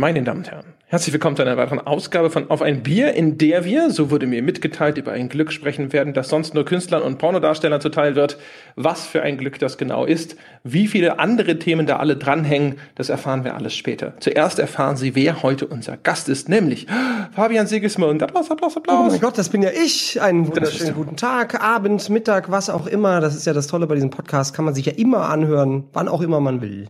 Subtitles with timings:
[0.00, 3.36] Meine Damen und Herren, herzlich willkommen zu einer weiteren Ausgabe von Auf ein Bier, in
[3.36, 7.02] der wir, so wurde mir mitgeteilt, über ein Glück sprechen werden, das sonst nur Künstlern
[7.02, 8.38] und Pornodarstellern zuteil wird.
[8.76, 13.10] Was für ein Glück das genau ist, wie viele andere Themen da alle dranhängen, das
[13.10, 14.14] erfahren wir alles später.
[14.20, 16.86] Zuerst erfahren Sie, wer heute unser Gast ist, nämlich
[17.32, 18.22] Fabian Sigismund.
[18.22, 19.06] Applaus, Applaus, Applaus.
[19.06, 20.18] Oh mein Gott, das bin ja ich.
[20.22, 23.20] Einen wunderschönen guten Tag, Abend, Mittag, was auch immer.
[23.20, 26.08] Das ist ja das Tolle bei diesem Podcast, kann man sich ja immer anhören, wann
[26.08, 26.88] auch immer man will.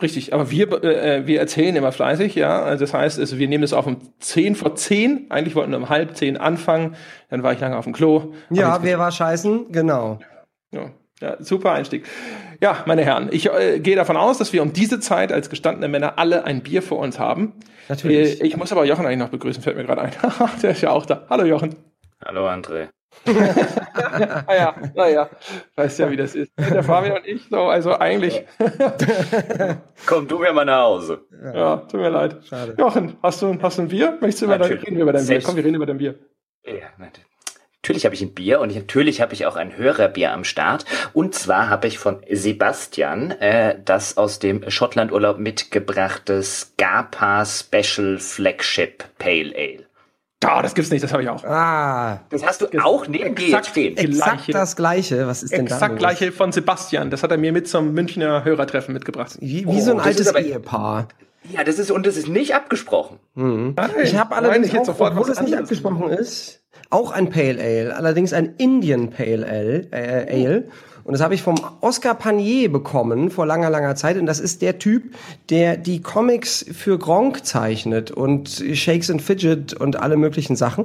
[0.00, 2.62] Richtig, aber wir, äh, wir erzählen immer fleißig, ja.
[2.62, 5.30] Also das heißt, also wir nehmen es auf um 10 vor 10.
[5.30, 6.94] Eigentlich wollten wir um halb 10 anfangen.
[7.30, 8.32] Dann war ich lange auf dem Klo.
[8.50, 9.72] Ja, wer war scheißen?
[9.72, 10.20] Genau.
[10.70, 12.06] Ja, ja, super Einstieg.
[12.60, 15.88] Ja, meine Herren, ich äh, gehe davon aus, dass wir um diese Zeit als gestandene
[15.88, 17.54] Männer alle ein Bier vor uns haben.
[17.88, 18.40] Natürlich.
[18.40, 20.12] Äh, ich muss aber Jochen eigentlich noch begrüßen, fällt mir gerade ein.
[20.62, 21.26] Der ist ja auch da.
[21.28, 21.74] Hallo Jochen.
[22.24, 22.88] Hallo André.
[23.26, 25.30] Naja, naja,
[25.76, 26.52] weißt ja, wie das ist.
[26.58, 28.44] Der Fabian und ich, so, also eigentlich.
[30.06, 31.20] Komm du mir mal nach Hause.
[31.42, 32.36] Ja, ja tut mir leid.
[32.48, 32.74] Schade.
[32.78, 34.18] Jochen, hast du, hast du ein Bier?
[34.20, 35.42] Möchtest du über dein, reden wir über dein Bier?
[35.42, 36.14] Komm, wir reden über dein Bier.
[36.64, 36.88] Ja,
[37.82, 40.84] Natürlich habe ich ein Bier und natürlich habe ich auch ein Hörerbier am Start.
[41.14, 49.04] Und zwar habe ich von Sebastian äh, das aus dem Schottlandurlaub mitgebrachte Scapa Special Flagship
[49.18, 49.87] Pale Ale.
[50.44, 51.42] Ah, oh, das gibt's nicht, das habe ich auch.
[51.44, 52.20] Ah.
[52.30, 53.96] Das hast du auch neben dir jetzt stehen.
[53.96, 54.52] Exakt gleiche.
[54.52, 55.26] das gleiche.
[55.26, 55.74] Was ist denn da?
[55.74, 57.10] Exakt gleiche von Sebastian.
[57.10, 59.36] Das hat er mir mit zum Münchner Hörertreffen mitgebracht.
[59.40, 61.08] Wie, wie oh, so ein altes aber, Ehepaar.
[61.50, 63.18] Ja, das ist, und das ist nicht abgesprochen.
[63.34, 63.74] Mhm.
[63.76, 67.30] Nein, ich habe allerdings nein, ich auch, sofort, obwohl das nicht abgesprochen ist, auch ein
[67.30, 67.96] Pale Ale.
[67.96, 69.88] Allerdings ein Indian Pale Ale.
[69.90, 70.68] Äh, Ale.
[71.08, 74.18] Und das habe ich vom Oscar Panier bekommen vor langer, langer Zeit.
[74.18, 75.14] Und das ist der Typ,
[75.48, 80.84] der die Comics für Gronk zeichnet und Shakes and Fidget und alle möglichen Sachen.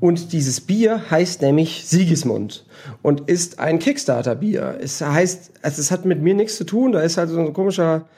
[0.00, 2.64] Und dieses Bier heißt nämlich Sigismund
[3.02, 4.78] und ist ein Kickstarter-Bier.
[4.80, 6.92] Es heißt, also es hat mit mir nichts zu tun.
[6.92, 8.08] Da ist halt so ein komischer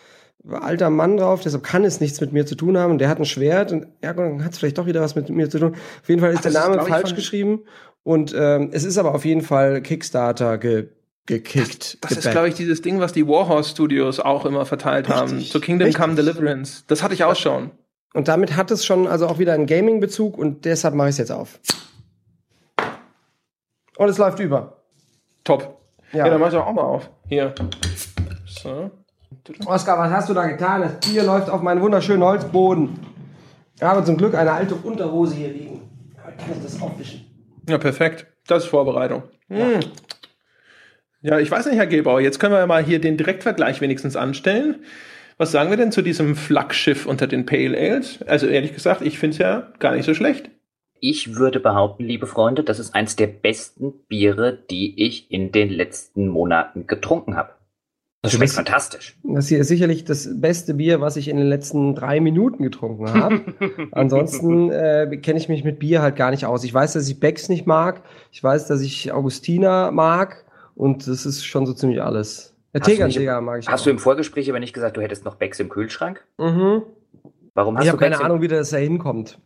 [0.49, 2.93] alter Mann drauf, deshalb kann es nichts mit mir zu tun haben.
[2.93, 5.29] Und der hat ein Schwert und ja, dann hat es vielleicht doch wieder was mit
[5.29, 5.75] mir zu tun.
[6.03, 7.65] Auf jeden Fall ist Ach, der Name ist, falsch geschrieben.
[8.05, 10.87] Und ähm, es ist aber auf jeden Fall Kickstarter ge
[11.27, 11.99] gekickt.
[12.03, 15.21] Das, das ist, glaube ich, dieses Ding, was die Warhorse Studios auch immer verteilt Richtig.
[15.21, 15.41] haben.
[15.41, 16.03] Zu Kingdom Richtig.
[16.03, 16.85] Come Deliverance.
[16.87, 17.71] Das hatte ich auch schon.
[18.15, 21.19] Und damit hat es schon also auch wieder einen Gaming-Bezug und deshalb mache ich es
[21.19, 21.59] jetzt auf.
[23.97, 24.83] Und es läuft über.
[25.45, 25.79] Top.
[26.13, 27.11] Ja, ja dann mach ich auch mal auf.
[27.29, 27.55] Hier.
[28.47, 28.91] So.
[29.67, 30.83] Oskar, was hast du da getan?
[30.83, 32.99] Das Bier läuft auf meinen wunderschönen Holzboden.
[33.77, 35.81] Ich habe zum Glück eine alte Unterhose hier liegen.
[36.23, 37.27] Kann ich das aufwischen?
[37.69, 38.27] Ja, perfekt.
[38.47, 39.25] Das ist Vorbereitung.
[39.49, 39.67] Ja.
[39.67, 39.81] Hm.
[41.23, 44.17] Ja, ich weiß nicht, Herr Gebauer, jetzt können wir ja mal hier den Direktvergleich wenigstens
[44.17, 44.85] anstellen.
[45.39, 48.21] Was sagen wir denn zu diesem Flaggschiff unter den Pale Ales?
[48.27, 50.51] Also ehrlich gesagt, ich finde es ja gar nicht so schlecht.
[50.99, 55.71] Ich würde behaupten, liebe Freunde, das ist eins der besten Biere, die ich in den
[55.71, 57.51] letzten Monaten getrunken habe.
[58.23, 59.17] Das schmeckt fantastisch.
[59.25, 63.13] Das hier ist sicherlich das beste Bier, was ich in den letzten drei Minuten getrunken
[63.13, 63.41] habe.
[63.91, 66.63] Ansonsten äh, kenne ich mich mit Bier halt gar nicht aus.
[66.63, 68.03] Ich weiß, dass ich Becks nicht mag.
[68.31, 70.45] Ich weiß, dass ich Augustiner mag.
[70.75, 72.57] Und das ist schon so ziemlich alles.
[72.75, 73.85] Der Tegernseger mag ich Hast auch.
[73.85, 76.25] du im Vorgespräch aber nicht gesagt, du hättest noch Becks im Kühlschrank?
[76.39, 76.83] Mhm.
[77.55, 79.39] Warum hast ich du habe keine Ahnung, wie das da hinkommt.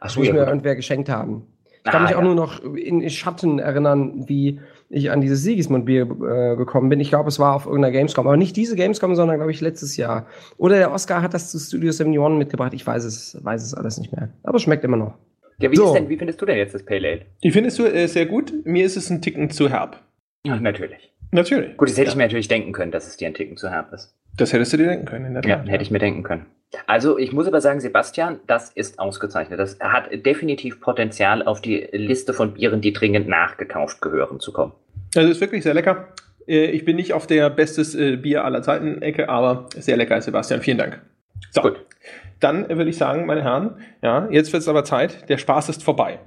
[0.00, 1.46] Ach so, Muss ja, mir irgendwer geschenkt haben.
[1.84, 2.24] Ich kann ah, mich auch ja.
[2.24, 7.00] nur noch in Schatten erinnern, wie ich an dieses Sigismund-Bier äh, gekommen bin.
[7.00, 8.26] Ich glaube, es war auf irgendeiner Gamescom.
[8.26, 10.26] Aber nicht diese Gamescom, sondern, glaube ich, letztes Jahr.
[10.56, 12.74] Oder der Oscar hat das zu Studio 71 mitgebracht.
[12.74, 14.30] Ich weiß es, weiß es alles nicht mehr.
[14.42, 15.14] Aber es schmeckt immer noch.
[15.60, 15.92] Ja, wie, so.
[15.92, 17.20] denn, wie findest du denn jetzt das Pale Ale?
[17.42, 18.52] Die findest du äh, sehr gut.
[18.64, 20.00] Mir ist es ein Ticken zu herb.
[20.44, 21.12] Ja, natürlich.
[21.30, 21.76] Natürlich.
[21.76, 22.12] Gut, das hätte ja.
[22.12, 24.14] ich mir natürlich denken können, dass es dir ein Ticken zu herb ist.
[24.36, 25.66] Das hättest du dir denken können, in der Tat.
[25.66, 26.46] Ja, hätte ich mir denken können.
[26.86, 29.58] Also, ich muss aber sagen, Sebastian, das ist ausgezeichnet.
[29.58, 34.72] Das hat definitiv Potenzial, auf die Liste von Bieren, die dringend nachgekauft gehören, zu kommen.
[35.16, 36.08] Also, ist wirklich sehr lecker.
[36.46, 40.20] Äh, ich bin nicht auf der bestes äh, Bier aller Zeiten Ecke, aber sehr lecker,
[40.20, 40.60] Sebastian.
[40.60, 41.00] Vielen Dank.
[41.50, 41.62] So.
[41.62, 41.84] Gut.
[42.40, 45.28] Dann würde ich sagen, meine Herren, ja, jetzt wird es aber Zeit.
[45.28, 46.20] Der Spaß ist vorbei.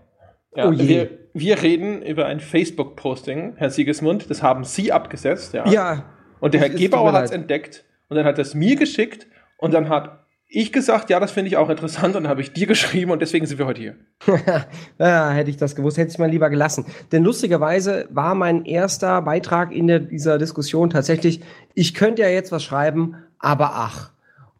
[0.56, 0.72] Ja, oh.
[0.74, 4.30] Wir, wir reden über ein Facebook-Posting, Herr Siegesmund.
[4.30, 5.54] Das haben Sie abgesetzt.
[5.54, 5.68] Ja.
[5.68, 6.06] ja
[6.40, 9.28] und der Herr Gebauer hat es entdeckt und dann hat er es mir geschickt
[9.58, 10.22] und dann hat
[10.54, 13.22] ich gesagt, ja, das finde ich auch interessant und dann habe ich dir geschrieben und
[13.22, 13.96] deswegen sind wir heute hier.
[15.00, 16.86] ja, hätte ich das gewusst, hätte ich es mal lieber gelassen.
[17.14, 21.40] Denn lustigerweise war mein erster Beitrag in der, dieser Diskussion tatsächlich,
[21.74, 24.12] ich könnte ja jetzt was schreiben, aber ach.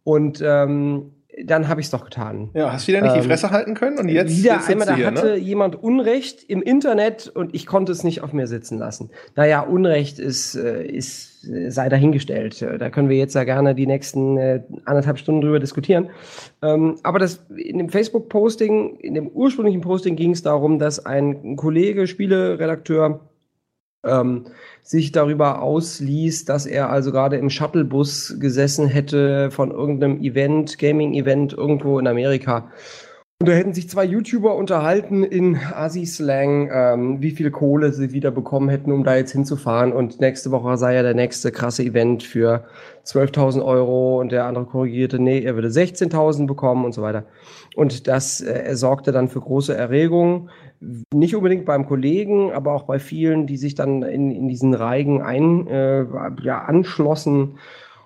[0.06, 1.12] Und ähm,
[1.46, 2.50] dann habe ich es doch getan.
[2.54, 4.88] Ja, hast du wieder nicht ähm, die Fresse halten können und jetzt wieder jetzt einmal
[4.88, 5.36] da hier, hatte ne?
[5.38, 9.10] jemand Unrecht im Internet und ich konnte es nicht auf mir sitzen lassen.
[9.36, 12.62] Naja, Unrecht ist äh, ist äh, sei dahingestellt.
[12.62, 16.10] Da können wir jetzt ja gerne die nächsten äh, anderthalb Stunden drüber diskutieren.
[16.62, 21.56] Ähm, aber das in dem Facebook-Posting, in dem ursprünglichen Posting ging es darum, dass ein
[21.56, 23.31] Kollege, Spieleredakteur
[24.04, 24.46] ähm,
[24.84, 31.54] sich darüber ausließ, dass er also gerade im Shuttlebus gesessen hätte von irgendeinem Event, Gaming-Event
[31.54, 32.70] irgendwo in Amerika.
[33.42, 38.30] Und da hätten sich zwei YouTuber unterhalten in Asi-Slang, ähm, wie viel Kohle sie wieder
[38.30, 39.94] bekommen hätten, um da jetzt hinzufahren.
[39.94, 42.66] Und nächste Woche sei ja der nächste krasse Event für
[43.04, 44.20] 12.000 Euro.
[44.20, 47.24] Und der andere korrigierte, nee, er würde 16.000 bekommen und so weiter.
[47.76, 50.50] Und das äh, sorgte dann für große Erregung
[51.14, 55.22] nicht unbedingt beim Kollegen, aber auch bei vielen, die sich dann in, in diesen Reigen
[55.22, 56.06] ein, äh,
[56.42, 57.60] ja, anschlossen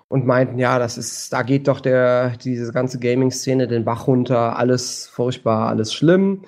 [0.08, 4.56] und meinten, ja, das ist, da geht doch der, diese ganze Gaming-Szene den Bach runter,
[4.56, 6.42] alles furchtbar, alles schlimm.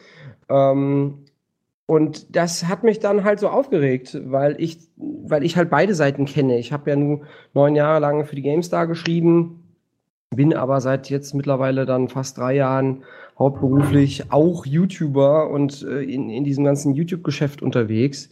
[0.49, 1.25] Ähm,
[1.87, 6.27] und das hat mich dann halt so aufgeregt, weil ich, weil ich halt beide Seiten
[6.27, 6.59] kenne.
[6.59, 7.23] Ich habe ja nur
[7.55, 9.65] neun Jahre lang für die GameStar geschrieben,
[10.31, 13.05] bin aber seit jetzt mittlerweile dann fast drei Jahren
[13.39, 18.31] hauptberuflich auch YouTuber und äh, in, in diesem ganzen YouTube-Geschäft unterwegs.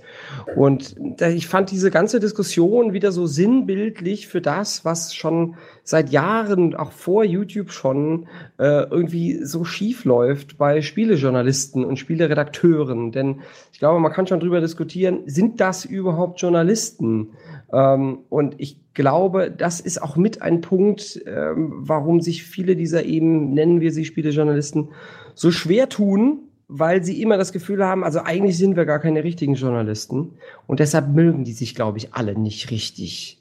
[0.56, 5.54] Und da, ich fand diese ganze Diskussion wieder so sinnbildlich für das, was schon
[5.84, 8.26] seit Jahren, auch vor YouTube schon,
[8.58, 13.12] äh, irgendwie so schief läuft bei Spielejournalisten und Spieleredakteuren.
[13.12, 13.42] Denn
[13.72, 17.28] ich glaube, man kann schon drüber diskutieren, sind das überhaupt Journalisten?
[17.72, 23.04] Ähm, und ich glaube, das ist auch mit ein Punkt, ähm, warum sich viele dieser
[23.04, 24.88] eben, nennen wir sie Spielejournalisten,
[25.34, 29.22] so schwer tun, weil sie immer das Gefühl haben, also eigentlich sind wir gar keine
[29.22, 30.32] richtigen Journalisten.
[30.66, 33.40] Und deshalb mögen die sich, glaube ich, alle nicht richtig.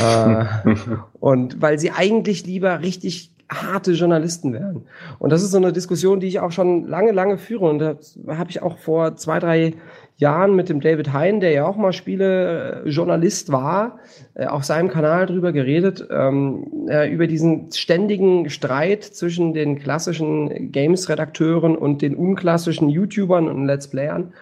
[0.00, 0.44] äh,
[1.20, 4.82] und weil sie eigentlich lieber richtig harte Journalisten wären.
[5.18, 7.68] Und das ist so eine Diskussion, die ich auch schon lange, lange führe.
[7.68, 7.96] Und da
[8.28, 9.74] habe ich auch vor zwei, drei
[10.20, 13.98] Jahren mit dem David Hein, der ja auch mal Spielejournalist war,
[14.34, 20.70] äh, auf seinem Kanal drüber geredet, ähm, äh, über diesen ständigen Streit zwischen den klassischen
[20.72, 24.34] Games-Redakteuren und den unklassischen YouTubern und Let's Playern.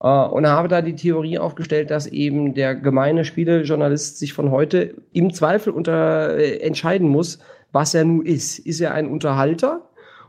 [0.00, 4.94] Äh, und habe da die Theorie aufgestellt, dass eben der gemeine Spielejournalist sich von heute
[5.12, 7.38] im Zweifel unter, äh, entscheiden muss,
[7.70, 8.58] was er nun ist.
[8.58, 9.82] Ist er ein Unterhalter?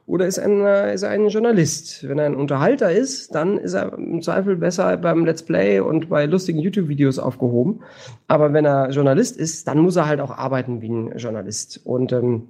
[0.09, 2.07] Oder ist, ein, äh, ist er ein Journalist?
[2.09, 6.09] Wenn er ein Unterhalter ist, dann ist er im Zweifel besser beim Let's Play und
[6.09, 7.81] bei lustigen YouTube-Videos aufgehoben.
[8.27, 11.81] Aber wenn er Journalist ist, dann muss er halt auch arbeiten wie ein Journalist.
[11.83, 12.49] Und ähm,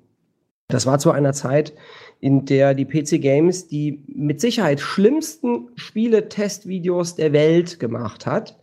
[0.69, 1.73] das war zu einer Zeit,
[2.21, 8.57] in der die PC Games die mit Sicherheit schlimmsten Spiele-Testvideos der Welt gemacht hat,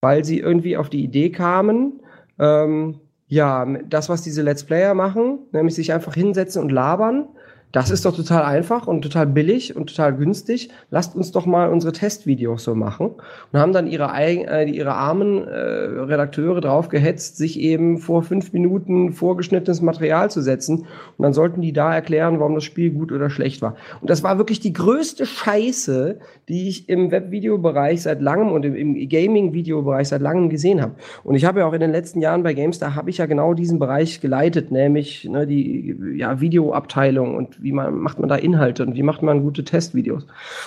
[0.00, 2.00] weil sie irgendwie auf die Idee kamen,
[2.38, 7.28] ähm, ja, das, was diese Let's Player machen, nämlich sich einfach hinsetzen und labern,
[7.72, 10.70] das ist doch total einfach und total billig und total günstig.
[10.90, 13.10] Lasst uns doch mal unsere Testvideos so machen.
[13.52, 18.54] Und haben dann ihre, äh, ihre armen äh, Redakteure drauf gehetzt, sich eben vor fünf
[18.54, 20.78] Minuten vorgeschnittenes Material zu setzen.
[20.78, 23.76] Und dann sollten die da erklären, warum das Spiel gut oder schlecht war.
[24.00, 26.18] Und das war wirklich die größte Scheiße,
[26.48, 30.94] die ich im Webvideobereich seit langem und im, im Gaming-Videobereich seit langem gesehen habe.
[31.22, 33.52] Und ich habe ja auch in den letzten Jahren bei GameStar habe ich ja genau
[33.52, 38.84] diesen Bereich geleitet, nämlich ne, die ja, Videoabteilung und wie man, macht man da Inhalte
[38.84, 40.26] und wie macht man gute Testvideos.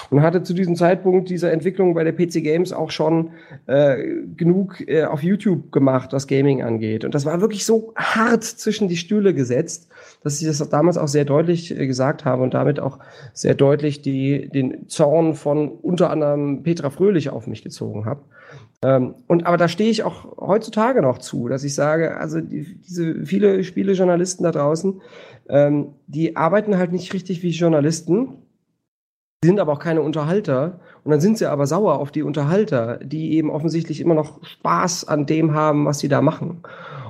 [0.09, 3.31] Und hatte zu diesem Zeitpunkt dieser Entwicklung bei der PC Games auch schon
[3.67, 3.97] äh,
[4.35, 7.05] genug äh, auf YouTube gemacht, was Gaming angeht.
[7.05, 9.89] Und das war wirklich so hart zwischen die Stühle gesetzt,
[10.23, 12.99] dass ich das damals auch sehr deutlich äh, gesagt habe und damit auch
[13.33, 18.21] sehr deutlich die, den Zorn von unter anderem Petra Fröhlich auf mich gezogen habe.
[18.83, 22.77] Ähm, und aber da stehe ich auch heutzutage noch zu, dass ich sage, also die,
[22.87, 25.01] diese viele Spielejournalisten da draußen,
[25.51, 28.37] ähm, die arbeiten halt nicht richtig wie Journalisten,
[29.43, 30.79] sind aber auch keine Unterhalter.
[31.03, 35.07] Und dann sind sie aber sauer auf die Unterhalter, die eben offensichtlich immer noch Spaß
[35.07, 36.63] an dem haben, was sie da machen.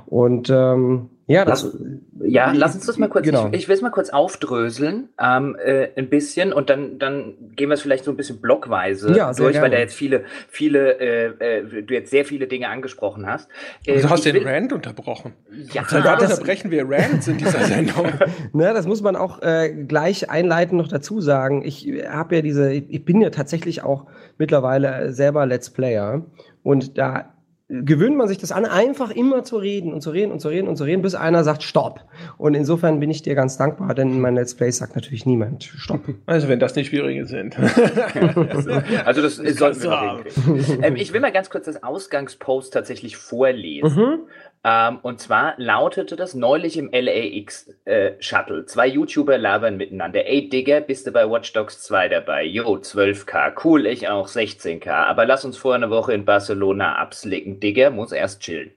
[0.07, 1.77] Und ähm, ja, das, lass,
[2.23, 3.47] ja, lass uns das mal kurz, genau.
[3.47, 7.69] ich, ich will es mal kurz aufdröseln, ähm, äh, ein bisschen und dann, dann gehen
[7.69, 9.65] wir es vielleicht so ein bisschen blockweise ja, durch, gerne.
[9.65, 13.49] weil da jetzt viele, viele, äh, äh, du jetzt sehr viele Dinge angesprochen hast.
[13.85, 15.33] Äh, du hast den will, Rand unterbrochen.
[15.73, 18.07] Ja, da unterbrechen wir Rand in dieser Sendung.
[18.53, 21.63] Na, das muss man auch äh, gleich einleitend noch dazu sagen.
[21.63, 26.25] Ich habe ja diese, ich bin ja tatsächlich auch mittlerweile selber Let's Player
[26.63, 27.33] und da
[27.71, 30.67] gewöhnt man sich das an, einfach immer zu reden und zu reden und zu reden
[30.67, 32.01] und zu reden, bis einer sagt Stopp.
[32.37, 35.63] Und insofern bin ich dir ganz dankbar, denn in meinen Let's Plays sagt natürlich niemand
[35.63, 36.01] Stopp.
[36.25, 37.57] Also wenn das nicht schwierige sind.
[39.05, 43.15] also das, das sollten wir noch ähm, Ich will mal ganz kurz das Ausgangspost tatsächlich
[43.15, 43.95] vorlesen.
[43.95, 44.19] Mhm.
[44.63, 48.59] Ähm, und zwar lautete das neulich im LAX-Shuttle.
[48.59, 50.25] Äh, Zwei YouTuber labern miteinander.
[50.27, 52.43] Ey, Digger, bist du bei Watch Dogs 2 dabei?
[52.43, 53.53] Jo, 12k.
[53.63, 54.91] Cool, ich auch 16k.
[54.91, 57.59] Aber lass uns vor einer Woche in Barcelona abslicken.
[57.59, 58.71] Digger muss erst chillen.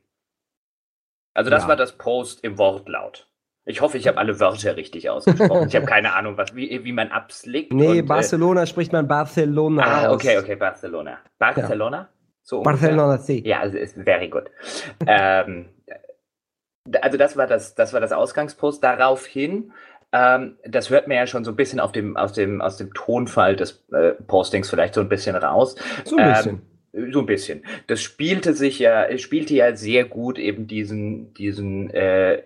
[1.34, 1.68] Also das ja.
[1.68, 3.28] war das Post im Wortlaut.
[3.66, 5.68] Ich hoffe, ich habe alle Wörter richtig ausgesprochen.
[5.68, 7.72] Ich habe keine Ahnung, was, wie, wie man abslickt.
[7.72, 9.82] Nee, und, äh, Barcelona äh, spricht man Barcelona.
[9.82, 11.18] Ah, okay, okay, Barcelona.
[11.38, 12.08] Barcelona?
[12.44, 13.42] So Barcelona C.
[13.44, 14.50] Ja, ist very good.
[15.06, 15.70] ähm,
[17.00, 18.84] also das war das, das war das Ausgangspost.
[18.84, 19.72] Daraufhin,
[20.12, 22.92] ähm, das hört man ja schon so ein bisschen auf dem, aus dem, aus dem
[22.92, 25.74] Tonfall des äh, Postings vielleicht so ein bisschen raus.
[26.04, 26.62] So ein bisschen.
[26.92, 27.64] Ähm, so ein bisschen.
[27.86, 32.42] Das spielte sich ja, spielte ja sehr gut eben diesen, diesen äh,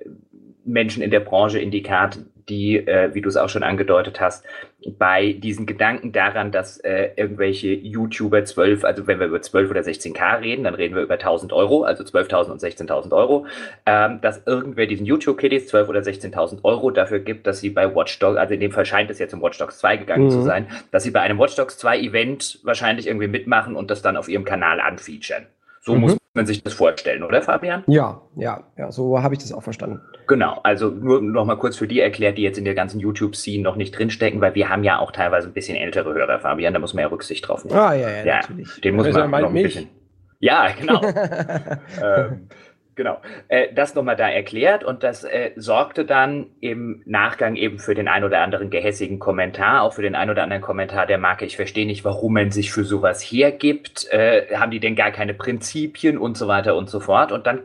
[0.64, 4.20] Menschen in der Branche in die Karte, die, äh, wie du es auch schon angedeutet
[4.20, 4.46] hast,
[4.86, 9.80] bei diesen Gedanken daran, dass äh, irgendwelche YouTuber 12, also wenn wir über 12 oder
[9.80, 13.46] 16k reden, dann reden wir über 1000 Euro, also 12.000 und 16.000 Euro,
[13.86, 18.18] ähm, dass irgendwer diesen YouTube-Kiddies 12 oder 16.000 Euro dafür gibt, dass sie bei Watch
[18.20, 20.30] Dogs, also in dem Fall scheint es jetzt um Watch Dogs 2 gegangen mhm.
[20.30, 24.00] zu sein, dass sie bei einem Watch Dogs 2 Event wahrscheinlich irgendwie mitmachen und das
[24.00, 25.46] dann auf ihrem Kanal anfeaturen.
[25.88, 26.00] So mhm.
[26.02, 27.82] muss man sich das vorstellen, oder Fabian?
[27.86, 30.02] Ja, ja, ja, so habe ich das auch verstanden.
[30.26, 33.62] Genau, also nur noch mal kurz für die erklärt, die jetzt in der ganzen YouTube-Scene
[33.62, 36.78] noch nicht drinstecken, weil wir haben ja auch teilweise ein bisschen ältere Hörer, Fabian, da
[36.78, 37.78] muss man ja Rücksicht drauf nehmen.
[37.78, 38.82] Ah, ja, ja, ja natürlich.
[38.82, 39.88] Den muss also man noch ein bisschen.
[40.40, 41.02] Ja, genau.
[42.04, 42.48] ähm,
[42.98, 43.20] Genau.
[43.46, 48.08] Äh, das nochmal da erklärt und das äh, sorgte dann im Nachgang eben für den
[48.08, 51.54] ein oder anderen gehässigen Kommentar, auch für den ein oder anderen Kommentar der Marke, ich
[51.54, 56.18] verstehe nicht, warum man sich für sowas hergibt, äh, haben die denn gar keine Prinzipien
[56.18, 57.30] und so weiter und so fort.
[57.30, 57.60] Und dann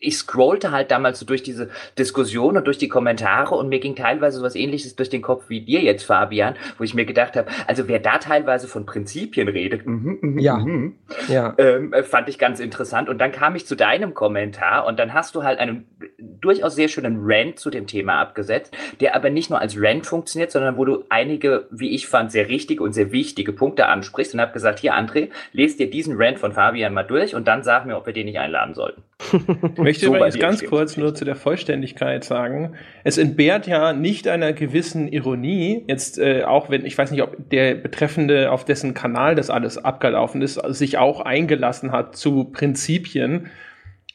[0.00, 1.68] ich scrollte halt damals so durch diese
[1.98, 5.60] Diskussion und durch die Kommentare und mir ging teilweise sowas ähnliches durch den Kopf wie
[5.60, 9.86] dir jetzt, Fabian, wo ich mir gedacht habe, also wer da teilweise von Prinzipien redet,
[9.86, 10.56] mm, mm, ja.
[10.56, 10.96] Mm,
[11.28, 11.54] ja.
[11.58, 13.08] Ähm, äh, fand ich ganz interessant.
[13.08, 15.86] Und dann kam ich zu deinem Kommentar und dann hast du halt einen
[16.18, 20.50] durchaus sehr schönen Rant zu dem Thema abgesetzt, der aber nicht nur als Rant funktioniert,
[20.50, 24.40] sondern wo du einige, wie ich fand, sehr richtige und sehr wichtige Punkte ansprichst und
[24.40, 27.84] habe gesagt, hier André, lest dir diesen Rant von Fabian mal durch und dann sag
[27.84, 29.02] mir, ob wir den nicht einladen sollten.
[29.72, 34.28] Ich möchte so übrigens ganz kurz nur zu der Vollständigkeit sagen, es entbehrt ja nicht
[34.28, 38.94] einer gewissen Ironie, jetzt äh, auch wenn, ich weiß nicht, ob der Betreffende, auf dessen
[38.94, 43.50] Kanal das alles abgelaufen ist, sich auch eingelassen hat zu Prinzipien,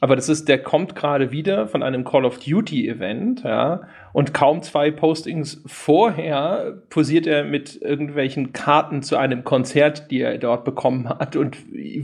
[0.00, 4.32] aber das ist, der kommt gerade wieder von einem Call of Duty Event, ja, und
[4.32, 10.64] kaum zwei Postings vorher posiert er mit irgendwelchen Karten zu einem Konzert, die er dort
[10.64, 11.56] bekommen hat und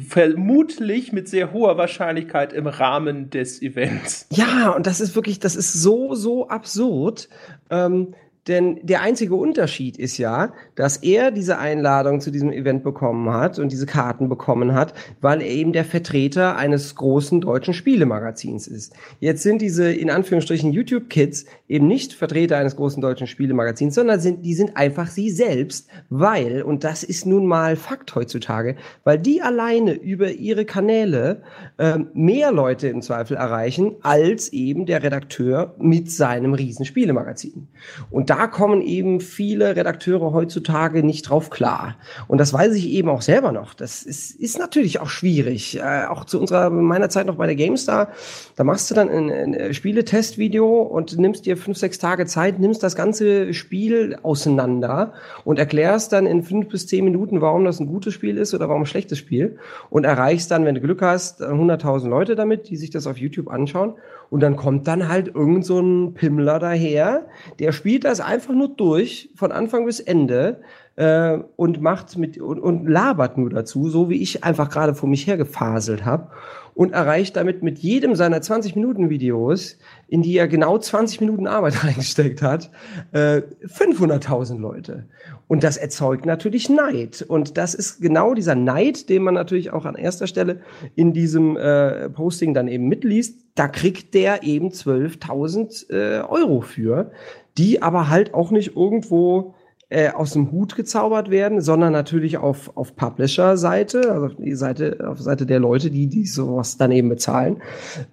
[0.08, 4.26] vermutlich mit sehr hoher Wahrscheinlichkeit im Rahmen des Events.
[4.30, 7.28] Ja, und das ist wirklich, das ist so, so absurd.
[7.70, 8.14] Ähm,
[8.46, 13.58] denn der einzige Unterschied ist ja, dass er diese Einladung zu diesem Event bekommen hat
[13.58, 18.94] und diese Karten bekommen hat, weil er eben der Vertreter eines großen deutschen Spielemagazins ist.
[19.20, 24.44] Jetzt sind diese in Anführungsstrichen YouTube-Kids eben nicht Vertreter eines großen deutschen Spielemagazins, sondern sind,
[24.44, 29.42] die sind einfach sie selbst, weil, und das ist nun mal Fakt heutzutage, weil die
[29.42, 31.42] alleine über ihre Kanäle
[31.78, 37.68] äh, mehr Leute im Zweifel erreichen, als eben der Redakteur mit seinem riesen Spielemagazin.
[38.10, 40.63] Und da kommen eben viele Redakteure heutzutage
[41.02, 41.96] nicht drauf klar.
[42.28, 43.74] Und das weiß ich eben auch selber noch.
[43.74, 45.78] Das ist, ist natürlich auch schwierig.
[45.78, 48.08] Äh, auch zu unserer, meiner Zeit noch bei der GameStar,
[48.56, 52.82] da machst du dann ein, ein Spieletestvideo und nimmst dir fünf, sechs Tage Zeit, nimmst
[52.82, 55.12] das ganze Spiel auseinander
[55.44, 58.68] und erklärst dann in fünf bis zehn Minuten, warum das ein gutes Spiel ist oder
[58.68, 59.58] warum ein schlechtes Spiel
[59.90, 63.48] und erreichst dann, wenn du Glück hast, 100.000 Leute damit, die sich das auf YouTube
[63.48, 63.94] anschauen.
[64.30, 67.26] Und dann kommt dann halt irgend so ein Pimmler daher,
[67.58, 70.62] der spielt das einfach nur durch, von Anfang bis Ende,
[70.96, 75.08] äh, und macht mit und, und labert nur dazu, so wie ich einfach gerade vor
[75.08, 76.28] mich hergefaselt habe
[76.74, 81.46] und erreicht damit mit jedem seiner 20 Minuten Videos, in die er genau 20 Minuten
[81.46, 82.70] Arbeit reingesteckt hat,
[83.12, 85.04] äh, 500.000 Leute.
[85.46, 87.24] Und das erzeugt natürlich Neid.
[87.26, 90.60] Und das ist genau dieser Neid, den man natürlich auch an erster Stelle
[90.96, 93.38] in diesem äh, Posting dann eben mitliest.
[93.54, 97.12] Da kriegt der eben 12.000 äh, Euro für,
[97.56, 99.54] die aber halt auch nicht irgendwo
[99.90, 105.20] äh, aus dem Hut gezaubert werden, sondern natürlich auf, auf Publisher-Seite, also die Seite, auf
[105.20, 107.62] Seite der Leute, die, die sowas dann eben bezahlen,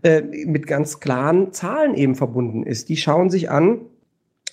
[0.03, 2.89] äh, mit ganz klaren Zahlen eben verbunden ist.
[2.89, 3.81] Die schauen sich an,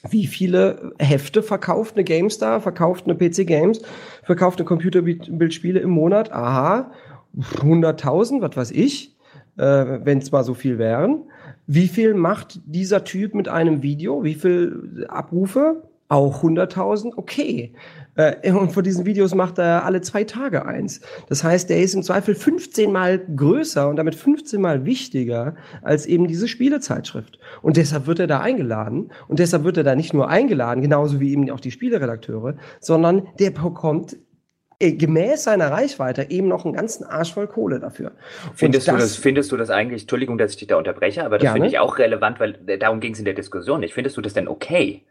[0.08, 3.82] wie viele Hefte verkauft eine GameStar, verkauft eine PC Games,
[4.22, 6.32] verkauft eine Computerbildspiele im Monat.
[6.32, 6.92] Aha,
[7.37, 9.16] 100.000, was weiß ich,
[9.56, 11.25] äh, wenn es mal so viel wären.
[11.66, 14.22] Wie viel macht dieser Typ mit einem Video?
[14.25, 15.82] Wie viel Abrufe?
[16.08, 17.12] Auch 100.000?
[17.16, 17.74] Okay.
[18.14, 21.00] Äh, und von diesen Videos macht er alle zwei Tage eins.
[21.28, 26.06] Das heißt, der ist im Zweifel 15 mal größer und damit 15 mal wichtiger als
[26.06, 27.38] eben diese Spielezeitschrift.
[27.60, 29.12] Und deshalb wird er da eingeladen.
[29.28, 33.28] Und deshalb wird er da nicht nur eingeladen, genauso wie eben auch die Spieleredakteure, sondern
[33.38, 34.16] der bekommt
[34.80, 38.12] äh, gemäß seiner Reichweite eben noch einen ganzen Arsch voll Kohle dafür.
[38.54, 41.38] Findest das, du das, findest du das eigentlich, Entschuldigung, dass ich dich da unterbreche, aber
[41.38, 43.92] das finde ich auch relevant, weil äh, darum ging es in der Diskussion nicht.
[43.92, 45.04] Findest du das denn okay?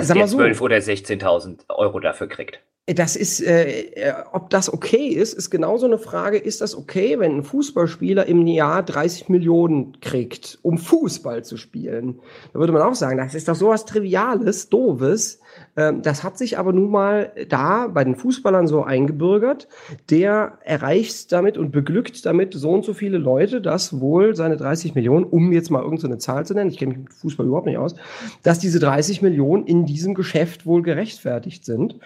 [0.00, 0.64] Dass der 12.000 so.
[0.64, 2.60] oder 16.000 Euro dafür kriegt.
[2.86, 7.18] das ist, äh, äh, ob das okay ist, ist genauso eine Frage, ist das okay,
[7.18, 12.20] wenn ein Fußballspieler im Jahr 30 Millionen kriegt, um Fußball zu spielen?
[12.52, 15.40] Da würde man auch sagen, das ist doch sowas Triviales, Doofes.
[15.76, 19.68] Ähm, das hat sich aber nun mal da bei den Fußballern so eingebürgert.
[20.10, 24.94] Der erreicht damit und beglückt damit so und so viele Leute, dass wohl seine 30
[24.94, 27.78] Millionen, um jetzt mal irgendeine Zahl zu nennen, ich kenne mich mit Fußball überhaupt nicht
[27.78, 27.94] aus,
[28.42, 31.96] dass diese 30 Millionen in diesem Geschäft wohl gerechtfertigt sind.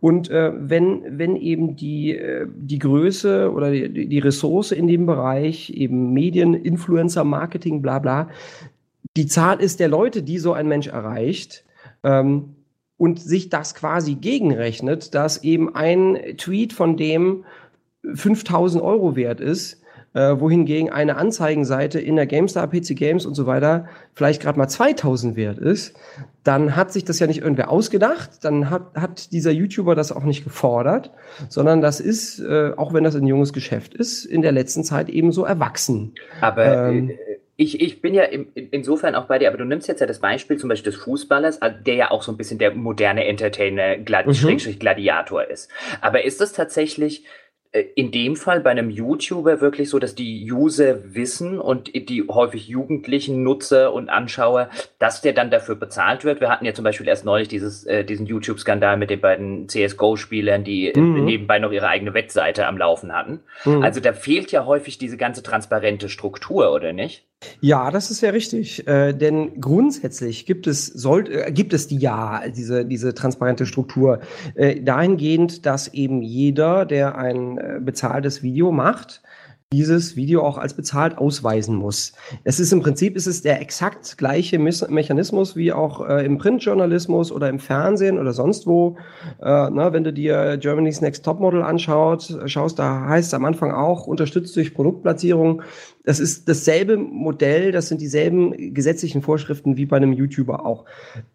[0.00, 5.06] Und äh, wenn, wenn eben die, äh, die Größe oder die, die Ressource in dem
[5.06, 8.28] Bereich, eben Medien, Influencer, Marketing, bla bla,
[9.16, 11.64] die Zahl ist der Leute, die so ein Mensch erreicht,
[12.02, 12.53] ähm,
[12.96, 17.44] und sich das quasi gegenrechnet, dass eben ein Tweet von dem
[18.14, 19.82] 5000 Euro wert ist,
[20.14, 24.68] äh, wohingegen eine Anzeigenseite in der GameStar, PC Games und so weiter vielleicht gerade mal
[24.68, 25.94] 2000 wert ist,
[26.44, 30.22] dann hat sich das ja nicht irgendwer ausgedacht, dann hat, hat dieser YouTuber das auch
[30.22, 31.10] nicht gefordert,
[31.48, 35.08] sondern das ist, äh, auch wenn das ein junges Geschäft ist, in der letzten Zeit
[35.08, 36.12] eben so erwachsen.
[36.40, 37.14] Aber ähm, äh,
[37.56, 40.20] ich, ich bin ja im, insofern auch bei dir, aber du nimmst jetzt ja das
[40.20, 44.30] Beispiel zum Beispiel des Fußballers, der ja auch so ein bisschen der moderne Entertainer, Gladi
[44.30, 44.78] mhm.
[44.78, 45.70] Gladiator ist.
[46.00, 47.24] Aber ist das tatsächlich
[47.74, 52.24] äh, in dem Fall bei einem YouTuber wirklich so, dass die User wissen und die
[52.28, 56.40] häufig jugendlichen Nutzer und Anschauer, dass der dann dafür bezahlt wird.
[56.40, 60.64] Wir hatten ja zum Beispiel erst neulich dieses, äh, diesen YouTube-Skandal mit den beiden CSGO-Spielern,
[60.64, 61.24] die mhm.
[61.24, 63.40] nebenbei noch ihre eigene Wettseite am Laufen hatten.
[63.64, 63.82] Mhm.
[63.82, 67.24] Also da fehlt ja häufig diese ganze transparente Struktur, oder nicht?
[67.60, 68.86] Ja, das ist ja richtig.
[68.86, 74.20] Äh, denn grundsätzlich gibt es, soll, äh, gibt es die ja, diese, diese transparente Struktur,
[74.54, 79.22] äh, dahingehend, dass eben jeder, der ein äh, bezahltes Video macht,
[79.74, 82.12] dieses Video auch als bezahlt ausweisen muss.
[82.44, 87.32] Es ist im Prinzip ist es der exakt gleiche Mechanismus wie auch äh, im Printjournalismus
[87.32, 88.96] oder im Fernsehen oder sonst wo.
[89.40, 93.72] Äh, na, wenn du dir Germany's Next Topmodel anschaut, schaust, da heißt es am Anfang
[93.72, 95.62] auch unterstützt durch Produktplatzierung.
[96.04, 100.84] Das ist dasselbe Modell, das sind dieselben gesetzlichen Vorschriften wie bei einem YouTuber auch.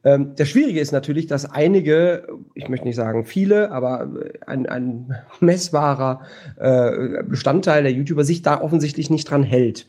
[0.03, 4.08] Ähm, das Schwierige ist natürlich, dass einige, ich möchte nicht sagen viele, aber
[4.45, 6.21] ein, ein messbarer
[6.58, 9.88] äh, Bestandteil der YouTuber sich da offensichtlich nicht dran hält.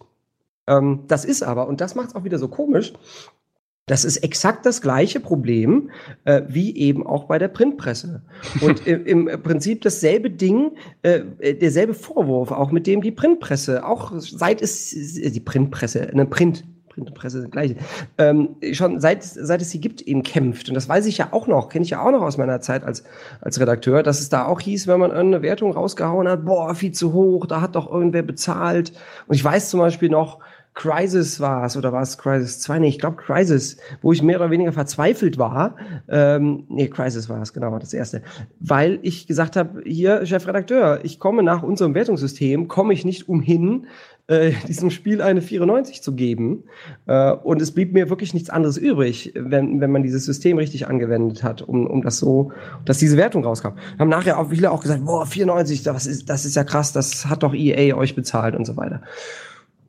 [0.66, 2.94] Ähm, das ist aber, und das macht es auch wieder so komisch,
[3.86, 5.90] das ist exakt das gleiche Problem
[6.24, 8.22] äh, wie eben auch bei der Printpresse.
[8.60, 11.22] Und im, im Prinzip dasselbe Ding, äh,
[11.54, 17.42] derselbe Vorwurf, auch mit dem die Printpresse, auch seit es die Printpresse, eine Print Printpresse
[17.42, 17.76] das gleiche,
[18.18, 20.68] ähm, schon seit, seit es sie gibt, eben kämpft.
[20.68, 22.84] Und das weiß ich ja auch noch, kenne ich ja auch noch aus meiner Zeit
[22.84, 23.04] als,
[23.40, 26.92] als Redakteur, dass es da auch hieß, wenn man eine Wertung rausgehauen hat, boah, viel
[26.92, 28.92] zu hoch, da hat doch irgendwer bezahlt.
[29.26, 30.40] Und ich weiß zum Beispiel noch,
[30.80, 32.78] Crisis war es oder war es Crisis 2?
[32.78, 35.76] Nee, ich glaube Crisis, wo ich mehr oder weniger verzweifelt war.
[36.08, 38.22] Ähm, nee, Crisis war es, genau, das erste.
[38.60, 43.88] Weil ich gesagt habe, hier, Chefredakteur, ich komme nach unserem Wertungssystem, komme ich nicht umhin,
[44.26, 46.64] äh, diesem Spiel eine 94 zu geben.
[47.06, 50.88] Äh, und es blieb mir wirklich nichts anderes übrig, wenn, wenn man dieses System richtig
[50.88, 52.52] angewendet hat, um, um das so,
[52.86, 53.72] dass diese Wertung rauskam.
[53.98, 57.26] Haben nachher auch viele auch gesagt, boah, 94, das ist, das ist ja krass, das
[57.26, 59.02] hat doch EA euch bezahlt und so weiter.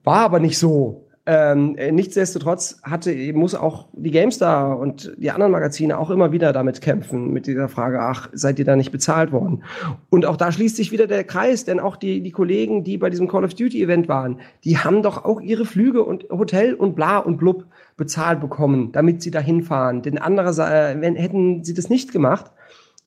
[0.04, 1.08] War aber nicht so.
[1.28, 6.82] Ähm, nichtsdestotrotz hatte, muss auch die GameStar und die anderen Magazine auch immer wieder damit
[6.82, 9.64] kämpfen, mit dieser Frage, ach, seid ihr da nicht bezahlt worden?
[10.10, 13.12] Und auch da schließt sich wieder der Kreis, denn auch die, die Kollegen, die bei
[13.12, 16.96] diesem Call of Duty Event waren, die haben doch auch ihre Flüge und Hotel und
[16.96, 17.66] bla und blub
[17.98, 20.02] bezahlt bekommen, damit sie da hinfahren.
[20.02, 22.50] Denn andere, äh, wenn, hätten sie das nicht gemacht,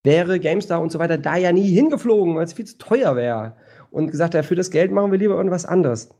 [0.04, 3.54] wäre GameStar und so weiter da ja nie hingeflogen, weil es viel zu teuer wäre.
[3.90, 6.10] Und gesagt, ja, für das Geld machen wir lieber irgendwas anderes.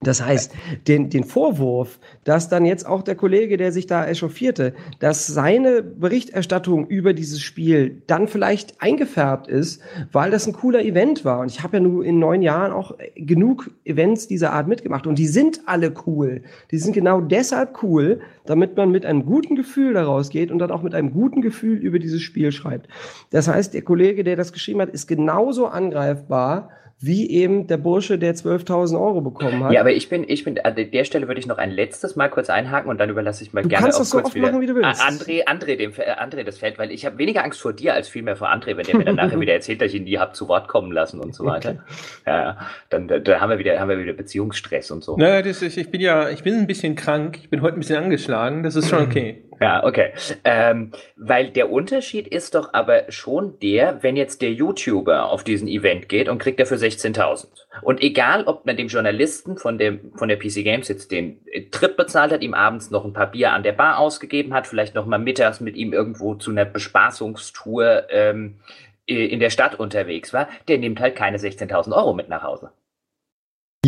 [0.00, 0.54] Das heißt,
[0.86, 5.82] den, den Vorwurf, dass dann jetzt auch der Kollege, der sich da echauffierte, dass seine
[5.82, 9.82] Berichterstattung über dieses Spiel dann vielleicht eingefärbt ist,
[10.12, 11.40] weil das ein cooler Event war.
[11.40, 15.08] Und ich habe ja nur in neun Jahren auch genug Events dieser Art mitgemacht.
[15.08, 16.42] Und die sind alle cool.
[16.70, 20.70] Die sind genau deshalb cool, damit man mit einem guten Gefühl daraus geht und dann
[20.70, 22.86] auch mit einem guten Gefühl über dieses Spiel schreibt.
[23.30, 28.18] Das heißt, der Kollege, der das geschrieben hat, ist genauso angreifbar wie eben der Bursche,
[28.18, 29.72] der 12.000 Euro bekommen hat.
[29.72, 32.28] Ja, aber ich bin, ich bin, an der Stelle würde ich noch ein letztes Mal
[32.28, 34.60] kurz einhaken und dann überlasse ich mal du gerne kannst auch das so oft machen,
[34.60, 35.00] wie du willst.
[35.00, 38.08] André, André, dem, äh, André das Feld, weil ich habe weniger Angst vor dir als
[38.08, 40.34] vielmehr vor André, wenn der mir dann nachher wieder erzählt, dass ich ihn nie hab
[40.34, 41.70] zu Wort kommen lassen und so weiter.
[41.70, 41.80] Okay.
[42.26, 42.58] Ja,
[42.90, 45.16] dann, da haben wir wieder, haben wir wieder Beziehungsstress und so.
[45.16, 47.80] Naja, das ist, ich bin ja, ich bin ein bisschen krank, ich bin heute ein
[47.80, 49.44] bisschen angeschlagen, das ist schon okay.
[49.60, 50.12] Ja, okay.
[50.44, 55.66] Ähm, weil der Unterschied ist doch aber schon der, wenn jetzt der YouTuber auf diesen
[55.66, 57.48] Event geht und kriegt dafür 16.000.
[57.82, 61.40] Und egal, ob man dem Journalisten von, dem, von der PC Games jetzt den
[61.70, 64.94] Trip bezahlt hat, ihm abends noch ein paar Bier an der Bar ausgegeben hat, vielleicht
[64.94, 68.60] noch mal mittags mit ihm irgendwo zu einer Bespaßungstour ähm,
[69.08, 72.70] äh, in der Stadt unterwegs war, der nimmt halt keine 16.000 Euro mit nach Hause.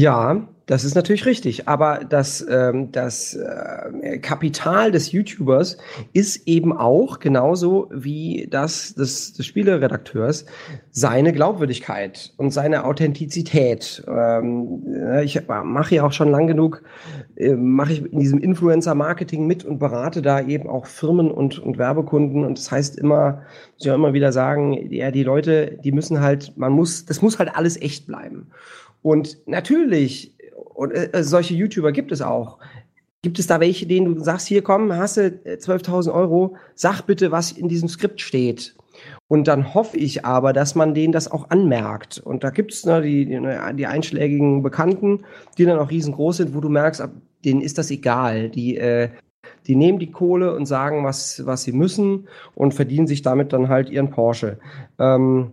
[0.01, 1.69] Ja, das ist natürlich richtig.
[1.69, 5.77] Aber das, ähm, das äh, Kapital des YouTubers
[6.15, 10.47] ist eben auch genauso wie das des, des Spieleredakteurs
[10.91, 14.03] seine Glaubwürdigkeit und seine Authentizität.
[14.09, 14.85] Ähm,
[15.23, 16.83] ich mache ja auch schon lang genug,
[17.37, 21.77] äh, mache ich in diesem Influencer-Marketing mit und berate da eben auch Firmen und, und
[21.77, 22.47] Werbekunden.
[22.47, 23.43] Und das heißt immer,
[23.75, 27.21] muss ich auch immer wieder sagen, ja, die Leute, die müssen halt, man muss, das
[27.21, 28.47] muss halt alles echt bleiben.
[29.03, 30.35] Und natürlich,
[30.75, 32.59] und äh, äh solche YouTuber gibt es auch.
[33.23, 37.03] Gibt es da welche, denen du sagst, hier komm, hast du 12.000 äh, Euro, sag
[37.03, 38.75] bitte, was in diesem Skript steht.
[39.29, 42.19] Und dann hoffe ich aber, dass man denen das auch anmerkt.
[42.19, 45.21] Und da gibt es ne, die, ne, die einschlägigen Bekannten,
[45.59, 47.03] die dann auch riesengroß sind, wo du merkst,
[47.45, 48.51] denen ist das egal.
[48.51, 49.11] Die, äh,
[49.67, 53.69] die nehmen die Kohle und sagen, was, was sie müssen und verdienen sich damit dann
[53.69, 54.59] halt ihren Porsche.
[54.99, 55.53] Ähm,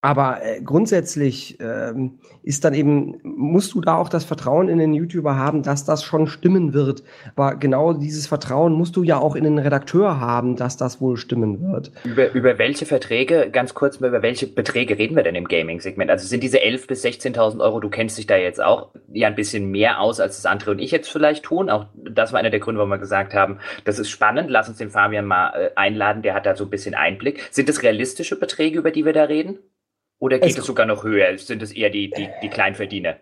[0.00, 4.94] aber äh, grundsätzlich ähm, ist dann eben, musst du da auch das Vertrauen in den
[4.94, 7.02] YouTuber haben, dass das schon stimmen wird.
[7.34, 11.16] Aber genau dieses Vertrauen musst du ja auch in den Redakteur haben, dass das wohl
[11.16, 11.90] stimmen wird.
[12.04, 16.12] Über, über welche Verträge, ganz kurz, über welche Beträge reden wir denn im Gaming-Segment?
[16.12, 19.34] Also sind diese 11.000 bis 16.000 Euro, du kennst dich da jetzt auch ja ein
[19.34, 21.68] bisschen mehr aus, als das andere und ich jetzt vielleicht tun.
[21.68, 24.78] Auch das war einer der Gründe, warum wir gesagt haben, das ist spannend, lass uns
[24.78, 27.48] den Fabian mal äh, einladen, der hat da so ein bisschen Einblick.
[27.50, 29.58] Sind das realistische Beträge, über die wir da reden?
[30.18, 31.36] Oder geht es, es sogar noch höher?
[31.38, 33.16] Sind es eher die, die, die Kleinverdiener?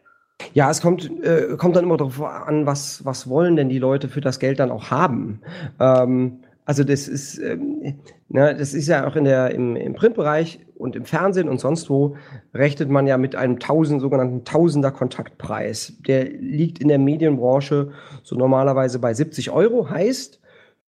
[0.52, 4.09] Ja, es kommt, äh, kommt dann immer darauf an, was, was wollen denn die Leute
[4.09, 5.40] für das Geld dann auch haben.
[5.80, 10.61] Ähm, also das ist, ähm, ne, das ist ja auch in der, im, im Printbereich
[10.76, 12.16] und im Fernsehen und sonst wo
[12.52, 15.94] rechnet man ja mit einem tausend, sogenannten Tausender Kontaktpreis.
[16.06, 19.88] Der liegt in der Medienbranche so normalerweise bei 70 Euro.
[19.88, 20.40] Heißt,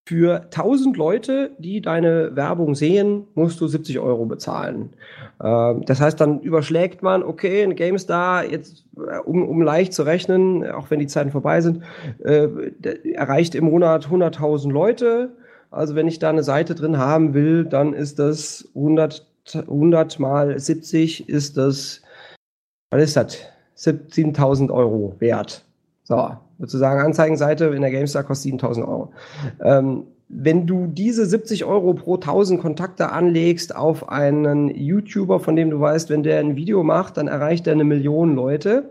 [0.09, 4.95] für 1000 Leute, die deine Werbung sehen, musst du 70 Euro bezahlen.
[5.45, 10.05] Ähm, das heißt, dann überschlägt man, okay, ein GameStar, jetzt, äh, um, um leicht zu
[10.05, 11.83] rechnen, auch wenn die Zeiten vorbei sind,
[12.25, 12.49] äh,
[13.13, 15.37] erreicht im Monat 100.000 Leute.
[15.71, 20.59] Also wenn ich da eine Seite drin haben will, dann ist das 100, 100 mal
[20.59, 22.01] 70 ist das,
[22.91, 23.37] was ist das?
[23.77, 25.67] 7.000 Euro wert.
[26.05, 29.13] So, sozusagen Anzeigenseite in der GameStar kostet 7000 Euro.
[29.63, 35.71] Ähm, wenn du diese 70 Euro pro 1000 Kontakte anlegst auf einen YouTuber, von dem
[35.71, 38.91] du weißt, wenn der ein Video macht, dann erreicht er eine Million Leute,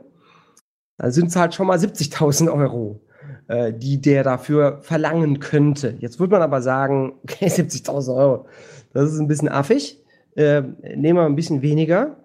[0.97, 3.01] dann sind es halt schon mal 70.000 Euro,
[3.47, 5.95] äh, die der dafür verlangen könnte.
[5.99, 8.45] Jetzt würde man aber sagen, okay, 70.000 Euro,
[8.93, 10.03] das ist ein bisschen affig.
[10.35, 10.63] Äh,
[10.95, 12.17] nehmen wir ein bisschen weniger.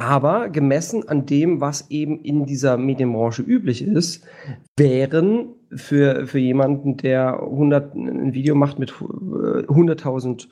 [0.00, 4.24] Aber gemessen an dem, was eben in dieser Medienbranche üblich ist,
[4.76, 10.46] wären für, für jemanden, der 100, ein Video macht mit 100.000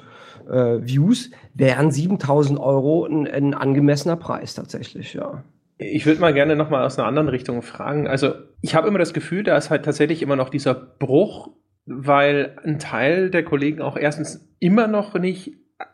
[0.50, 5.44] äh, Views, wären 7.000 Euro ein, ein angemessener Preis tatsächlich, ja.
[5.78, 8.08] Ich würde mal gerne nochmal aus einer anderen Richtung fragen.
[8.08, 8.32] Also
[8.62, 11.50] ich habe immer das Gefühl, da ist halt tatsächlich immer noch dieser Bruch,
[11.84, 15.52] weil ein Teil der Kollegen auch erstens immer noch nicht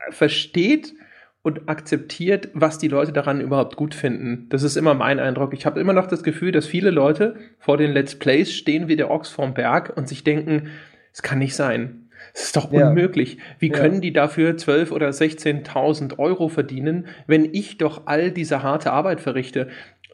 [0.08, 0.94] versteht,
[1.42, 4.46] und akzeptiert, was die Leute daran überhaupt gut finden.
[4.48, 5.52] Das ist immer mein Eindruck.
[5.54, 8.96] Ich habe immer noch das Gefühl, dass viele Leute vor den Let's Plays stehen wie
[8.96, 10.68] der Ochs vorm Berg und sich denken,
[11.12, 12.08] es kann nicht sein.
[12.32, 12.88] Es ist doch ja.
[12.88, 13.38] unmöglich.
[13.58, 13.74] Wie ja.
[13.74, 19.20] können die dafür 12.000 oder 16.000 Euro verdienen, wenn ich doch all diese harte Arbeit
[19.20, 19.68] verrichte?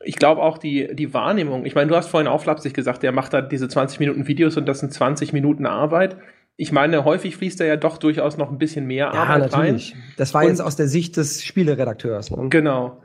[0.04, 1.66] Ich glaube auch die, die Wahrnehmung.
[1.66, 4.56] Ich meine, du hast vorhin auch flapsig gesagt, der macht da diese 20 Minuten Videos
[4.56, 6.16] und das sind 20 Minuten Arbeit
[6.61, 9.94] ich meine, häufig fließt da ja doch durchaus noch ein bisschen mehr ja, Arbeit natürlich.
[9.94, 10.03] rein.
[10.16, 12.33] Das war und, jetzt aus der Sicht des Spieleredakteurs.
[12.33, 12.49] Ne?
[12.49, 13.01] Genau.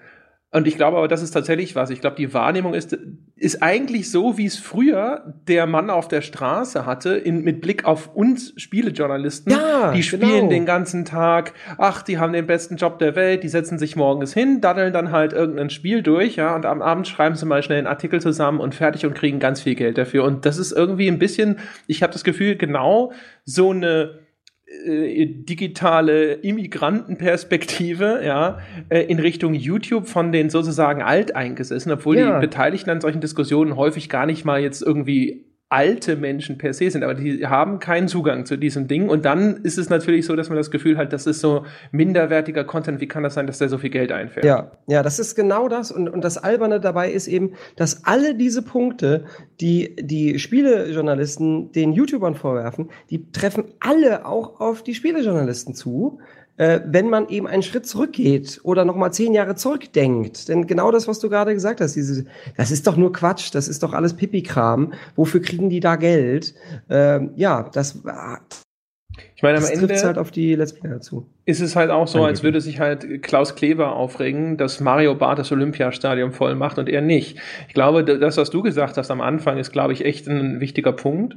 [0.54, 1.90] Und ich glaube aber, das ist tatsächlich was.
[1.90, 2.96] Ich glaube, die Wahrnehmung ist,
[3.36, 7.86] ist eigentlich so, wie es früher der Mann auf der Straße hatte, in, mit Blick
[7.86, 9.52] auf uns Spielejournalisten.
[9.52, 10.50] Ja, die spielen genau.
[10.50, 11.54] den ganzen Tag.
[11.80, 13.44] Ach, die haben den besten Job der Welt.
[13.44, 17.08] Die setzen sich morgens hin, daddeln dann halt irgendein Spiel durch, ja, und am Abend
[17.08, 20.24] schreiben sie mal schnell einen Artikel zusammen und fertig und kriegen ganz viel Geld dafür.
[20.24, 23.12] Und das ist irgendwie ein bisschen, ich habe das Gefühl, genau
[23.44, 24.20] so eine,
[24.86, 28.60] äh, digitale Immigrantenperspektive, ja,
[28.90, 32.40] äh, in Richtung YouTube von den sozusagen Alteingesessen, obwohl ja.
[32.40, 36.92] die Beteiligten an solchen Diskussionen häufig gar nicht mal jetzt irgendwie alte Menschen per se
[36.92, 39.10] sind, aber die haben keinen Zugang zu diesem Ding.
[39.10, 42.64] Und dann ist es natürlich so, dass man das Gefühl hat, das ist so minderwertiger
[42.64, 43.02] Content.
[43.02, 44.46] Wie kann das sein, dass der so viel Geld einfährt?
[44.46, 45.92] Ja, ja, das ist genau das.
[45.92, 49.26] Und, und das Alberne dabei ist eben, dass alle diese Punkte,
[49.62, 56.20] die die Spielejournalisten den YouTubern vorwerfen, die treffen alle auch auf die Spielejournalisten zu
[56.58, 60.50] äh, wenn man eben einen Schritt zurückgeht oder noch mal zehn Jahre zurückdenkt.
[60.50, 62.26] Denn genau das, was du gerade gesagt hast, diese,
[62.58, 64.94] das ist doch nur Quatsch, das ist doch alles Pipi-Kram.
[65.16, 66.54] Wofür kriegen die da Geld?
[66.90, 68.00] Ähm, ja, das
[69.36, 71.28] Ich meine, am das Ende halt auf die Let's Player zu.
[71.46, 75.40] Ist es halt auch so, als würde sich halt Klaus Kleber aufregen, dass Mario Barth
[75.40, 77.38] das Olympiastadion voll macht und er nicht.
[77.68, 80.94] Ich glaube, das, was du gesagt hast am Anfang, ist, glaube ich, echt ein wichtiger
[80.94, 81.36] Punkt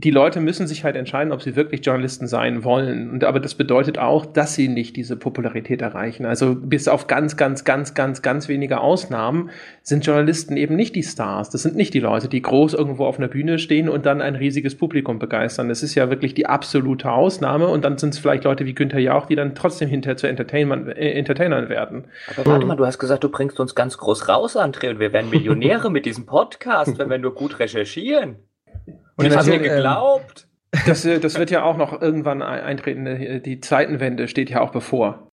[0.00, 3.10] die Leute müssen sich halt entscheiden, ob sie wirklich Journalisten sein wollen.
[3.10, 6.24] Und aber das bedeutet auch, dass sie nicht diese Popularität erreichen.
[6.24, 9.50] Also bis auf ganz, ganz, ganz, ganz, ganz wenige Ausnahmen
[9.82, 11.50] sind Journalisten eben nicht die Stars.
[11.50, 14.36] Das sind nicht die Leute, die groß irgendwo auf einer Bühne stehen und dann ein
[14.36, 15.68] riesiges Publikum begeistern.
[15.68, 17.66] Das ist ja wirklich die absolute Ausnahme.
[17.66, 20.30] Und dann sind es vielleicht Leute wie Günther Jauch, die dann trotzdem hinterher zu äh,
[20.30, 22.04] Entertainern werden.
[22.36, 25.12] Aber warte mal, du hast gesagt, du bringst uns ganz groß raus, André, und wir
[25.12, 28.36] werden Millionäre mit diesem Podcast, wenn wir nur gut recherchieren.
[29.16, 30.44] Und ich habe mir geglaubt.
[30.86, 33.42] Das, äh, das wird ja auch noch irgendwann eintreten.
[33.42, 35.27] Die Zeitenwende steht ja auch bevor.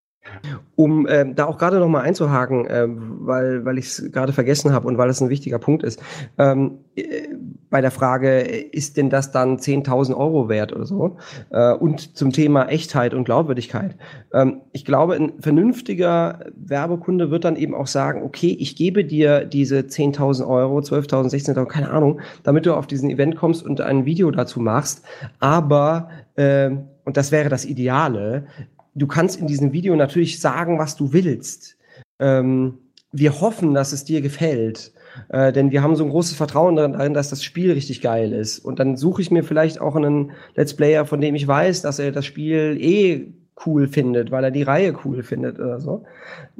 [0.75, 4.73] Um ähm, da auch gerade noch mal einzuhaken, äh, weil, weil ich es gerade vergessen
[4.73, 6.01] habe und weil es ein wichtiger Punkt ist.
[6.37, 7.27] Ähm, äh,
[7.69, 11.17] bei der Frage, ist denn das dann 10.000 Euro wert oder so?
[11.49, 13.95] Äh, und zum Thema Echtheit und Glaubwürdigkeit.
[14.33, 19.45] Ähm, ich glaube, ein vernünftiger Werbekunde wird dann eben auch sagen, okay, ich gebe dir
[19.45, 24.05] diese 10.000 Euro, 12.000, 16.000, keine Ahnung, damit du auf diesen Event kommst und ein
[24.05, 25.03] Video dazu machst.
[25.39, 26.71] Aber äh,
[27.05, 28.47] und das wäre das Ideale
[28.95, 31.77] du kannst in diesem Video natürlich sagen, was du willst.
[32.19, 32.79] Ähm,
[33.11, 34.91] wir hoffen, dass es dir gefällt.
[35.29, 38.59] Äh, denn wir haben so ein großes Vertrauen darin, dass das Spiel richtig geil ist.
[38.59, 41.99] Und dann suche ich mir vielleicht auch einen Let's Player, von dem ich weiß, dass
[41.99, 43.27] er das Spiel eh
[43.65, 46.03] cool findet, weil er die Reihe cool findet oder so.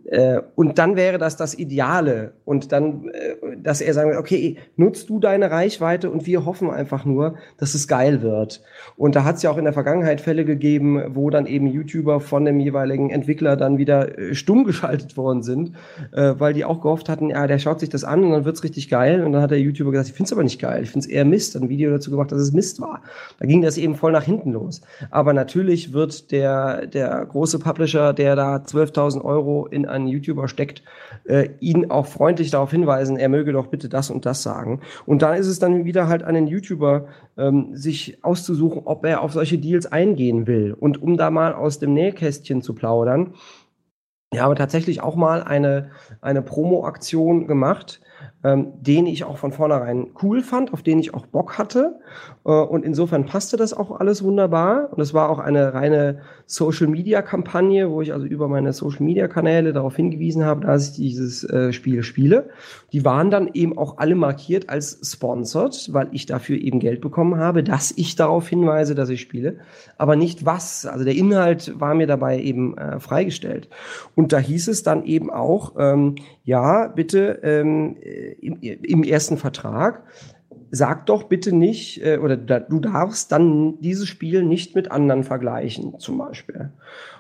[0.06, 2.34] Äh, und dann wäre das das Ideale.
[2.46, 7.06] Und dann, äh, dass er sagen, okay, nutzt du deine Reichweite und wir hoffen einfach
[7.06, 8.62] nur, dass es geil wird.
[8.98, 12.20] Und da hat es ja auch in der Vergangenheit Fälle gegeben, wo dann eben YouTuber
[12.20, 15.72] von dem jeweiligen Entwickler dann wieder äh, stumm geschaltet worden sind,
[16.12, 18.64] äh, weil die auch gehofft hatten, ja, der schaut sich das an und dann wird's
[18.64, 19.24] richtig geil.
[19.24, 21.56] Und dann hat der YouTuber gesagt, ich find's aber nicht geil, ich find's eher Mist.
[21.56, 23.02] Ein Video dazu gemacht, dass es Mist war.
[23.40, 24.82] Da ging das eben voll nach hinten los.
[25.10, 30.84] Aber natürlich wird der, der große Publisher, der da 12.000 Euro in einen YouTuber steckt,
[31.26, 34.82] äh, ihn auch freundlich darauf hinweisen, er möge doch bitte das und das sagen.
[35.06, 39.22] Und da ist es dann wieder halt an den YouTuber, ähm, sich auszusuchen, ob er
[39.22, 40.74] auf solche Deals eingehen will.
[40.74, 43.34] Und um da mal aus dem Nähkästchen zu plaudern,
[44.36, 48.02] ich habe tatsächlich auch mal eine, eine Promo-Aktion gemacht,
[48.44, 52.00] ähm, den ich auch von vornherein cool fand, auf den ich auch Bock hatte.
[52.44, 54.90] Äh, und insofern passte das auch alles wunderbar.
[54.92, 60.46] Und es war auch eine reine Social-Media-Kampagne, wo ich also über meine Social-Media-Kanäle darauf hingewiesen
[60.46, 62.50] habe, dass ich dieses äh, Spiel spiele.
[62.94, 67.38] Die waren dann eben auch alle markiert als sponsored, weil ich dafür eben Geld bekommen
[67.38, 69.58] habe, dass ich darauf hinweise, dass ich spiele,
[69.98, 70.86] aber nicht was.
[70.86, 73.68] Also der Inhalt war mir dabei eben äh, freigestellt.
[74.14, 77.98] Und da hieß es dann eben auch, ähm, ja, bitte ähm,
[78.40, 80.04] im, im ersten Vertrag
[80.76, 86.00] sag doch bitte nicht, äh, oder du darfst dann dieses Spiel nicht mit anderen vergleichen,
[86.00, 86.72] zum Beispiel.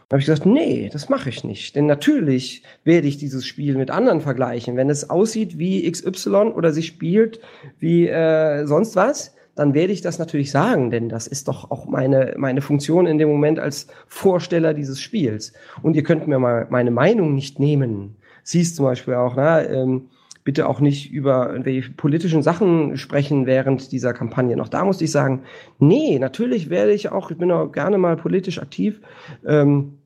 [0.08, 1.76] Da habe ich gesagt, nee, das mache ich nicht.
[1.76, 4.76] Denn natürlich werde ich dieses Spiel mit anderen vergleichen.
[4.76, 7.40] Wenn es aussieht wie XY oder sich spielt
[7.80, 11.86] wie äh, sonst was, dann werde ich das natürlich sagen, denn das ist doch auch
[11.86, 15.54] meine, meine Funktion in dem Moment als Vorsteller dieses Spiels.
[15.82, 18.18] Und ihr könnt mir mal meine Meinung nicht nehmen.
[18.44, 20.10] Siehst zum Beispiel auch, na, ähm,
[20.46, 24.56] bitte auch nicht über irgendwelche politischen Sachen sprechen während dieser Kampagne.
[24.56, 25.42] Noch da musste ich sagen,
[25.80, 29.02] nee, natürlich werde ich auch, ich bin auch gerne mal politisch aktiv.
[29.46, 29.98] Ähm,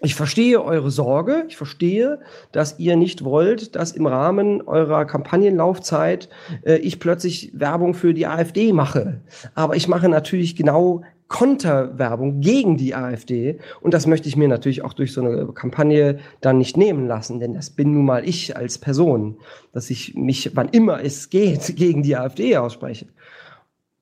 [0.00, 1.44] ich verstehe eure Sorge.
[1.48, 2.20] Ich verstehe,
[2.52, 6.28] dass ihr nicht wollt, dass im Rahmen eurer Kampagnenlaufzeit
[6.64, 9.22] äh, ich plötzlich Werbung für die AfD mache.
[9.54, 13.58] Aber ich mache natürlich genau Konterwerbung gegen die AfD.
[13.80, 17.38] Und das möchte ich mir natürlich auch durch so eine Kampagne dann nicht nehmen lassen,
[17.38, 19.38] denn das bin nun mal ich als Person,
[19.72, 23.06] dass ich mich, wann immer es geht, gegen die AfD ausspreche.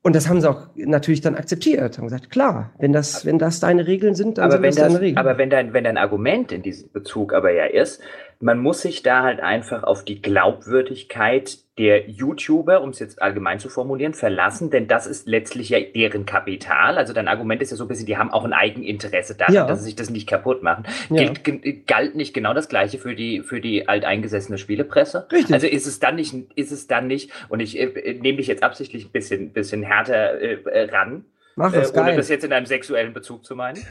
[0.03, 1.99] Und das haben sie auch natürlich dann akzeptiert.
[1.99, 4.77] Haben gesagt, klar, wenn das, wenn das deine Regeln sind, dann aber sind wenn das
[4.77, 5.19] deine Regeln.
[5.19, 8.01] Aber wenn dein, wenn dein Argument in diesem Bezug aber ja ist,
[8.40, 13.59] man muss sich da halt einfach auf die Glaubwürdigkeit der YouTuber, um es jetzt allgemein
[13.59, 16.96] zu formulieren, verlassen, denn das ist letztlich ja deren Kapital.
[16.96, 19.66] Also dein Argument ist ja so ein bisschen, die haben auch ein Eigeninteresse daran, ja.
[19.66, 20.85] dass sie sich das nicht kaputt machen.
[21.11, 21.31] Ja.
[21.31, 25.27] Gilt, galt nicht genau das Gleiche für die, für die alteingesessene Spielepresse?
[25.31, 25.53] Richtig.
[25.53, 28.62] Also ist es dann nicht, ist es dann nicht, und ich äh, nehme dich jetzt
[28.62, 31.27] absichtlich ein bisschen, bisschen härter äh, ran,
[31.59, 32.16] Mach es, äh, ohne geil.
[32.19, 33.83] das jetzt in einem sexuellen Bezug zu meinen.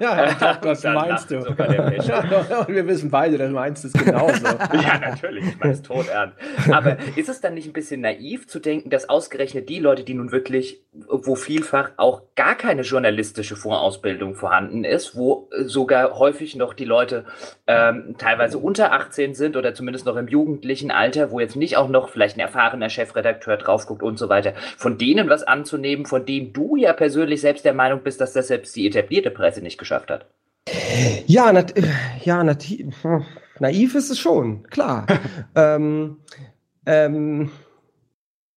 [0.00, 1.38] ja, doch, das meinst du.
[1.38, 4.44] Und wir wissen beide, das meinst du es genauso.
[4.74, 6.36] ja, natürlich, ich meine es tot ernst.
[6.70, 10.12] Aber ist es dann nicht ein bisschen naiv zu denken, dass ausgerechnet die Leute, die
[10.12, 16.74] nun wirklich, wo vielfach auch gar keine journalistische Vorausbildung vorhanden ist, wo sogar häufig noch
[16.74, 17.24] die Leute
[17.66, 21.88] ähm, teilweise unter 18 sind oder zumindest noch im jugendlichen Alter, wo jetzt nicht auch
[21.88, 26.26] noch vielleicht ein erfahrener Chefredakteur drauf guckt und so weiter, von denen was anzunehmen, von
[26.26, 29.62] denen du ja ja persönlich selbst der Meinung bist, dass das selbst die etablierte Presse
[29.62, 30.26] nicht geschafft hat.
[31.26, 31.72] Ja, nat
[32.22, 32.66] ja nat
[33.58, 35.06] naiv ist es schon, klar.
[35.54, 36.18] ähm,
[36.86, 37.50] ähm,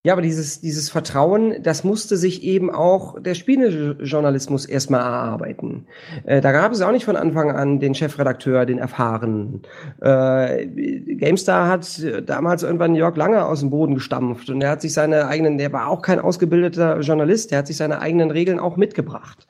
[0.06, 5.88] ja, aber dieses, dieses Vertrauen, das musste sich eben auch der Spielejournalismus erstmal erarbeiten.
[6.26, 9.62] Äh, da gab es auch nicht von Anfang an den Chefredakteur, den erfahrenen.
[10.02, 10.68] Äh,
[11.16, 15.28] GameStar hat damals irgendwann Jörg Lange aus dem Boden gestampft und er hat sich seine
[15.28, 19.48] eigenen, der war auch kein ausgebildeter Journalist, der hat sich seine eigenen Regeln auch mitgebracht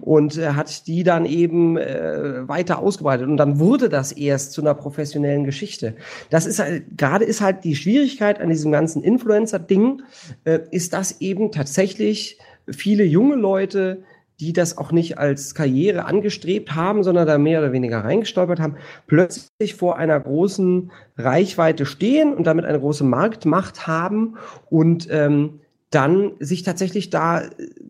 [0.00, 4.60] und äh, hat die dann eben äh, weiter ausgebreitet und dann wurde das erst zu
[4.60, 5.94] einer professionellen Geschichte.
[6.30, 10.02] Das ist halt, gerade ist halt die Schwierigkeit an diesem ganzen Influencer-Ding,
[10.44, 14.02] äh, ist das eben tatsächlich viele junge Leute,
[14.40, 18.76] die das auch nicht als Karriere angestrebt haben, sondern da mehr oder weniger reingestolpert haben,
[19.06, 24.36] plötzlich vor einer großen Reichweite stehen und damit eine große Marktmacht haben
[24.70, 27.48] und ähm, dann sich tatsächlich da äh,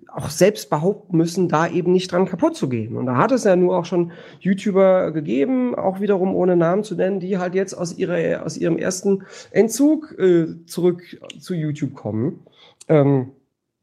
[0.09, 2.97] auch selbst behaupten müssen, da eben nicht dran kaputt zu gehen.
[2.97, 6.95] Und da hat es ja nur auch schon YouTuber gegeben, auch wiederum ohne Namen zu
[6.95, 11.03] nennen, die halt jetzt aus, ihrer, aus ihrem ersten Entzug äh, zurück
[11.39, 12.41] zu YouTube kommen.
[12.89, 13.33] Ähm,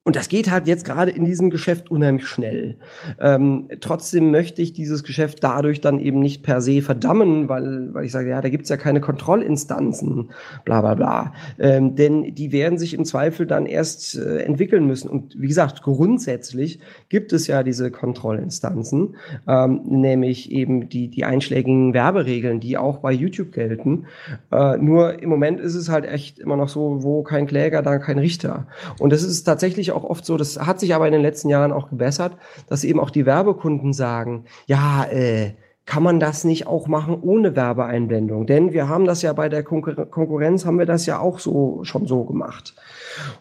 [0.07, 2.77] und das geht halt jetzt gerade in diesem Geschäft unheimlich schnell.
[3.19, 8.05] Ähm, trotzdem möchte ich dieses Geschäft dadurch dann eben nicht per se verdammen, weil, weil
[8.05, 10.29] ich sage, ja, da gibt's ja keine Kontrollinstanzen,
[10.63, 11.33] bla bla bla.
[11.59, 15.09] Ähm, denn die werden sich im Zweifel dann erst äh, entwickeln müssen.
[15.09, 21.93] Und wie gesagt, grundsätzlich gibt es ja diese Kontrollinstanzen, ähm, nämlich eben die, die einschlägigen
[21.93, 24.05] Werberegeln, die auch bei YouTube gelten.
[24.53, 27.97] Äh, nur im Moment ist es halt echt immer noch so, wo kein Kläger, da
[27.97, 28.67] kein Richter.
[28.99, 31.71] Und das ist tatsächlich auch oft so, das hat sich aber in den letzten Jahren
[31.71, 32.33] auch gebessert,
[32.67, 35.53] dass eben auch die Werbekunden sagen, ja, äh,
[35.86, 38.45] kann man das nicht auch machen ohne Werbeeinblendung?
[38.45, 41.79] Denn wir haben das ja bei der Konkur Konkurrenz, haben wir das ja auch so
[41.83, 42.75] schon so gemacht.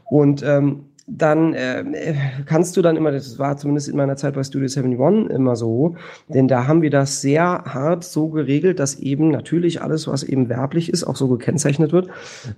[0.05, 1.85] Und ähm, dann äh,
[2.47, 5.95] kannst du dann immer, das war zumindest in meiner Zeit bei Studio 71 immer so,
[6.29, 10.49] denn da haben wir das sehr hart so geregelt, dass eben natürlich alles, was eben
[10.49, 12.09] werblich ist, auch so gekennzeichnet wird,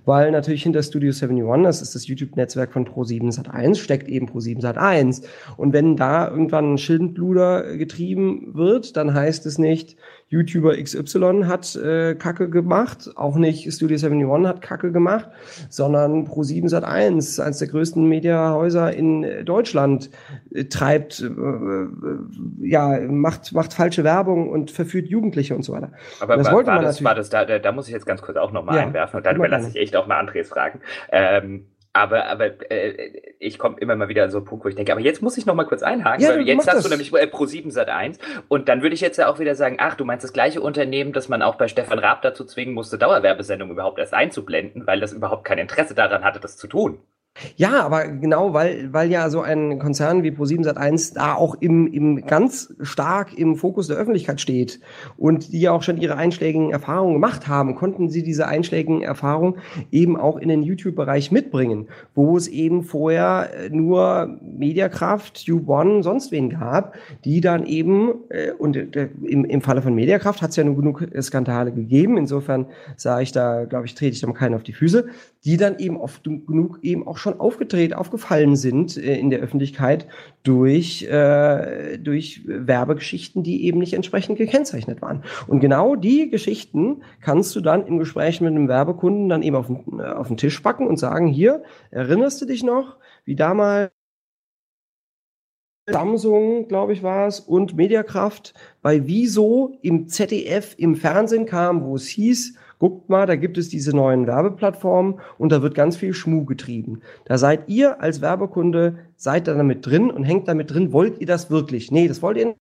[0.05, 4.61] weil natürlich hinter Studio 71, das ist das YouTube-Netzwerk von Pro7 Sat1, steckt eben Pro7
[4.61, 5.23] Sat1
[5.57, 9.95] und wenn da irgendwann ein Schildbluder getrieben wird, dann heißt es nicht,
[10.29, 15.27] YouTuber XY hat äh, Kacke gemacht, auch nicht Studio 71 hat Kacke gemacht,
[15.69, 20.11] sondern Pro7 Sat1, eines der größten Mediahäuser in äh, Deutschland,
[20.53, 21.87] äh, treibt, äh, äh,
[22.61, 25.91] ja, macht, macht falsche Werbung und verführt Jugendliche und so weiter.
[26.19, 28.21] Aber das war, wollte war man das, war das da, da, muss ich jetzt ganz
[28.21, 30.79] kurz auch nochmal ja, einwerfen und dann überlasse ich echt auch mal Andres Fragen.
[31.11, 31.65] Ähm,
[31.99, 34.91] aber, aber äh, ich komme immer mal wieder an so einen Punkt, wo ich denke,
[34.91, 36.83] aber jetzt muss ich noch mal kurz einhaken, ja, weil jetzt hast das.
[36.83, 39.77] du nämlich äh, Pro7 Sat 1 und dann würde ich jetzt ja auch wieder sagen,
[39.79, 42.97] ach, du meinst das gleiche Unternehmen, das man auch bei Stefan Raab dazu zwingen musste,
[42.97, 46.99] Dauerwerbesendungen überhaupt erst einzublenden, weil das überhaupt kein Interesse daran hatte, das zu tun.
[47.55, 51.87] Ja, aber genau, weil, weil ja so ein Konzern wie Pro7 Sat1 da auch im,
[51.87, 54.79] im ganz stark im Fokus der Öffentlichkeit steht
[55.17, 59.55] und die ja auch schon ihre einschlägigen Erfahrungen gemacht haben, konnten sie diese einschlägigen Erfahrungen
[59.91, 66.31] eben auch in den YouTube-Bereich mitbringen, wo es eben vorher äh, nur Mediakraft, U1, sonst
[66.31, 70.55] wen gab, die dann eben, äh, und äh, im, im Falle von Mediakraft hat es
[70.55, 72.65] ja nur genug Skandale gegeben, insofern
[72.97, 75.07] sage ich da, glaube ich, trete ich da keinen auf die Füße,
[75.45, 80.07] die dann eben oft genug eben auch schon aufgedreht, aufgefallen sind äh, in der Öffentlichkeit
[80.43, 85.23] durch, äh, durch Werbegeschichten, die eben nicht entsprechend gekennzeichnet waren.
[85.47, 89.67] Und genau die Geschichten kannst du dann im Gespräch mit einem Werbekunden dann eben auf
[89.67, 93.91] den, äh, auf den Tisch packen und sagen, hier, erinnerst du dich noch, wie damals
[95.91, 101.95] Samsung, glaube ich, war es, und Mediakraft bei Wieso im ZDF im Fernsehen kam, wo
[101.95, 106.13] es hieß, guckt mal, da gibt es diese neuen Werbeplattformen und da wird ganz viel
[106.13, 107.01] Schmuh getrieben.
[107.25, 111.27] Da seid ihr als Werbekunde, seid da damit drin und hängt damit drin, wollt ihr
[111.27, 111.91] das wirklich?
[111.91, 112.59] Nee, das wollt ihr nicht.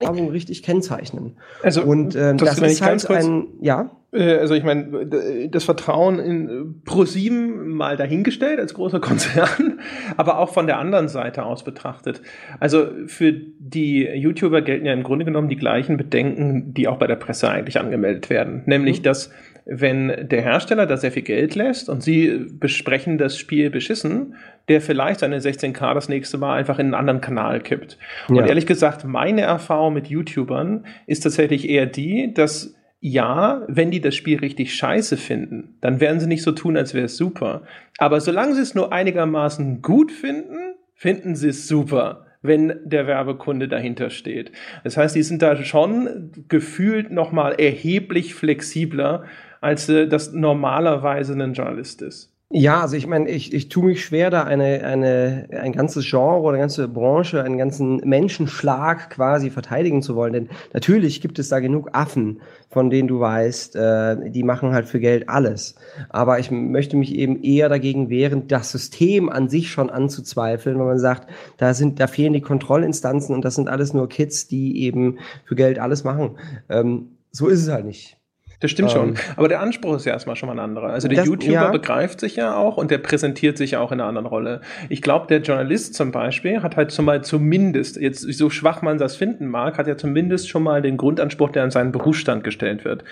[0.00, 1.36] Werbung richtig kennzeichnen.
[1.62, 3.90] Also, und ähm, das, das ist halt ein, ja.
[4.12, 5.06] Äh, also ich meine,
[5.50, 9.80] das Vertrauen in ProSieben mal dahingestellt als großer Konzern,
[10.16, 12.22] aber auch von der anderen Seite aus betrachtet.
[12.60, 17.06] Also für die YouTuber gelten ja im Grunde genommen die gleichen Bedenken, die auch bei
[17.06, 18.62] der Presse eigentlich angemeldet werden.
[18.66, 19.04] Nämlich, mhm.
[19.04, 19.30] dass
[19.70, 24.34] wenn der Hersteller da sehr viel Geld lässt und sie besprechen das Spiel beschissen,
[24.68, 27.98] der vielleicht seine 16K das nächste Mal einfach in einen anderen Kanal kippt.
[28.30, 28.36] Ja.
[28.36, 34.00] Und ehrlich gesagt, meine Erfahrung mit YouTubern ist tatsächlich eher die, dass ja, wenn die
[34.00, 37.62] das Spiel richtig scheiße finden, dann werden sie nicht so tun, als wäre es super.
[37.98, 43.68] Aber solange sie es nur einigermaßen gut finden, finden sie es super wenn der Werbekunde
[43.68, 44.52] dahinter steht.
[44.84, 49.24] Das heißt, die sind da schon gefühlt nochmal erheblich flexibler
[49.60, 52.34] als äh, das normalerweise ein Journalist ist.
[52.50, 56.40] Ja, also ich meine, ich, ich tue mich schwer, da eine, eine, ein ganzes Genre
[56.40, 60.32] oder eine ganze Branche, einen ganzen Menschenschlag quasi verteidigen zu wollen.
[60.32, 62.40] Denn natürlich gibt es da genug Affen,
[62.70, 65.74] von denen du weißt, äh, die machen halt für Geld alles.
[66.08, 70.86] Aber ich möchte mich eben eher dagegen wehren, das System an sich schon anzuzweifeln, wenn
[70.86, 71.28] man sagt,
[71.58, 75.54] da sind, da fehlen die Kontrollinstanzen und das sind alles nur Kids, die eben für
[75.54, 76.38] Geld alles machen.
[76.70, 78.17] Ähm, so ist es halt nicht.
[78.60, 79.10] Das stimmt schon.
[79.10, 80.88] Ähm, Aber der Anspruch ist ja erstmal schon mal ein anderer.
[80.88, 81.70] Also der das, YouTuber ja.
[81.70, 84.60] begreift sich ja auch und der präsentiert sich ja auch in einer anderen Rolle.
[84.88, 89.16] Ich glaube, der Journalist zum Beispiel hat halt zumal zumindest, jetzt so schwach man das
[89.16, 93.04] finden mag, hat ja zumindest schon mal den Grundanspruch, der an seinen Berufsstand gestellt wird.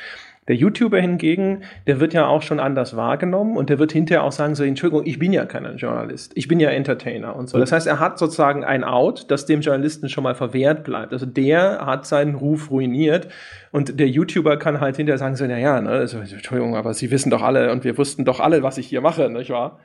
[0.49, 4.33] Der YouTuber hingegen, der wird ja auch schon anders wahrgenommen und der wird hinterher auch
[4.33, 7.59] sagen, so, Entschuldigung, ich bin ja kein Journalist, ich bin ja Entertainer und so.
[7.59, 11.13] Das heißt, er hat sozusagen ein Out, das dem Journalisten schon mal verwehrt bleibt.
[11.13, 13.29] Also der hat seinen Ruf ruiniert
[13.73, 17.11] und der YouTuber kann halt hinterher sagen, so, na ja, ne, also, Entschuldigung, aber Sie
[17.11, 19.81] wissen doch alle und wir wussten doch alle, was ich hier mache, nicht wahr?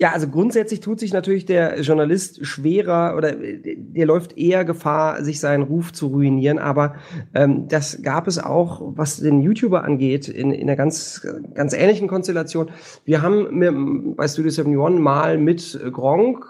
[0.00, 5.40] Ja, also grundsätzlich tut sich natürlich der Journalist schwerer oder der läuft eher Gefahr, sich
[5.40, 6.60] seinen Ruf zu ruinieren.
[6.60, 6.94] Aber
[7.34, 12.06] ähm, das gab es auch, was den YouTuber angeht, in, in einer ganz, ganz ähnlichen
[12.06, 12.70] Konstellation.
[13.04, 16.46] Wir haben mit, bei Studio 71 mal mit Gronk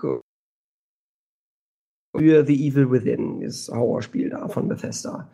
[2.14, 5.30] für The Evil Within, das Horrorspiel da von Bethesda.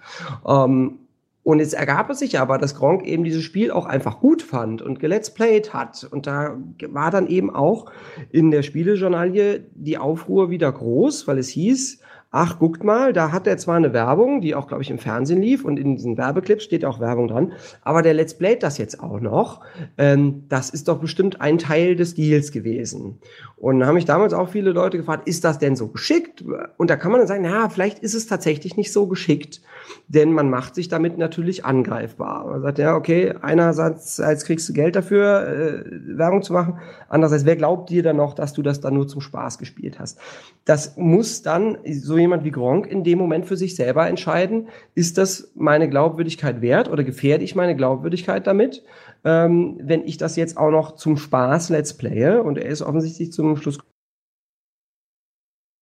[0.47, 1.04] Ähm,
[1.45, 4.81] und jetzt ergab es sich aber, dass Gronk eben dieses Spiel auch einfach gut fand
[4.81, 6.09] und gelet's played hat.
[6.11, 6.57] Und da
[6.89, 7.93] war dann eben auch
[8.31, 12.01] in der Spielejournalie die Aufruhr wieder groß, weil es hieß,
[12.35, 15.41] ach, guckt mal, da hat er zwar eine Werbung, die auch, glaube ich, im Fernsehen
[15.41, 19.01] lief und in diesen Werbeclips steht auch Werbung dran, aber der Let's Play das jetzt
[19.01, 19.61] auch noch.
[19.99, 23.21] Ähm, das ist doch bestimmt ein Teil des Deals gewesen.
[23.57, 26.45] Und da haben mich damals auch viele Leute gefragt, ist das denn so geschickt?
[26.77, 29.63] Und da kann man dann sagen, na, vielleicht ist es tatsächlich nicht so geschickt,
[30.09, 32.47] denn man macht sich damit natürlich angreifbar.
[32.47, 35.85] Man sagt, ja, okay, einerseits als kriegst du Geld dafür, äh,
[36.19, 39.21] Werbung zu machen, andererseits, wer glaubt dir dann noch, dass du das dann nur zum
[39.21, 40.19] Spaß gespielt hast?
[40.65, 45.19] Das muss dann so jemand wie Gronk in dem Moment für sich selber entscheiden, ist
[45.19, 48.83] das meine Glaubwürdigkeit wert oder gefährde ich meine Glaubwürdigkeit damit,
[49.25, 53.33] ähm, wenn ich das jetzt auch noch zum Spaß let's playe und er ist offensichtlich
[53.33, 53.79] zum Schluss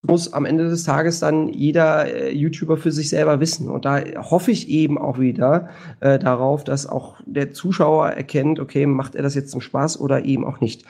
[0.05, 3.69] muss am Ende des Tages dann jeder äh, YouTuber für sich selber wissen.
[3.69, 5.71] Und da hoffe ich eben auch wieder
[6.01, 10.25] äh, darauf, dass auch der Zuschauer erkennt, okay, macht er das jetzt zum Spaß oder
[10.25, 10.85] eben auch nicht.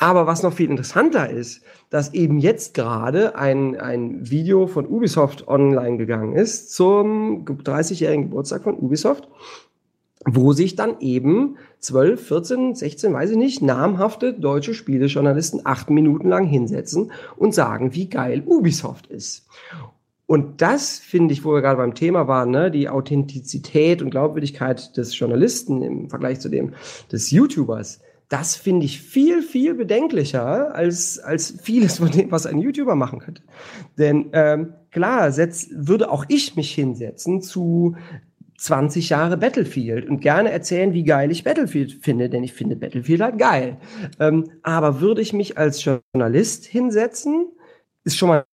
[0.00, 5.46] Aber was noch viel interessanter ist, dass eben jetzt gerade ein, ein Video von Ubisoft
[5.46, 9.28] online gegangen ist zum 30-jährigen Geburtstag von Ubisoft,
[10.24, 16.30] wo sich dann eben 12, 14, 16, weiß ich nicht, namhafte deutsche Spielejournalisten acht Minuten
[16.30, 19.46] lang hinsetzen und sagen, wie geil Ubisoft ist.
[20.24, 24.96] Und das finde ich, wo wir gerade beim Thema waren, ne, die Authentizität und Glaubwürdigkeit
[24.96, 26.72] des Journalisten im Vergleich zu dem
[27.12, 28.00] des YouTubers,
[28.30, 33.18] das finde ich viel, viel bedenklicher als, als vieles von dem, was ein YouTuber machen
[33.18, 33.42] könnte.
[33.98, 37.96] Denn ähm, klar, setz, würde auch ich mich hinsetzen zu
[38.56, 43.20] 20 Jahre Battlefield und gerne erzählen, wie geil ich Battlefield finde, denn ich finde Battlefield
[43.20, 43.78] halt geil.
[44.20, 47.48] Ähm, aber würde ich mich als Journalist hinsetzen,
[48.04, 48.44] ist schon mal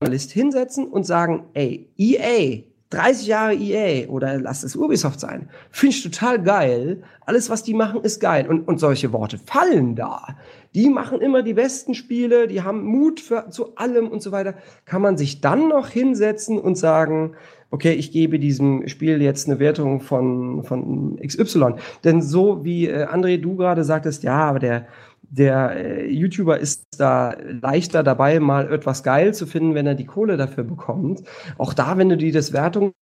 [0.00, 2.62] Journalist hinsetzen und sagen, ey, EA,
[2.92, 5.48] 30 Jahre EA oder lass es Ubisoft sein.
[5.70, 7.02] Finde ich total geil.
[7.24, 8.48] Alles, was die machen, ist geil.
[8.48, 10.36] Und, und solche Worte fallen da.
[10.74, 14.54] Die machen immer die besten Spiele, die haben Mut für, zu allem und so weiter.
[14.84, 17.34] Kann man sich dann noch hinsetzen und sagen,
[17.70, 21.74] okay, ich gebe diesem Spiel jetzt eine Wertung von, von XY.
[22.04, 24.86] Denn so wie äh, André, du gerade sagtest, ja, aber der,
[25.32, 30.04] der äh, YouTuber ist da leichter dabei, mal etwas geil zu finden, wenn er die
[30.04, 31.22] Kohle dafür bekommt.
[31.56, 32.92] Auch da, wenn du dir das Wertung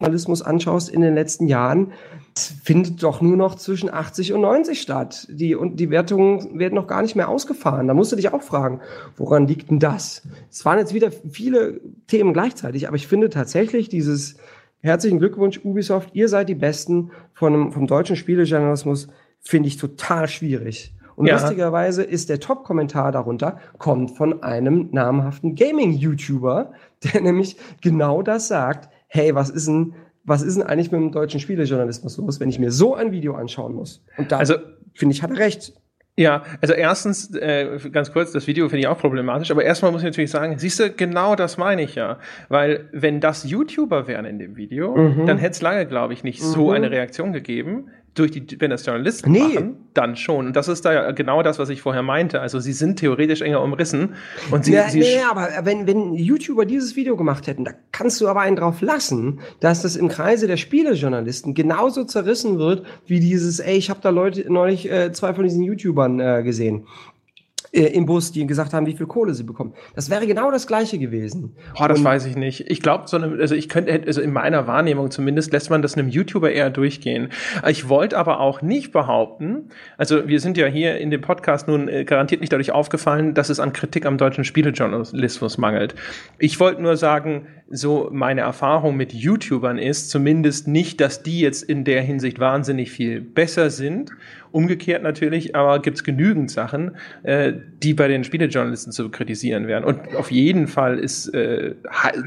[0.00, 1.92] Journalismus anschaust in den letzten Jahren,
[2.36, 5.26] findet doch nur noch zwischen 80 und 90 statt.
[5.30, 7.88] Die, und die Wertungen werden noch gar nicht mehr ausgefahren.
[7.88, 8.80] Da musst du dich auch fragen,
[9.16, 10.22] woran liegt denn das?
[10.50, 14.36] Es waren jetzt wieder viele Themen gleichzeitig, aber ich finde tatsächlich dieses
[14.80, 19.08] herzlichen Glückwunsch Ubisoft, ihr seid die Besten von, vom deutschen Spielejournalismus
[19.46, 20.92] finde ich total schwierig.
[21.14, 21.34] Und ja.
[21.34, 26.72] lustigerweise ist der Top-Kommentar darunter, kommt von einem namhaften Gaming-YouTuber,
[27.04, 28.90] der nämlich genau das sagt.
[29.08, 29.94] Hey, was ist denn,
[30.24, 33.34] was ist denn eigentlich mit dem deutschen Spielejournalismus los, wenn ich mir so ein Video
[33.34, 34.04] anschauen muss?
[34.18, 34.56] Und da also,
[34.94, 35.72] finde ich, hat er recht.
[36.18, 40.00] Ja, also erstens, äh, ganz kurz, das Video finde ich auch problematisch, aber erstmal muss
[40.00, 42.18] ich natürlich sagen, siehst du, genau das meine ich ja.
[42.48, 45.26] Weil wenn das YouTuber wären in dem Video, mhm.
[45.26, 46.46] dann hätte es lange, glaube ich, nicht mhm.
[46.46, 49.40] so eine Reaktion gegeben durch die, wenn das Journalisten Nee.
[49.40, 50.46] machen, dann schon.
[50.46, 52.40] Und das ist da ja genau das, was ich vorher meinte.
[52.40, 54.14] Also sie sind theoretisch enger umrissen
[54.50, 58.20] und sie, ja, sie nee, aber wenn, wenn YouTuber dieses Video gemacht hätten, da kannst
[58.20, 63.20] du aber einen drauf lassen, dass das im Kreise der Spielejournalisten genauso zerrissen wird, wie
[63.20, 66.86] dieses, ey, ich habe da Leute neulich äh, zwei von diesen YouTubern äh, gesehen.
[67.76, 69.74] Äh, Im Bus, die gesagt haben, wie viel Kohle sie bekommen.
[69.94, 71.54] Das wäre genau das gleiche gewesen.
[71.76, 72.70] Boah, das Und- weiß ich nicht.
[72.70, 76.08] Ich glaube, so also ich könnte, also in meiner Wahrnehmung zumindest lässt man das einem
[76.08, 77.28] YouTuber eher durchgehen.
[77.68, 79.68] Ich wollte aber auch nicht behaupten,
[79.98, 83.50] also wir sind ja hier in dem Podcast nun äh, garantiert nicht dadurch aufgefallen, dass
[83.50, 85.94] es an Kritik am deutschen Spielejournalismus mangelt.
[86.38, 91.62] Ich wollte nur sagen, so meine Erfahrung mit YouTubern ist zumindest nicht, dass die jetzt
[91.62, 94.12] in der Hinsicht wahnsinnig viel besser sind.
[94.56, 96.92] Umgekehrt natürlich, aber gibt es genügend Sachen,
[97.24, 97.52] äh,
[97.82, 99.84] die bei den Spielejournalisten zu kritisieren wären.
[99.84, 101.74] Und auf jeden Fall ist äh,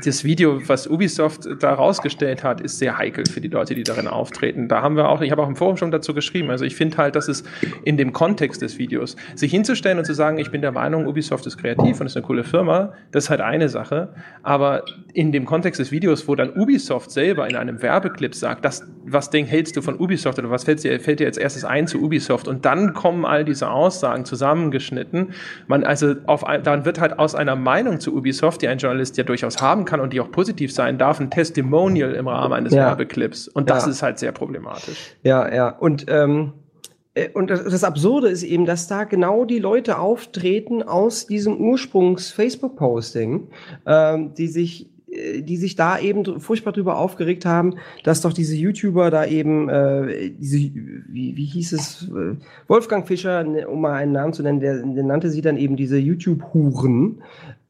[0.06, 4.08] das Video, was Ubisoft da rausgestellt hat, ist sehr heikel für die Leute, die darin
[4.08, 4.68] auftreten.
[4.68, 6.52] Da haben wir auch, ich habe auch im Forum schon dazu geschrieben.
[6.52, 7.44] Also ich finde halt, dass es
[7.84, 11.48] in dem Kontext des Videos, sich hinzustellen und zu sagen, ich bin der Meinung, Ubisoft
[11.48, 14.14] ist kreativ und ist eine coole Firma, das ist halt eine Sache.
[14.44, 18.88] Aber in dem Kontext des Videos, wo dann Ubisoft selber in einem Werbeclip sagt, das,
[19.04, 21.88] was denk, hältst du von Ubisoft oder was fällt dir, fällt dir als erstes ein
[21.88, 22.19] zu Ubisoft?
[22.48, 25.34] Und dann kommen all diese Aussagen zusammengeschnitten.
[25.68, 29.18] Man, also auf, ein- dann wird halt aus einer Meinung zu Ubisoft, die ein Journalist
[29.18, 32.74] ja durchaus haben kann und die auch positiv sein darf, ein Testimonial im Rahmen eines
[32.74, 32.88] Ja.
[32.88, 33.48] Werbeclips.
[33.48, 33.92] Und das Ja.
[33.92, 35.16] ist halt sehr problematisch.
[35.24, 35.70] Ja, ja.
[35.70, 36.54] Und, ähm,
[37.14, 43.48] äh, und das, Absurde ist eben, dass da genau die Leute auftreten aus diesem Ursprungs-Facebook-Posting,
[43.86, 44.90] ähm, die sich
[45.41, 50.32] die sich da eben furchtbar drüber aufgeregt haben, dass doch diese YouTuber da eben, äh,
[50.32, 52.36] diese, wie, wie hieß es, äh,
[52.68, 55.76] Wolfgang Fischer, ne, um mal einen Namen zu nennen, der, der nannte sie dann eben
[55.76, 57.22] diese YouTube-Huren.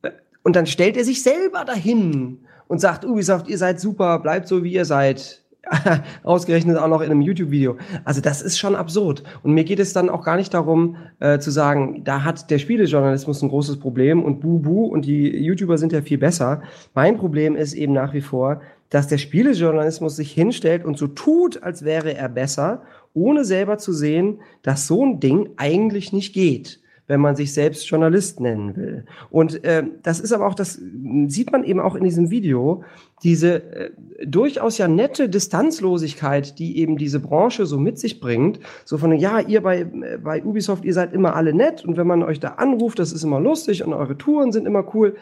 [0.01, 0.11] Äh,
[0.43, 4.63] Und dann stellt er sich selber dahin und sagt, Ubisoft, ihr seid super, bleibt so,
[4.63, 5.38] wie ihr seid.
[6.23, 7.77] Ausgerechnet auch noch in einem YouTube-Video.
[8.03, 9.23] Also das ist schon absurd.
[9.43, 12.59] Und mir geht es dann auch gar nicht darum, äh, zu sagen, da hat der
[12.59, 16.61] Spielejournalismus ein großes Problem und buh und die YouTuber sind ja viel besser.
[16.93, 21.61] Mein Problem ist eben nach wie vor, dass der Spielejournalismus sich hinstellt und so tut,
[21.61, 22.81] als wäre er besser,
[23.13, 26.79] ohne selber zu sehen, dass so ein Ding eigentlich nicht geht
[27.09, 29.03] wenn man sich selbst Journalist nennen will.
[29.31, 30.79] Und äh, das ist aber auch, das
[31.25, 32.83] sieht man eben auch in diesem Video,
[33.23, 33.91] diese äh,
[34.23, 38.59] durchaus ja nette Distanzlosigkeit, die eben diese Branche so mit sich bringt.
[38.85, 42.05] So von, ja, ihr bei, äh, bei Ubisoft, ihr seid immer alle nett und wenn
[42.05, 45.15] man euch da anruft, das ist immer lustig und eure Touren sind immer cool.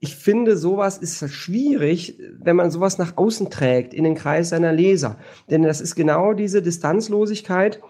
[0.00, 4.72] Ich finde, sowas ist schwierig, wenn man sowas nach außen trägt, in den Kreis seiner
[4.72, 5.16] Leser.
[5.48, 7.80] Denn das ist genau diese Distanzlosigkeit,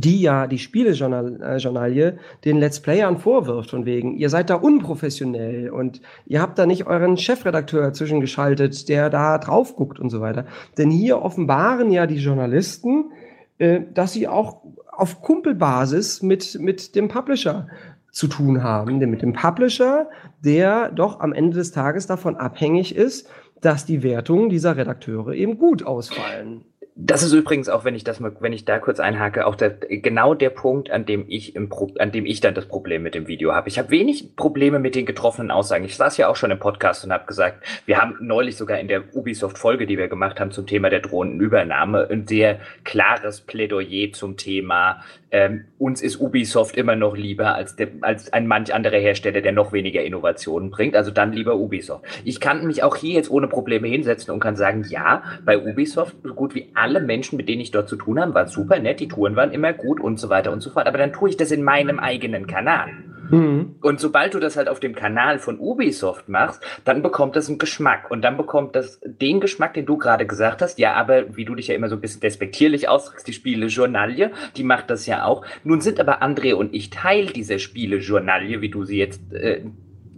[0.00, 6.00] die ja die Spielejournalie den Let's Playern vorwirft, von wegen, ihr seid da unprofessionell und
[6.26, 10.46] ihr habt da nicht euren Chefredakteur zwischengeschaltet, der da drauf guckt und so weiter.
[10.76, 13.12] Denn hier offenbaren ja die Journalisten,
[13.58, 17.68] äh, dass sie auch auf Kumpelbasis mit, mit dem Publisher
[18.10, 20.08] zu tun haben, mit dem Publisher,
[20.42, 23.28] der doch am Ende des Tages davon abhängig ist,
[23.60, 26.64] dass die Wertungen dieser Redakteure eben gut ausfallen.
[26.98, 29.68] Das ist übrigens auch, wenn ich das mal, wenn ich da kurz einhake, auch der,
[29.68, 33.14] genau der Punkt, an dem ich im Pro, an dem ich dann das Problem mit
[33.14, 33.68] dem Video habe.
[33.68, 35.84] Ich habe wenig Probleme mit den getroffenen Aussagen.
[35.84, 38.88] Ich saß ja auch schon im Podcast und habe gesagt, wir haben neulich sogar in
[38.88, 44.12] der Ubisoft-Folge, die wir gemacht haben zum Thema der drohenden Übernahme, ein sehr klares Plädoyer
[44.14, 45.04] zum Thema.
[45.32, 49.52] Ähm, uns ist Ubisoft immer noch lieber als, der, als ein manch anderer Hersteller, der
[49.52, 50.94] noch weniger Innovationen bringt.
[50.94, 52.04] Also dann lieber Ubisoft.
[52.24, 56.16] Ich kann mich auch hier jetzt ohne Probleme hinsetzen und kann sagen, ja, bei Ubisoft
[56.22, 59.00] so gut wie alle Menschen, mit denen ich dort zu tun habe, waren super nett,
[59.00, 60.86] die Touren waren immer gut und so weiter und so fort.
[60.86, 62.90] Aber dann tue ich das in meinem eigenen Kanal.
[63.30, 63.76] Mhm.
[63.80, 67.58] Und sobald du das halt auf dem Kanal von Ubisoft machst, dann bekommt das einen
[67.58, 68.10] Geschmack.
[68.10, 70.78] Und dann bekommt das den Geschmack, den du gerade gesagt hast.
[70.78, 74.30] Ja, aber wie du dich ja immer so ein bisschen despektierlich ausdrückst, die Spiele Journalie,
[74.56, 75.44] die macht das ja auch.
[75.64, 79.62] Nun sind aber André und ich Teil dieser Spiele Journalie, wie du sie jetzt äh,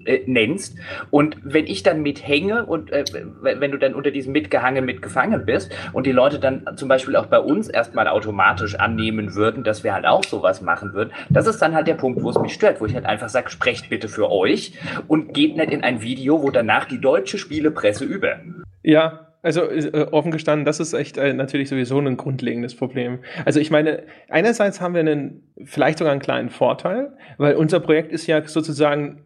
[0.08, 0.76] äh, nennst.
[1.10, 3.04] Und wenn ich dann mithänge und äh,
[3.42, 7.26] wenn du dann unter diesem Mitgehangen mitgefangen bist und die Leute dann zum Beispiel auch
[7.26, 11.60] bei uns erstmal automatisch annehmen würden, dass wir halt auch sowas machen würden, das ist
[11.60, 14.08] dann halt der Punkt, wo es mich stört, wo ich halt einfach sage, sprecht bitte
[14.08, 14.72] für euch
[15.06, 18.36] und geht nicht in ein Video, wo danach die deutsche Spielepresse über.
[18.82, 23.20] Ja, also äh, offen gestanden, das ist echt äh, natürlich sowieso ein grundlegendes Problem.
[23.44, 28.10] Also ich meine, einerseits haben wir einen, vielleicht sogar einen kleinen Vorteil, weil unser Projekt
[28.10, 29.22] ist ja sozusagen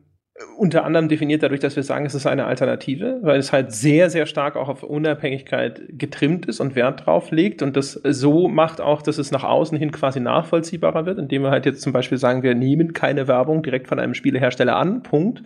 [0.56, 4.10] unter anderem definiert dadurch, dass wir sagen, es ist eine Alternative, weil es halt sehr,
[4.10, 8.80] sehr stark auch auf Unabhängigkeit getrimmt ist und Wert drauf legt und das so macht
[8.80, 12.18] auch, dass es nach außen hin quasi nachvollziehbarer wird, indem wir halt jetzt zum Beispiel
[12.18, 15.42] sagen, wir nehmen keine Werbung direkt von einem Spielehersteller an, Punkt.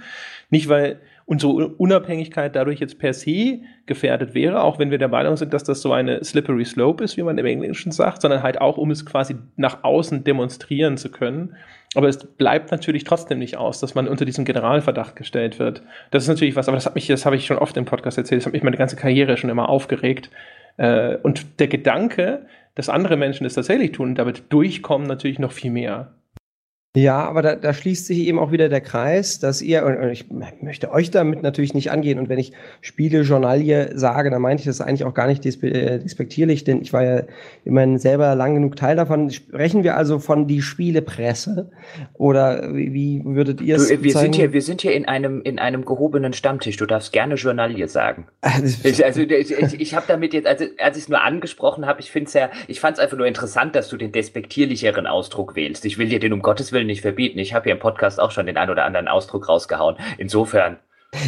[0.50, 5.36] Nicht, weil unsere Unabhängigkeit dadurch jetzt per se gefährdet wäre, auch wenn wir der Meinung
[5.36, 8.60] sind, dass das so eine slippery slope ist, wie man im Englischen sagt, sondern halt
[8.60, 11.56] auch, um es quasi nach außen demonstrieren zu können.
[11.96, 15.82] Aber es bleibt natürlich trotzdem nicht aus, dass man unter diesen Generalverdacht gestellt wird.
[16.10, 18.18] Das ist natürlich was, aber das hat mich, das habe ich schon oft im Podcast
[18.18, 20.30] erzählt, das hat mich meine ganze Karriere schon immer aufgeregt.
[20.76, 25.52] Äh, und der Gedanke, dass andere Menschen es tatsächlich tun und damit durchkommen, natürlich noch
[25.52, 26.12] viel mehr.
[26.96, 30.24] Ja, aber da, da schließt sich eben auch wieder der Kreis, dass ihr, und ich
[30.62, 34.80] möchte euch damit natürlich nicht angehen, und wenn ich Spielejournalie sage, dann meinte ich das
[34.80, 37.22] eigentlich auch gar nicht äh, despektierlich, denn ich war ja
[37.66, 39.30] immerhin selber lang genug Teil davon.
[39.30, 41.70] Sprechen wir also von die Spielepresse?
[42.14, 45.84] Oder wie würdet ihr es wir sind hier, Wir sind hier in einem, in einem
[45.84, 46.78] gehobenen Stammtisch.
[46.78, 48.28] Du darfst gerne Journalie sagen.
[48.84, 52.00] ich, also ich, ich, ich habe damit jetzt, also als ich es nur angesprochen habe,
[52.00, 55.56] ich finde es ja, ich fand es einfach nur interessant, dass du den despektierlicheren Ausdruck
[55.56, 55.84] wählst.
[55.84, 57.38] Ich will dir den um Gottes Willen nicht verbieten.
[57.38, 59.96] Ich habe hier im Podcast auch schon den ein oder anderen Ausdruck rausgehauen.
[60.18, 60.78] Insofern.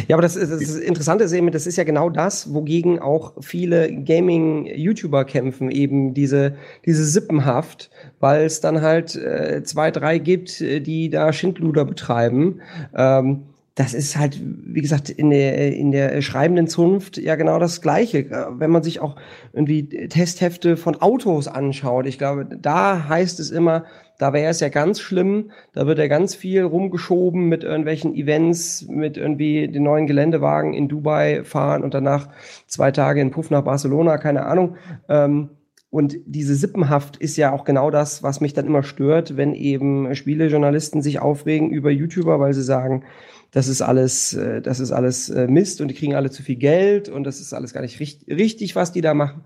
[0.07, 3.33] Ja, aber das, das, das Interessante ist eben, das ist ja genau das, wogegen auch
[3.41, 6.55] viele Gaming-YouTuber kämpfen, eben diese,
[6.85, 7.89] diese Sippenhaft,
[8.19, 12.61] weil es dann halt äh, zwei, drei gibt, die da Schindluder betreiben.
[12.95, 13.43] Ähm,
[13.75, 18.29] das ist halt, wie gesagt, in der, in der schreibenden Zunft ja genau das Gleiche.
[18.57, 19.15] Wenn man sich auch
[19.53, 23.85] irgendwie Testhefte von Autos anschaut, ich glaube, da heißt es immer,
[24.19, 25.51] da wäre es ja ganz schlimm.
[25.73, 30.89] Da wird ja ganz viel rumgeschoben mit irgendwelchen Events, mit irgendwie den neuen Geländewagen in
[30.89, 32.27] Dubai fahren und danach
[32.67, 34.75] zwei Tage in Puff nach Barcelona, keine Ahnung.
[35.07, 35.49] Ähm,
[35.89, 40.13] und diese Sippenhaft ist ja auch genau das, was mich dann immer stört, wenn eben
[40.13, 43.05] Spielejournalisten sich aufregen über YouTuber, weil sie sagen,
[43.51, 46.57] das ist alles, äh, das ist alles äh, Mist und die kriegen alle zu viel
[46.57, 49.43] Geld und das ist alles gar nicht richtig, was die da machen.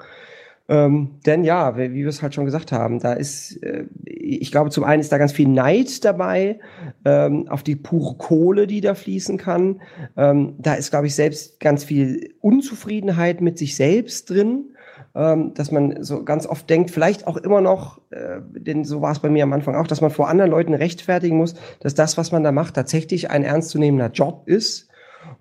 [0.70, 4.70] Ähm, denn ja, wie, wir es halt schon gesagt haben, da ist, äh, ich glaube,
[4.70, 6.60] zum einen ist da ganz viel Neid dabei
[7.04, 9.82] ähm, auf die pure Kohle, die da fließen kann.
[10.16, 14.70] Ähm, da ist, glaube ich, selbst ganz viel Unzufriedenheit mit sich selbst drin.
[15.16, 19.12] Ähm, dass man so ganz oft denkt, vielleicht auch immer noch, äh, denn so war
[19.12, 22.18] es bei mir am Anfang auch, dass man vor anderen Leuten rechtfertigen muss, dass das,
[22.18, 24.90] was man da macht, tatsächlich ein ernstzunehmender Job ist.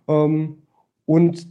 [0.09, 0.59] Ähm,
[1.07, 1.49] und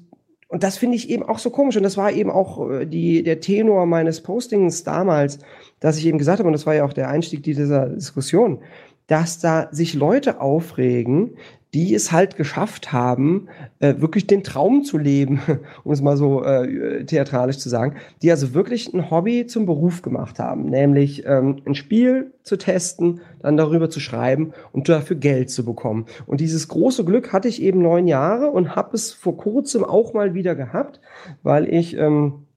[0.51, 1.77] und das finde ich eben auch so komisch.
[1.77, 5.39] Und das war eben auch äh, die, der Tenor meines Postings damals,
[5.79, 8.59] dass ich eben gesagt habe, und das war ja auch der Einstieg dieser Diskussion,
[9.07, 11.37] dass da sich Leute aufregen,
[11.73, 13.47] die es halt geschafft haben,
[13.79, 15.41] äh, wirklich den Traum zu leben,
[15.83, 20.01] um es mal so äh, theatralisch zu sagen, die also wirklich ein Hobby zum Beruf
[20.01, 25.49] gemacht haben, nämlich ähm, ein Spiel zu testen, dann darüber zu schreiben und dafür Geld
[25.49, 26.05] zu bekommen.
[26.25, 30.13] Und dieses große Glück hatte ich eben neun Jahre und habe es vor kurzem auch
[30.13, 30.99] mal wieder gehabt,
[31.41, 32.47] weil ich ähm,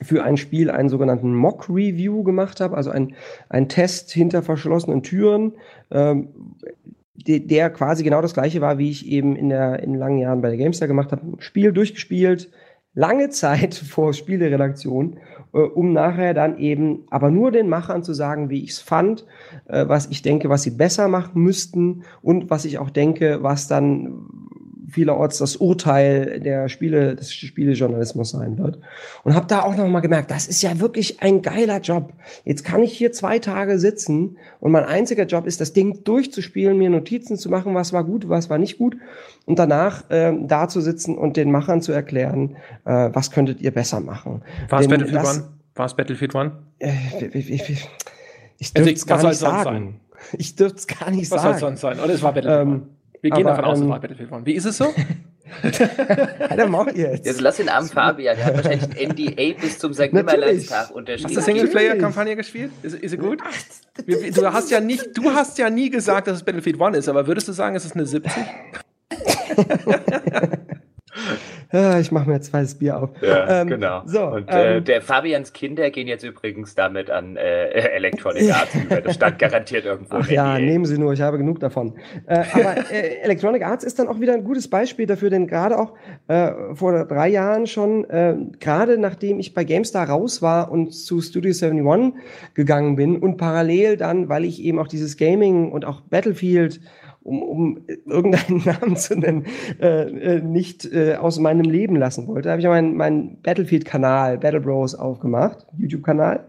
[0.00, 3.14] für ein Spiel einen sogenannten Mock-Review gemacht habe, also ein,
[3.48, 5.52] ein Test hinter verschlossenen Türen,
[5.90, 6.28] ähm,
[7.16, 10.48] der quasi genau das gleiche war, wie ich eben in, der, in langen Jahren bei
[10.48, 11.22] der GameStar gemacht habe.
[11.38, 12.50] Spiel durchgespielt,
[12.94, 15.18] lange Zeit vor Spieleredaktion,
[15.52, 19.26] äh, um nachher dann eben aber nur den Machern zu sagen, wie ich es fand,
[19.66, 23.68] äh, was ich denke, was sie besser machen müssten und was ich auch denke, was
[23.68, 24.43] dann
[24.90, 28.78] vielerorts das Urteil der Spiele, des Spielejournalismus sein wird.
[29.22, 32.12] Und habe da auch noch mal gemerkt, das ist ja wirklich ein geiler Job.
[32.44, 36.76] Jetzt kann ich hier zwei Tage sitzen und mein einziger Job ist, das Ding durchzuspielen,
[36.78, 38.96] mir Notizen zu machen, was war gut, was war nicht gut
[39.46, 43.70] und danach äh, da zu sitzen und den Machern zu erklären, äh, was könntet ihr
[43.70, 44.42] besser machen.
[44.68, 45.48] War es Battlefield das, One?
[45.74, 46.52] War es Battlefield One?
[46.78, 46.92] Äh,
[47.32, 47.88] ich, ich,
[48.58, 50.00] ich dürfte es gar nicht sagen.
[50.38, 51.54] Ich dürfte es gar nicht was sagen.
[51.54, 52.00] Was soll es sonst sein?
[52.00, 52.82] Oder es war Battlefield ähm, One.
[53.24, 54.44] Wir gehen aber, davon aus, ähm, war Battlefield One.
[54.44, 54.84] Wie ist es so?
[55.62, 57.24] Alter, mach jetzt.
[57.24, 60.12] Jetzt lass den armen Fabian, der hat wahrscheinlich ein NDA bis zum St.
[60.12, 61.34] Nimmerleinstag unterschrieben.
[61.34, 62.70] Hast du Singleplayer-Kampagne gespielt?
[62.82, 63.40] Ist, ist sie gut?
[63.42, 63.50] Ach,
[64.04, 67.26] du hast ja nicht, du hast ja nie gesagt, dass es Battlefield One ist, aber
[67.26, 68.30] würdest du sagen, es ist eine 70?
[72.00, 73.10] ich mache mir jetzt zweites Bier auf.
[73.20, 74.02] Ja, ähm, genau.
[74.06, 78.74] So, und äh, ähm, der Fabians Kinder gehen jetzt übrigens damit an äh, Electronic Arts
[78.74, 79.00] über.
[79.00, 80.16] Das stand garantiert irgendwo.
[80.16, 81.94] Ach ja, nehmen Sie nur, ich habe genug davon.
[82.26, 85.78] Äh, aber äh, Electronic Arts ist dann auch wieder ein gutes Beispiel dafür, denn gerade
[85.78, 85.94] auch
[86.28, 91.20] äh, vor drei Jahren schon, äh, gerade nachdem ich bei GameStar raus war und zu
[91.20, 92.20] Studio 71
[92.54, 96.80] gegangen bin und parallel dann, weil ich eben auch dieses Gaming und auch Battlefield
[97.24, 99.46] um, um irgendeinen Namen zu nennen,
[99.80, 104.60] äh, äh, nicht äh, aus meinem Leben lassen wollte, habe ich meinen mein Battlefield-Kanal, Battle
[104.60, 106.46] Bros, aufgemacht, YouTube-Kanal,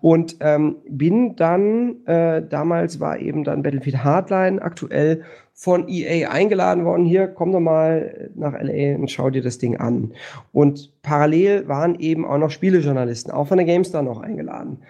[0.00, 5.22] und ähm, bin dann, äh, damals war eben dann Battlefield Hardline aktuell
[5.54, 9.76] von EA eingeladen worden, hier, komm doch mal nach LA und schau dir das Ding
[9.76, 10.12] an.
[10.52, 14.82] Und parallel waren eben auch noch Spielejournalisten, auch von der GameStar noch eingeladen.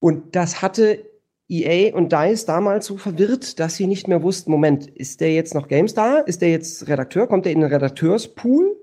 [0.00, 0.98] Und das hatte
[1.48, 5.54] EA und DICE damals so verwirrt, dass sie nicht mehr wussten, Moment, ist der jetzt
[5.54, 6.26] noch GameStar?
[6.28, 7.26] Ist der jetzt Redakteur?
[7.26, 8.76] Kommt der in den Redakteurspool?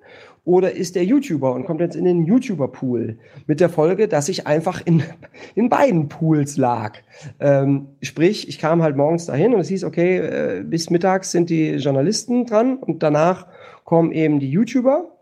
[0.46, 3.18] Oder ist der YouTuber und kommt jetzt in den YouTuber-Pool?
[3.48, 5.04] Mit der Folge, dass ich einfach in,
[5.56, 7.00] in beiden Pools lag.
[7.40, 11.50] Ähm, sprich, ich kam halt morgens dahin und es hieß, okay, äh, bis mittags sind
[11.50, 13.48] die Journalisten dran und danach
[13.86, 15.18] kommen eben die YouTuber.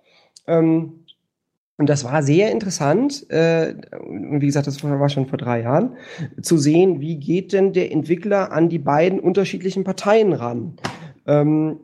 [0.46, 1.03] Ähm,
[1.84, 3.76] und das war sehr interessant, äh,
[4.08, 5.98] und wie gesagt, das war schon vor drei Jahren,
[6.42, 10.78] zu sehen, wie geht denn der Entwickler an die beiden unterschiedlichen Parteien ran.
[11.28, 11.82] Ähm,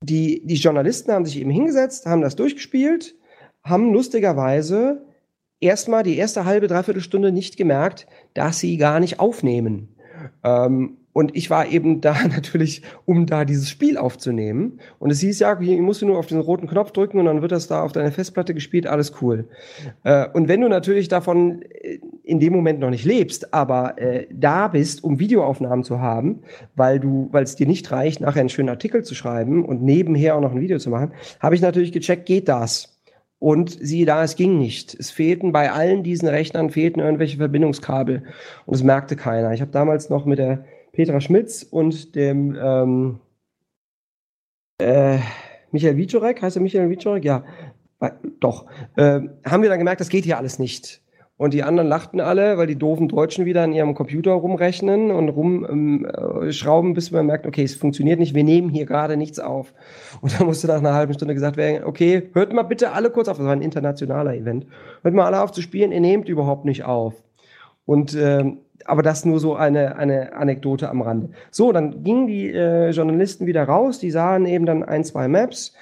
[0.00, 3.16] die, die Journalisten haben sich eben hingesetzt, haben das durchgespielt,
[3.64, 5.04] haben lustigerweise
[5.58, 9.96] erstmal die erste halbe, dreiviertel Stunde nicht gemerkt, dass sie gar nicht aufnehmen.
[10.44, 14.80] Ähm, und ich war eben da natürlich, um da dieses Spiel aufzunehmen.
[14.98, 17.40] Und es hieß ja, hier musst du nur auf den roten Knopf drücken und dann
[17.40, 19.48] wird das da auf deiner Festplatte gespielt, alles cool.
[20.02, 24.26] Äh, und wenn du natürlich davon äh, in dem Moment noch nicht lebst, aber äh,
[24.32, 26.42] da bist, um Videoaufnahmen zu haben,
[26.74, 30.34] weil du, weil es dir nicht reicht, nachher einen schönen Artikel zu schreiben und nebenher
[30.34, 32.90] auch noch ein Video zu machen, habe ich natürlich gecheckt, geht das?
[33.38, 34.94] Und siehe da, es ging nicht.
[34.98, 38.24] Es fehlten bei allen diesen Rechnern fehlten irgendwelche Verbindungskabel
[38.64, 39.52] und es merkte keiner.
[39.52, 40.64] Ich habe damals noch mit der
[40.94, 43.20] Petra Schmitz und dem ähm,
[44.78, 45.18] äh,
[45.70, 47.24] Michael Wiczorek, heißt er Michael Wiczorek?
[47.24, 47.44] Ja,
[48.00, 48.66] äh, doch.
[48.96, 51.02] Äh, haben wir dann gemerkt, das geht hier alles nicht.
[51.36, 55.28] Und die anderen lachten alle, weil die doofen Deutschen wieder an ihrem Computer rumrechnen und
[55.30, 59.74] rumschrauben, ähm, bis man merkt, okay, es funktioniert nicht, wir nehmen hier gerade nichts auf.
[60.20, 63.26] Und dann musste nach einer halben Stunde gesagt werden, okay, hört mal bitte alle kurz
[63.26, 64.66] auf, das war ein internationaler Event,
[65.02, 67.14] hört mal alle auf zu spielen, ihr nehmt überhaupt nicht auf.
[67.84, 71.30] Und ähm, aber das nur so eine, eine Anekdote am Rande.
[71.50, 75.74] So, dann gingen die äh, Journalisten wieder raus, die sahen eben dann ein, zwei Maps,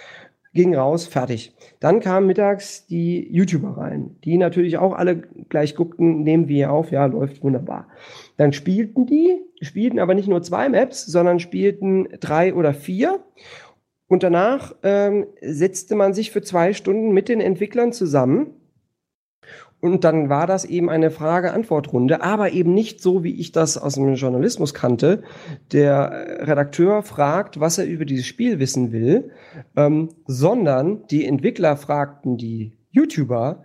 [0.55, 1.55] gingen raus, fertig.
[1.81, 5.17] Dann kamen mittags die YouTuber rein, die natürlich auch alle
[5.49, 7.89] gleich guckten, nehmen wir auf, ja, läuft wunderbar.
[8.37, 13.21] Dann spielten die, spielten aber nicht nur zwei Maps, sondern spielten drei oder vier.
[14.09, 18.55] Und danach ähm, setzte man sich für zwei Stunden mit den Entwicklern zusammen
[19.83, 23.97] und dann war das eben eine Frage-Antwort-Runde, aber eben nicht so, wie ich das aus
[23.97, 25.25] dem Journalismus kannte.
[25.73, 29.33] Der Redakteur fragt, was er über dieses Spiel wissen will,
[29.77, 33.65] ähm, sondern die Entwickler fragten die YouTuber,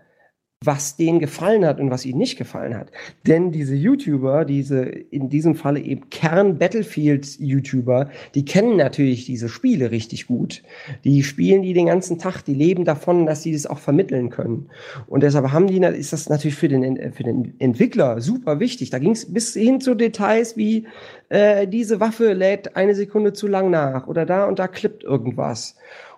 [0.67, 2.91] was denen gefallen hat und was ihnen nicht gefallen hat.
[3.25, 10.27] Denn diese YouTuber, diese in diesem Falle eben Kern-Battlefield-YouTuber, die kennen natürlich diese Spiele richtig
[10.27, 10.61] gut.
[11.03, 14.69] Die spielen die den ganzen Tag, die leben davon, dass sie das auch vermitteln können.
[15.07, 18.91] Und deshalb haben die, ist das natürlich für den, für den Entwickler super wichtig.
[18.91, 20.85] Da ging es bis hin zu Details wie,
[21.29, 25.75] äh, diese Waffe lädt eine Sekunde zu lang nach oder da und da klippt irgendwas.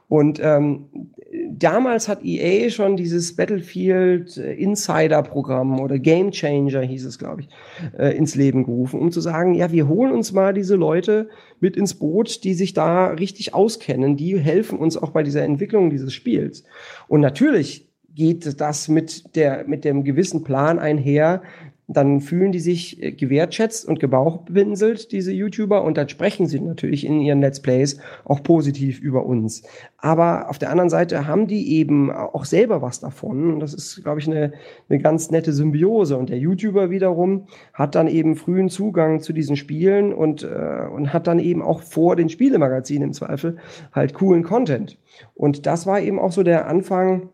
[0.08, 0.86] Und ähm,
[1.58, 7.42] damals hat EA schon dieses Battlefield äh, Insider Programm oder Game Changer hieß es, glaube
[7.42, 7.50] ich,
[7.98, 11.30] äh, ins Leben gerufen, um zu sagen, ja, wir holen uns mal diese Leute
[11.60, 15.90] mit ins Boot, die sich da richtig auskennen, die helfen uns auch bei dieser Entwicklung
[15.90, 16.64] dieses Spiels.
[17.08, 21.42] Und natürlich geht das mit der mit dem gewissen Plan einher,
[21.92, 27.04] dann fühlen die sich äh, gewertschätzt und gebauchbinselt, diese YouTuber, und dann sprechen sie natürlich
[27.04, 29.64] in ihren Let's Plays auch positiv über uns.
[29.98, 33.54] Aber auf der anderen Seite haben die eben auch selber was davon.
[33.54, 34.54] Und das ist, glaube ich, eine,
[34.88, 36.16] eine ganz nette Symbiose.
[36.16, 41.12] Und der YouTuber wiederum hat dann eben frühen Zugang zu diesen Spielen und, äh, und
[41.12, 43.58] hat dann eben auch vor den Spielemagazinen im Zweifel
[43.92, 44.98] halt coolen Content.
[45.34, 47.30] Und das war eben auch so der Anfang,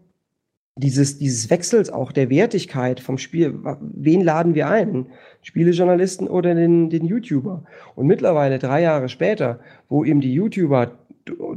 [0.77, 3.57] dieses, dieses Wechsels auch der Wertigkeit vom Spiel.
[3.79, 5.07] Wen laden wir ein?
[5.41, 7.63] Spielejournalisten oder den, den YouTuber?
[7.95, 10.91] Und mittlerweile, drei Jahre später, wo eben die YouTuber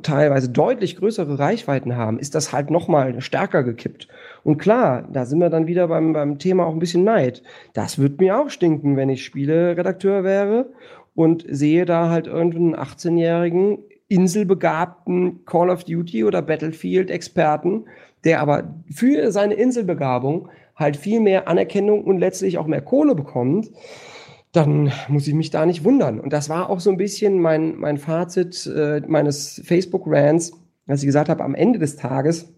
[0.02, 4.08] teilweise deutlich größere Reichweiten haben, ist das halt nochmal stärker gekippt.
[4.44, 7.42] Und klar, da sind wir dann wieder beim, beim Thema auch ein bisschen Neid.
[7.74, 10.70] Das wird mir auch stinken, wenn ich Spieleredakteur wäre
[11.14, 17.84] und sehe da halt irgendeinen 18-jährigen inselbegabten Call of Duty oder Battlefield Experten,
[18.24, 23.70] der aber für seine Inselbegabung halt viel mehr Anerkennung und letztlich auch mehr Kohle bekommt,
[24.52, 26.20] dann muss ich mich da nicht wundern.
[26.20, 30.52] Und das war auch so ein bisschen mein, mein Fazit äh, meines Facebook-Rants,
[30.86, 32.52] als ich gesagt habe, am Ende des Tages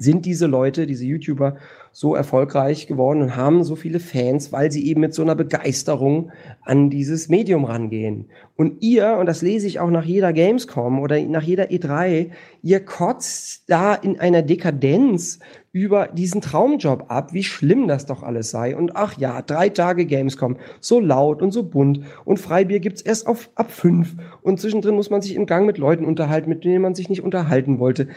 [0.00, 1.56] sind diese Leute, diese YouTuber
[1.92, 6.30] so erfolgreich geworden und haben so viele Fans, weil sie eben mit so einer Begeisterung
[6.62, 8.26] an dieses Medium rangehen.
[8.56, 12.30] Und ihr, und das lese ich auch nach jeder Gamescom oder nach jeder E3,
[12.62, 15.40] ihr kotzt da in einer Dekadenz
[15.72, 18.76] über diesen Traumjob ab, wie schlimm das doch alles sei.
[18.76, 22.00] Und ach ja, drei Tage Gamescom, so laut und so bunt.
[22.24, 24.16] Und Freibier gibt's erst auf, ab fünf.
[24.42, 27.22] Und zwischendrin muss man sich im Gang mit Leuten unterhalten, mit denen man sich nicht
[27.22, 28.08] unterhalten wollte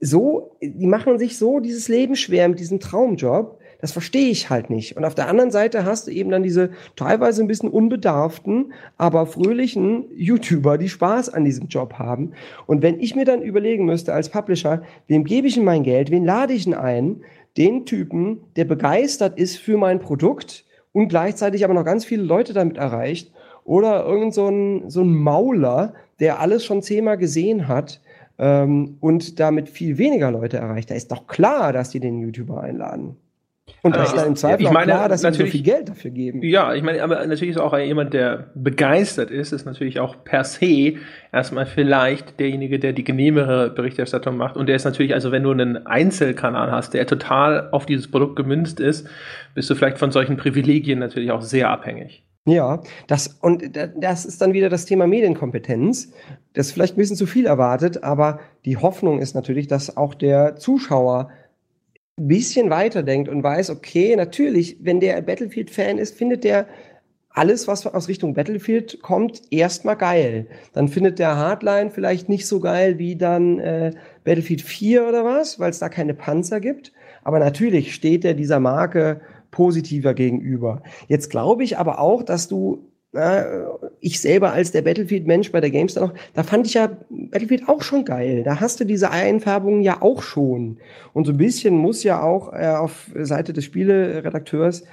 [0.00, 4.68] so, die machen sich so dieses Leben schwer mit diesem Traumjob, das verstehe ich halt
[4.68, 4.96] nicht.
[4.96, 9.26] Und auf der anderen Seite hast du eben dann diese teilweise ein bisschen unbedarften, aber
[9.26, 12.32] fröhlichen YouTuber, die Spaß an diesem Job haben.
[12.66, 16.10] Und wenn ich mir dann überlegen müsste als Publisher, wem gebe ich denn mein Geld,
[16.10, 17.22] wen lade ich denn ein,
[17.56, 22.52] den Typen, der begeistert ist für mein Produkt und gleichzeitig aber noch ganz viele Leute
[22.52, 23.32] damit erreicht,
[23.64, 28.00] oder irgend so ein, so ein Mauler, der alles schon zehnmal gesehen hat,
[28.40, 30.90] ähm, und damit viel weniger Leute erreicht.
[30.90, 33.16] Da ist doch klar, dass die den YouTuber einladen.
[33.82, 35.88] Und da ist dann im Zweifel ich meine, auch klar, dass sie so viel Geld
[35.88, 36.42] dafür geben.
[36.42, 40.42] Ja, ich meine, aber natürlich ist auch jemand, der begeistert ist, ist natürlich auch per
[40.42, 40.94] se
[41.32, 44.56] erstmal vielleicht derjenige, der die genehmere Berichterstattung macht.
[44.56, 48.36] Und der ist natürlich, also wenn du einen Einzelkanal hast, der total auf dieses Produkt
[48.36, 49.06] gemünzt ist,
[49.54, 52.24] bist du vielleicht von solchen Privilegien natürlich auch sehr abhängig.
[52.46, 56.12] Ja, das, und das ist dann wieder das Thema Medienkompetenz.
[56.54, 60.14] Das ist vielleicht ein bisschen zu viel erwartet, aber die Hoffnung ist natürlich, dass auch
[60.14, 61.30] der Zuschauer
[62.18, 66.66] ein bisschen weiterdenkt und weiß, okay, natürlich, wenn der Battlefield-Fan ist, findet der
[67.32, 70.48] alles, was aus Richtung Battlefield kommt, erstmal geil.
[70.72, 73.92] Dann findet der Hardline vielleicht nicht so geil wie dann äh,
[74.24, 76.92] Battlefield 4 oder was, weil es da keine Panzer gibt.
[77.22, 79.20] Aber natürlich steht er dieser Marke
[79.50, 80.82] positiver gegenüber.
[81.08, 83.44] Jetzt glaube ich aber auch, dass du na,
[84.00, 87.82] ich selber als der Battlefield-Mensch bei der GameStar noch, da fand ich ja Battlefield auch
[87.82, 88.44] schon geil.
[88.44, 90.78] Da hast du diese Einfärbungen ja auch schon.
[91.12, 94.84] Und so ein bisschen muss ja auch äh, auf Seite des Spieleredakteurs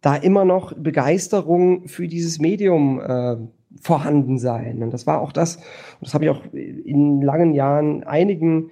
[0.00, 3.36] da immer noch Begeisterung für dieses Medium äh,
[3.82, 4.82] vorhanden sein.
[4.82, 5.58] Und das war auch das,
[6.00, 8.70] das habe ich auch in langen Jahren einigen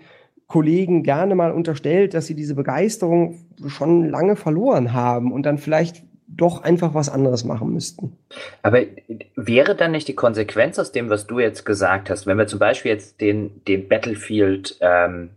[0.55, 6.05] Kollegen gerne mal unterstellt, dass sie diese Begeisterung schon lange verloren haben und dann vielleicht
[6.29, 8.17] doch einfach was anderes machen müssten.
[8.63, 8.83] Aber
[9.35, 12.61] wäre dann nicht die Konsequenz aus dem, was du jetzt gesagt hast, wenn wir zum
[12.61, 15.31] Beispiel jetzt den, den Battlefield-Event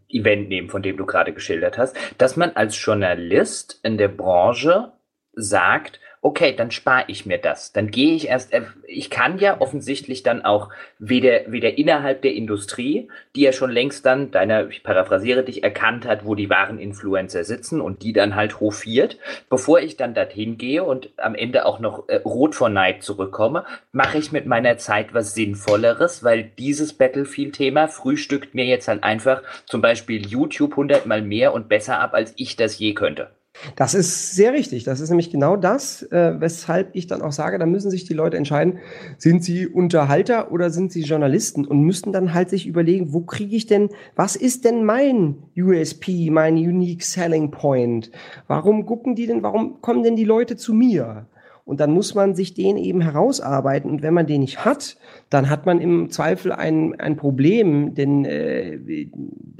[0.43, 4.91] ähm, nehmen, von dem du gerade geschildert hast, dass man als Journalist in der Branche
[5.33, 7.71] sagt, okay, dann spare ich mir das.
[7.71, 12.33] Dann gehe ich erst, äh, ich kann ja offensichtlich dann auch weder, weder innerhalb der
[12.33, 16.79] Industrie, die ja schon längst dann, deiner, ich paraphrasiere dich, erkannt hat, wo die wahren
[16.79, 19.17] Influencer sitzen und die dann halt hofiert,
[19.49, 23.65] bevor ich dann dorthin gehe und am Ende auch noch äh, rot vor Neid zurückkomme,
[23.91, 29.43] mache ich mit meiner Zeit was Sinnvolleres, weil dieses Battlefield-Thema frühstückt mir jetzt halt einfach
[29.65, 33.29] zum Beispiel YouTube hundertmal mehr und besser ab, als ich das je könnte.
[33.75, 34.83] Das ist sehr richtig.
[34.83, 38.13] Das ist nämlich genau das, äh, weshalb ich dann auch sage, da müssen sich die
[38.13, 38.79] Leute entscheiden,
[39.17, 43.55] sind sie Unterhalter oder sind sie Journalisten und müssten dann halt sich überlegen, wo kriege
[43.55, 48.11] ich denn, was ist denn mein USP, mein Unique Selling Point?
[48.47, 51.27] Warum gucken die denn, warum kommen denn die Leute zu mir?
[51.67, 53.91] Und dann muss man sich den eben herausarbeiten.
[53.91, 54.95] Und wenn man den nicht hat,
[55.29, 57.93] dann hat man im Zweifel ein, ein Problem.
[57.93, 58.79] Denn äh,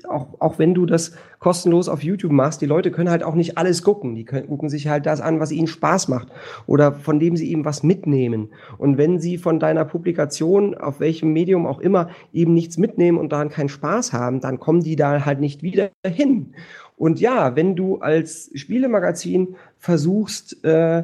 [0.08, 3.58] auch, auch wenn du das kostenlos auf YouTube machst, die Leute können halt auch nicht
[3.58, 4.16] alles gucken.
[4.16, 6.30] Die können, gucken sich halt das an, was ihnen Spaß macht
[6.66, 8.52] oder von dem sie eben was mitnehmen.
[8.78, 13.34] Und wenn sie von deiner Publikation, auf welchem Medium auch immer, eben nichts mitnehmen und
[13.34, 16.54] daran keinen Spaß haben, dann kommen die da halt nicht wieder hin.
[16.96, 21.04] Und ja, wenn du als Spielemagazin versuchst, äh,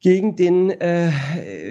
[0.00, 1.10] gegen den äh,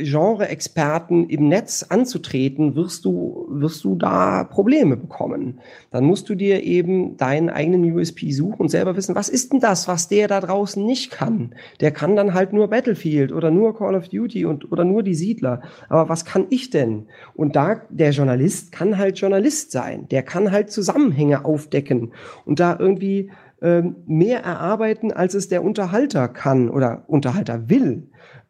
[0.03, 5.61] Genre-Experten im Netz anzutreten, wirst du, wirst du da Probleme bekommen.
[5.91, 9.61] Dann musst du dir eben deinen eigenen USP suchen und selber wissen, was ist denn
[9.61, 11.55] das, was der da draußen nicht kann?
[11.80, 15.15] Der kann dann halt nur Battlefield oder nur Call of Duty und, oder nur die
[15.15, 15.61] Siedler.
[15.88, 17.05] Aber was kann ich denn?
[17.34, 20.05] Und da, der Journalist kann halt Journalist sein.
[20.09, 22.11] Der kann halt Zusammenhänge aufdecken
[22.43, 28.03] und da irgendwie ähm, mehr erarbeiten, als es der Unterhalter kann oder Unterhalter will.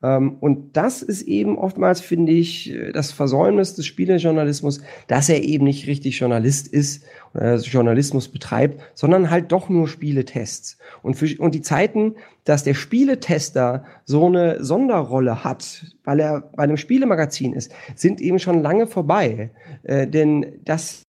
[0.07, 5.65] Ähm, und das ist eben oftmals, finde ich, das Versäumnis des Spielejournalismus, dass er eben
[5.65, 7.03] nicht richtig Journalist ist
[7.33, 10.77] oder Journalismus betreibt, sondern halt doch nur Spieletests.
[11.03, 16.63] Und, für, und die Zeiten, dass der Spieletester so eine Sonderrolle hat, weil er bei
[16.63, 19.51] einem Spielemagazin ist, sind eben schon lange vorbei.
[19.83, 21.06] Äh, denn das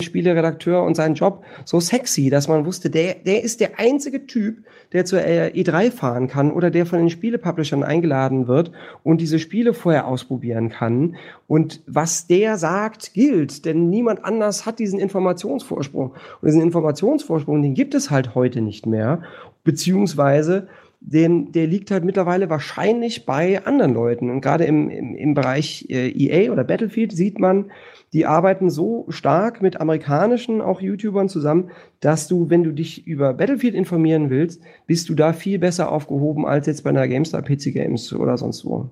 [0.00, 4.64] Spieleredakteur und seinen Job so sexy, dass man wusste, der, der ist der einzige Typ,
[4.92, 8.72] der zur E3 fahren kann oder der von den Spielepublishern eingeladen wird
[9.02, 11.16] und diese Spiele vorher ausprobieren kann.
[11.46, 16.12] Und was der sagt, gilt, denn niemand anders hat diesen Informationsvorsprung.
[16.40, 19.22] Und diesen Informationsvorsprung, den gibt es halt heute nicht mehr,
[19.62, 20.68] beziehungsweise
[21.04, 24.30] den, der liegt halt mittlerweile wahrscheinlich bei anderen Leuten.
[24.30, 27.70] Und gerade im, im, im Bereich äh, EA oder Battlefield sieht man,
[28.12, 33.34] die arbeiten so stark mit amerikanischen auch YouTubern zusammen, dass du, wenn du dich über
[33.34, 37.72] Battlefield informieren willst, bist du da viel besser aufgehoben als jetzt bei einer GameStar, PC
[37.72, 38.90] Games oder sonst wo.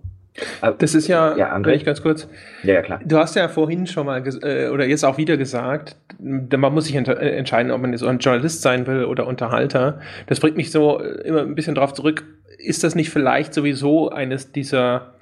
[0.78, 2.28] Das ist ja, ja André, ich ganz kurz.
[2.62, 3.00] Ja, ja, klar.
[3.04, 6.94] Du hast ja vorhin schon mal äh, oder jetzt auch wieder gesagt, man muss sich
[6.94, 10.00] äh, entscheiden, ob man so ein Journalist sein will oder Unterhalter.
[10.26, 12.24] Das bringt mich so äh, immer ein bisschen drauf zurück.
[12.58, 15.14] Ist das nicht vielleicht sowieso eines dieser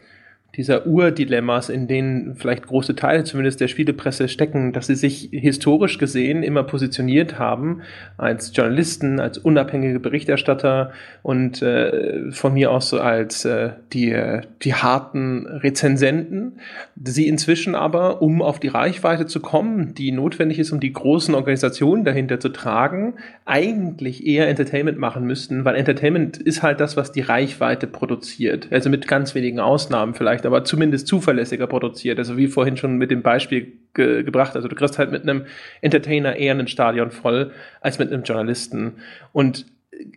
[0.59, 5.99] dieser Urdilemmas, in denen vielleicht große Teile zumindest der Spielepresse stecken, dass sie sich historisch
[5.99, 7.83] gesehen immer positioniert haben
[8.17, 10.91] als Journalisten, als unabhängige Berichterstatter
[11.23, 14.17] und äh, von mir aus so als äh, die,
[14.63, 16.59] die harten Rezensenten.
[17.05, 21.37] Sie inzwischen aber, um auf die Reichweite zu kommen, die notwendig ist, um die großen
[21.37, 27.13] Organisationen dahinter zu tragen, eigentlich eher Entertainment machen müssten, weil Entertainment ist halt das, was
[27.13, 28.67] die Reichweite produziert.
[28.73, 32.19] Also mit ganz wenigen Ausnahmen vielleicht, aber zumindest zuverlässiger produziert.
[32.19, 34.57] Also wie vorhin schon mit dem Beispiel ge gebracht.
[34.57, 35.45] Also du kriegst halt mit einem
[35.81, 38.95] Entertainer eher ein Stadion voll als mit einem Journalisten.
[39.33, 39.67] Und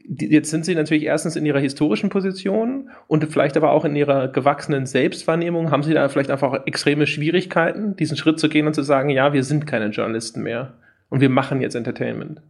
[0.08, 4.28] jetzt sind sie natürlich erstens in ihrer historischen Position und vielleicht aber auch in ihrer
[4.28, 5.72] gewachsenen Selbstwahrnehmung.
[5.72, 9.34] Haben sie da vielleicht einfach extreme Schwierigkeiten, diesen Schritt zu gehen und zu sagen, ja,
[9.34, 10.74] wir sind keine Journalisten mehr
[11.10, 12.42] und wir machen jetzt Entertainment?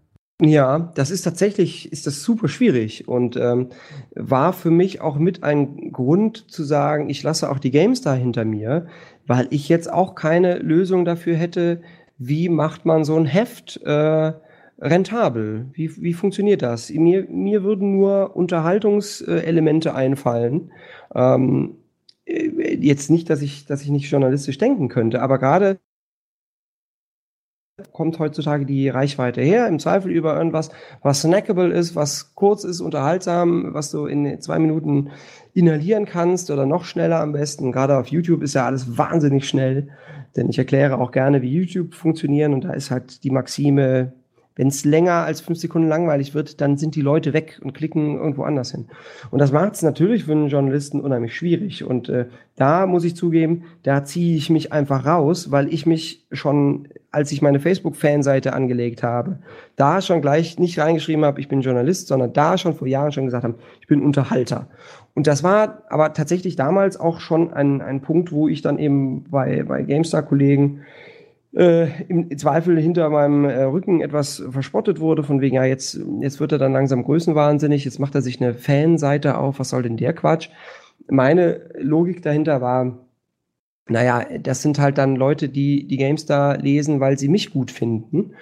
[0.43, 3.69] Ja, das ist tatsächlich, ist das super schwierig und ähm,
[4.15, 8.43] war für mich auch mit ein Grund zu sagen, ich lasse auch die GameStar hinter
[8.43, 8.87] mir,
[9.27, 11.81] weil ich jetzt auch keine Lösung dafür hätte,
[12.17, 14.33] wie macht man so ein Heft äh,
[14.79, 15.67] rentabel?
[15.73, 16.89] Wie, wie funktioniert das?
[16.89, 20.71] Mir, mir würden nur Unterhaltungselemente einfallen.
[21.13, 21.75] Ähm,
[22.25, 25.77] äh, jetzt nicht, dass ich, dass ich nicht journalistisch denken könnte, aber gerade
[27.91, 30.69] kommt heutzutage die Reichweite her, im Zweifel über irgendwas,
[31.01, 35.09] was snackable ist, was kurz ist, unterhaltsam, was du in zwei Minuten
[35.53, 37.71] inhalieren kannst oder noch schneller am besten.
[37.71, 39.89] Gerade auf YouTube ist ja alles wahnsinnig schnell,
[40.35, 44.13] denn ich erkläre auch gerne, wie YouTube funktionieren und da ist halt die Maxime,
[44.55, 48.17] wenn es länger als fünf Sekunden langweilig wird, dann sind die Leute weg und klicken
[48.17, 48.87] irgendwo anders hin.
[49.29, 51.83] Und das macht es natürlich für einen Journalisten unheimlich schwierig.
[51.83, 52.25] Und äh,
[52.57, 57.31] da muss ich zugeben, da ziehe ich mich einfach raus, weil ich mich schon, als
[57.31, 59.39] ich meine Facebook-Fanseite angelegt habe,
[59.75, 63.25] da schon gleich nicht reingeschrieben habe, ich bin Journalist, sondern da schon vor Jahren schon
[63.25, 64.67] gesagt habe, ich bin Unterhalter.
[65.13, 69.25] Und das war aber tatsächlich damals auch schon ein, ein Punkt, wo ich dann eben
[69.29, 70.81] bei, bei GameStar-Kollegen
[71.53, 76.39] äh, im Zweifel hinter meinem äh, Rücken etwas verspottet wurde, von wegen, ja, jetzt, jetzt
[76.39, 79.97] wird er dann langsam größenwahnsinnig, jetzt macht er sich eine Fanseite auf, was soll denn
[79.97, 80.49] der Quatsch?
[81.09, 82.99] Meine Logik dahinter war,
[83.91, 88.33] naja, das sind halt dann Leute, die die GameStar lesen, weil sie mich gut finden.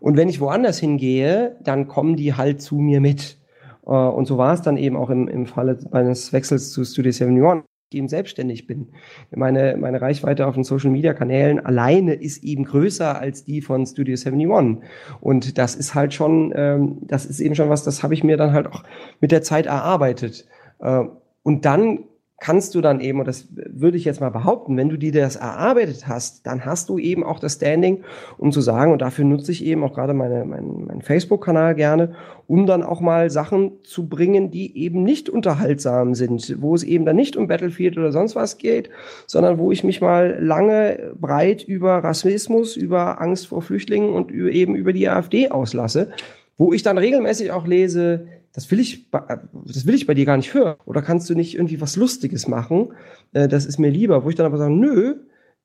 [0.00, 3.38] Und wenn ich woanders hingehe, dann kommen die halt zu mir mit.
[3.86, 7.10] Äh, und so war es dann eben auch im, im Falle meines Wechsels zu Studio
[7.10, 8.88] 71 eben selbstständig bin.
[9.34, 13.86] Meine, meine Reichweite auf den Social Media Kanälen alleine ist eben größer als die von
[13.86, 14.82] Studio 71.
[15.20, 18.36] Und das ist halt schon, ähm, das ist eben schon was, das habe ich mir
[18.36, 18.84] dann halt auch
[19.20, 20.46] mit der Zeit erarbeitet.
[20.80, 21.04] Äh,
[21.42, 22.00] und dann
[22.40, 25.36] kannst du dann eben, und das würde ich jetzt mal behaupten, wenn du dir das
[25.36, 28.04] erarbeitet hast, dann hast du eben auch das Standing,
[28.36, 32.14] um zu sagen, und dafür nutze ich eben auch gerade meine, meinen, meinen Facebook-Kanal gerne,
[32.46, 37.04] um dann auch mal Sachen zu bringen, die eben nicht unterhaltsam sind, wo es eben
[37.04, 38.88] dann nicht um Battlefield oder sonst was geht,
[39.26, 44.76] sondern wo ich mich mal lange breit über Rassismus, über Angst vor Flüchtlingen und eben
[44.76, 46.12] über die AfD auslasse,
[46.56, 48.26] wo ich dann regelmäßig auch lese,
[48.58, 50.78] das will ich, das will ich bei dir gar nicht hören.
[50.84, 52.92] Oder kannst du nicht irgendwie was Lustiges machen?
[53.32, 54.24] Äh, das ist mir lieber.
[54.24, 55.14] Wo ich dann aber sage, nö,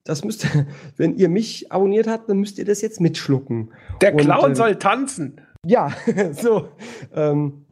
[0.04, 0.68] das müsst ihr,
[0.98, 3.72] wenn ihr mich abonniert habt, dann müsst ihr das jetzt mitschlucken.
[4.00, 5.42] Der Clown und, äh, soll tanzen.
[5.66, 5.92] Ja,
[6.34, 6.70] so.
[7.16, 7.66] Ähm,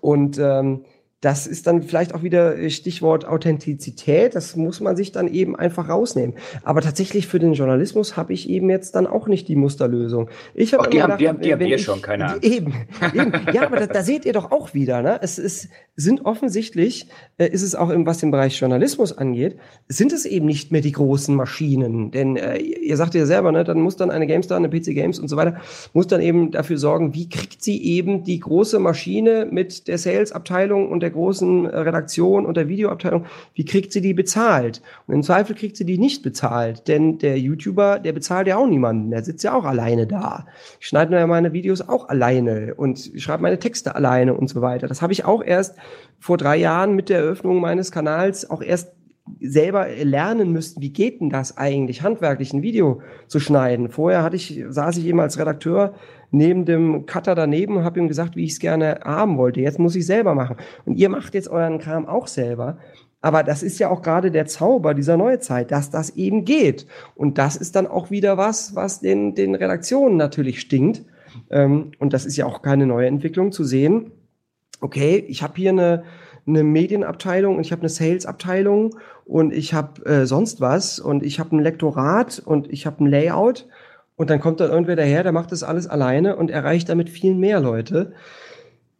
[0.00, 0.84] und ähm,
[1.22, 4.34] das ist dann vielleicht auch wieder äh, Stichwort Authentizität.
[4.34, 6.36] Das muss man sich dann eben einfach rausnehmen.
[6.62, 10.28] Aber tatsächlich für den Journalismus habe ich eben jetzt dann auch nicht die Musterlösung.
[10.54, 12.40] Ich habe die, gedacht, die haben, die haben wir schon, keine Ahnung.
[12.42, 12.74] Eben,
[13.14, 13.32] eben.
[13.52, 15.00] Ja, aber da, da, seht ihr doch auch wieder.
[15.02, 15.18] Ne?
[15.22, 17.08] Es ist, sind offensichtlich,
[17.38, 19.56] äh, ist es auch, im, was den Bereich Journalismus angeht,
[19.88, 22.10] sind es eben nicht mehr die großen Maschinen.
[22.10, 25.18] Denn äh, ihr sagt ja selber, ne, dann muss dann eine GameStar, eine PC Games
[25.18, 25.56] und so weiter,
[25.94, 30.90] muss dann eben dafür sorgen, wie kriegt sie eben die große Maschine mit der Sales-Abteilung
[30.90, 34.82] und der großen äh, Redaktion und der Videoabteilung, wie kriegt sie die bezahlt?
[35.06, 38.66] Und im Zweifel kriegt sie die nicht bezahlt, denn der YouTuber, der bezahlt ja auch
[38.66, 40.46] niemanden, der sitzt ja auch alleine da.
[40.80, 44.88] Ich schneide mir meine Videos auch alleine und schreibe meine Texte alleine und so weiter.
[44.88, 45.76] Das habe ich auch erst
[46.18, 48.92] vor drei Jahren mit der Eröffnung meines Kanals auch erst
[49.40, 53.88] selber lernen müssten, wie geht denn das eigentlich, handwerklich ein Video zu schneiden.
[53.88, 55.94] Vorher hatte ich, saß ich eben als Redakteur
[56.30, 59.60] neben dem Cutter daneben und habe ihm gesagt, wie ich es gerne haben wollte.
[59.60, 60.56] Jetzt muss ich selber machen.
[60.84, 62.78] Und ihr macht jetzt euren Kram auch selber.
[63.20, 66.86] Aber das ist ja auch gerade der Zauber dieser Neuzeit, dass das eben geht.
[67.14, 71.02] Und das ist dann auch wieder was, was den, den Redaktionen natürlich stinkt.
[71.50, 74.12] Ähm, und das ist ja auch keine neue Entwicklung zu sehen.
[74.80, 76.04] Okay, ich habe hier eine,
[76.46, 81.40] eine Medienabteilung und ich habe eine Salesabteilung und ich habe äh, sonst was und ich
[81.40, 83.66] habe ein Lektorat und ich habe ein Layout
[84.16, 87.34] und dann kommt da irgendwer daher, der macht das alles alleine und erreicht damit viel
[87.34, 88.14] mehr Leute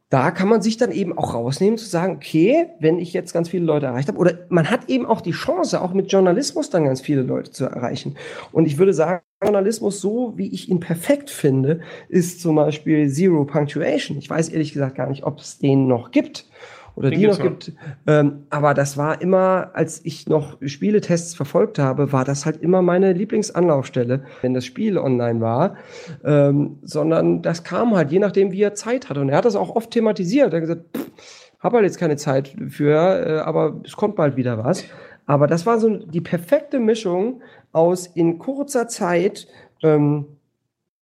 [0.08, 3.48] da kann man sich dann eben auch rausnehmen zu sagen, okay, wenn ich jetzt ganz
[3.48, 6.84] viele Leute erreicht habe, oder man hat eben auch die Chance, auch mit Journalismus dann
[6.84, 8.16] ganz viele Leute zu erreichen.
[8.52, 13.44] Und ich würde sagen, Journalismus, so wie ich ihn perfekt finde, ist zum Beispiel Zero
[13.44, 14.16] Punctuation.
[14.18, 16.46] Ich weiß ehrlich gesagt gar nicht, ob es den noch gibt
[16.96, 17.72] oder den die noch gibt.
[18.06, 22.82] Ähm, aber das war immer, als ich noch Spieletests verfolgt habe, war das halt immer
[22.82, 25.76] meine Lieblingsanlaufstelle, wenn das Spiel online war.
[26.24, 29.20] Ähm, sondern das kam halt, je nachdem, wie er Zeit hatte.
[29.20, 30.52] Und er hat das auch oft thematisiert.
[30.52, 31.10] Er hat gesagt, pff,
[31.60, 34.84] hab halt jetzt keine Zeit für, äh, aber es kommt bald wieder was.
[35.26, 37.42] Aber das war so die perfekte Mischung
[37.72, 39.48] aus in kurzer Zeit
[39.82, 40.35] ähm,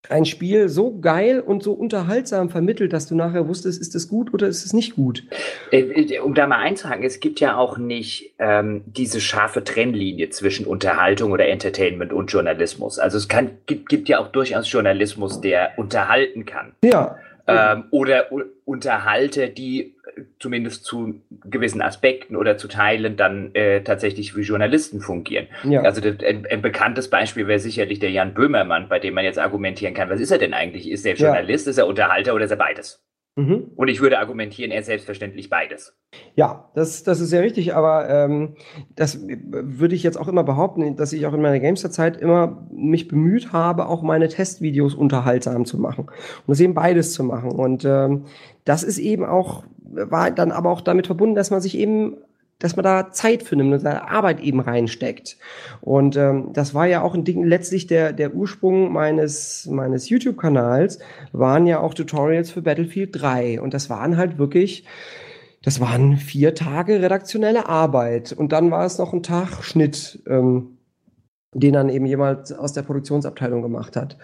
[0.08, 4.32] ein Spiel so geil und so unterhaltsam vermittelt, dass du nachher wusstest, ist es gut
[4.34, 5.24] oder ist es nicht gut?
[5.70, 10.30] Äh, äh, um da mal einzuhaken, es gibt ja auch nicht ähm, diese scharfe Trennlinie
[10.30, 12.98] zwischen Unterhaltung oder Entertainment und Journalismus.
[12.98, 16.72] Also es kann, gibt, gibt ja auch durchaus Journalismus, der unterhalten kann.
[16.82, 17.16] Ja.
[17.46, 18.26] Ähm, oder
[18.64, 19.94] Unterhalte, die
[20.38, 25.48] zumindest zu gewissen Aspekten oder zu Teilen dann äh, tatsächlich wie Journalisten fungieren.
[25.64, 25.82] Ja.
[25.82, 29.38] Also das, ein, ein, bekanntes Beispiel wäre sicherlich der Jan Böhmermann, bei dem man jetzt
[29.38, 30.90] argumentieren kann, was ist er denn eigentlich?
[30.90, 31.70] Ist er Journalist, ja.
[31.70, 33.02] ist er Unterhalter oder ist er beides?
[33.36, 33.72] Mhm.
[33.74, 35.96] Und ich würde argumentieren, er ist selbstverständlich beides.
[36.36, 38.54] Ja, das, das ist sehr richtig, aber ähm,
[38.94, 43.08] das würde ich jetzt auch immer behaupten, dass ich auch in meiner Gamester-Zeit immer mich
[43.08, 46.06] bemüht habe, auch meine Testvideos unterhaltsam zu machen.
[46.06, 47.50] Und das eben beides zu machen.
[47.50, 48.26] Und ähm,
[48.64, 49.64] das ist eben auch
[49.94, 52.16] war dann aber auch damit verbunden, dass man sich eben
[52.58, 55.36] dass man da Zeit für nimmt und seine Arbeit eben reinsteckt.
[55.80, 60.98] Und ähm, das war ja auch ein Ding, letztlich der, der Ursprung meines, meines YouTube-Kanals,
[61.32, 63.60] waren ja auch Tutorials für Battlefield 3.
[63.60, 64.84] Und das waren halt wirklich,
[65.62, 68.32] das waren vier Tage redaktionelle Arbeit.
[68.32, 70.78] Und dann war es noch ein Tag Schnitt, ähm,
[71.52, 74.16] den dann eben jemand aus der Produktionsabteilung gemacht hat.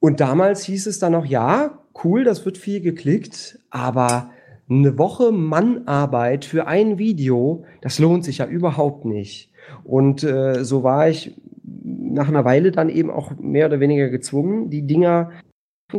[0.00, 4.30] Und damals hieß es dann noch, ja, cool, das wird viel geklickt, aber
[4.68, 9.52] eine Woche Mannarbeit für ein Video, das lohnt sich ja überhaupt nicht.
[9.84, 14.70] Und äh, so war ich nach einer Weile dann eben auch mehr oder weniger gezwungen,
[14.70, 15.30] die Dinger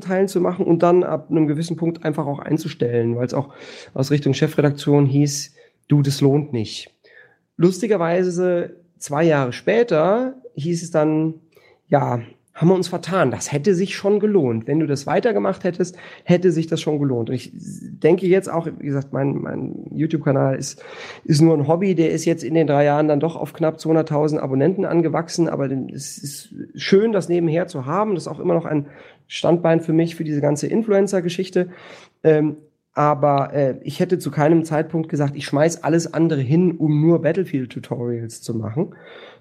[0.02, 3.54] Teilen zu machen und dann ab einem gewissen Punkt einfach auch einzustellen, weil es auch
[3.94, 5.56] aus Richtung Chefredaktion hieß,
[5.88, 6.94] du, das lohnt nicht.
[7.56, 11.36] Lustigerweise zwei Jahre später hieß es dann,
[11.88, 12.22] ja,
[12.58, 13.30] haben wir uns vertan.
[13.30, 14.66] Das hätte sich schon gelohnt.
[14.66, 17.30] Wenn du das weitergemacht hättest, hätte sich das schon gelohnt.
[17.30, 20.84] Und ich denke jetzt auch, wie gesagt, mein, mein YouTube-Kanal ist,
[21.24, 21.94] ist nur ein Hobby.
[21.94, 25.48] Der ist jetzt in den drei Jahren dann doch auf knapp 200.000 Abonnenten angewachsen.
[25.48, 28.16] Aber es ist schön, das nebenher zu haben.
[28.16, 28.88] Das ist auch immer noch ein
[29.28, 31.70] Standbein für mich, für diese ganze Influencer-Geschichte.
[32.24, 32.58] Ähm,
[32.94, 37.22] aber äh, ich hätte zu keinem Zeitpunkt gesagt, ich schmeiß alles andere hin, um nur
[37.22, 38.96] Battlefield-Tutorials zu machen.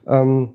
[0.06, 0.50] Ähm,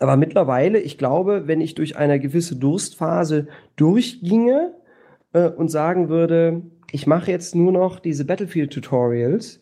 [0.00, 4.74] aber mittlerweile, ich glaube, wenn ich durch eine gewisse Durstphase durchginge
[5.32, 9.60] äh, und sagen würde, ich mache jetzt nur noch diese Battlefield-Tutorials,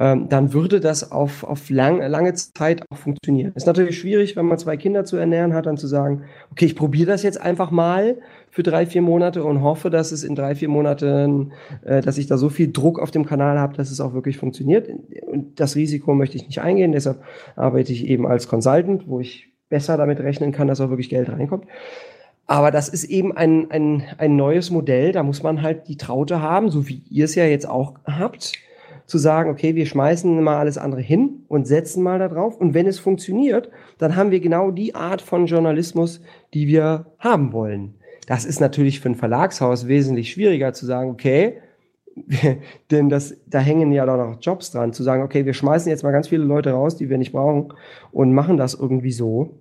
[0.00, 3.52] ähm, dann würde das auf, auf lang, lange Zeit auch funktionieren.
[3.54, 6.74] Ist natürlich schwierig, wenn man zwei Kinder zu ernähren hat, dann zu sagen, okay, ich
[6.74, 8.18] probiere das jetzt einfach mal
[8.50, 11.52] für drei, vier Monate und hoffe, dass es in drei, vier Monaten,
[11.84, 14.36] äh, dass ich da so viel Druck auf dem Kanal habe, dass es auch wirklich
[14.36, 14.88] funktioniert.
[15.26, 17.22] Und das Risiko möchte ich nicht eingehen, deshalb
[17.54, 21.28] arbeite ich eben als Consultant, wo ich besser damit rechnen kann, dass auch wirklich Geld
[21.28, 21.64] reinkommt.
[22.46, 25.10] Aber das ist eben ein, ein, ein neues Modell.
[25.10, 28.52] Da muss man halt die Traute haben, so wie ihr es ja jetzt auch habt,
[29.06, 32.56] zu sagen, okay, wir schmeißen mal alles andere hin und setzen mal da drauf.
[32.56, 33.68] Und wenn es funktioniert,
[33.98, 36.20] dann haben wir genau die Art von Journalismus,
[36.52, 37.94] die wir haben wollen.
[38.28, 41.58] Das ist natürlich für ein Verlagshaus wesentlich schwieriger zu sagen, okay,
[42.92, 46.04] denn das, da hängen ja doch noch Jobs dran, zu sagen, okay, wir schmeißen jetzt
[46.04, 47.72] mal ganz viele Leute raus, die wir nicht brauchen
[48.12, 49.58] und machen das irgendwie so.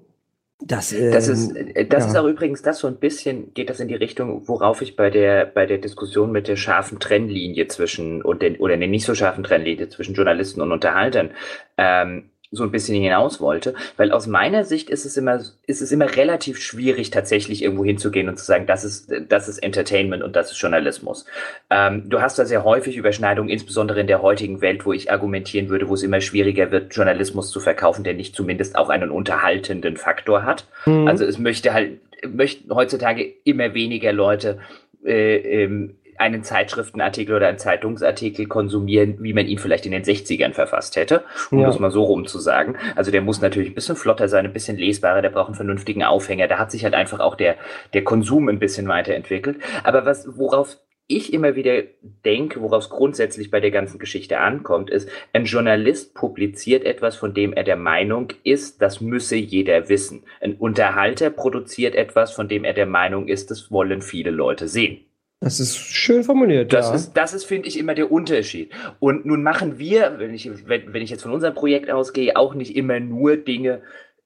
[0.66, 2.10] Das, ähm, das ist, äh, das ja.
[2.10, 5.10] ist auch übrigens das so ein bisschen, geht das in die Richtung, worauf ich bei
[5.10, 9.14] der, bei der Diskussion mit der scharfen Trennlinie zwischen, und den, oder der nicht so
[9.14, 11.32] scharfen Trennlinie zwischen Journalisten und Unterhaltern,
[11.78, 15.92] ähm, so ein bisschen hinaus wollte, weil aus meiner Sicht ist es immer, ist es
[15.92, 20.36] immer relativ schwierig, tatsächlich irgendwo hinzugehen und zu sagen, das ist, das ist Entertainment und
[20.36, 21.26] das ist Journalismus.
[21.70, 25.70] Ähm, du hast da sehr häufig Überschneidungen, insbesondere in der heutigen Welt, wo ich argumentieren
[25.70, 29.98] würde, wo es immer schwieriger wird, Journalismus zu verkaufen, der nicht zumindest auch einen unterhaltenden
[29.98, 30.68] Faktor hat.
[30.86, 31.08] Mhm.
[31.08, 32.00] Also es möchte halt,
[32.32, 34.60] möchten heutzutage immer weniger Leute
[35.04, 40.54] äh, ähm, einen Zeitschriftenartikel oder einen Zeitungsartikel konsumieren, wie man ihn vielleicht in den 60ern
[40.54, 41.68] verfasst hätte, um ja.
[41.68, 42.76] das mal so rum zu sagen.
[42.96, 46.04] Also der muss natürlich ein bisschen flotter sein, ein bisschen lesbarer, der braucht einen vernünftigen
[46.04, 46.48] Aufhänger.
[46.48, 47.56] Da hat sich halt einfach auch der,
[47.94, 49.58] der Konsum ein bisschen weiterentwickelt.
[49.84, 50.78] Aber was, worauf
[51.08, 51.84] ich immer wieder
[52.26, 57.34] denke, worauf es grundsätzlich bei der ganzen Geschichte ankommt, ist, ein Journalist publiziert etwas, von
[57.34, 60.24] dem er der Meinung ist, das müsse jeder wissen.
[60.42, 65.06] Ein Unterhalter produziert etwas, von dem er der Meinung ist, das wollen viele Leute sehen.
[65.44, 66.72] Das ist schön formuliert.
[66.72, 66.96] Das ja.
[66.96, 68.72] ist, das ist, finde ich, immer der Unterschied.
[69.00, 72.54] Und nun machen wir, wenn ich, wenn, wenn ich jetzt von unserem Projekt ausgehe, auch
[72.54, 73.82] nicht immer nur Dinge,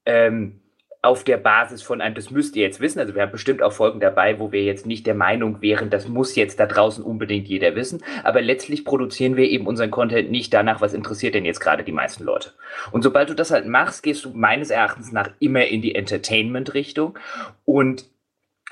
[0.06, 0.60] ähm,
[1.02, 3.72] auf der Basis von einem, das müsst ihr jetzt wissen, also wir haben bestimmt auch
[3.72, 7.48] Folgen dabei, wo wir jetzt nicht der Meinung wären, das muss jetzt da draußen unbedingt
[7.48, 11.61] jeder wissen, aber letztlich produzieren wir eben unseren Content nicht danach, was interessiert denn jetzt
[11.61, 12.52] gerade die meisten Leute.
[12.91, 17.18] Und sobald du das halt machst, gehst du meines Erachtens nach immer in die Entertainment-Richtung
[17.65, 18.06] und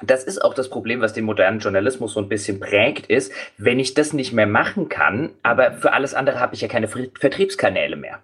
[0.02, 3.80] das ist auch das Problem, was den modernen Journalismus so ein bisschen prägt, ist, wenn
[3.80, 7.96] ich das nicht mehr machen kann, aber für alles andere habe ich ja keine Vertriebskanäle
[7.96, 8.20] mehr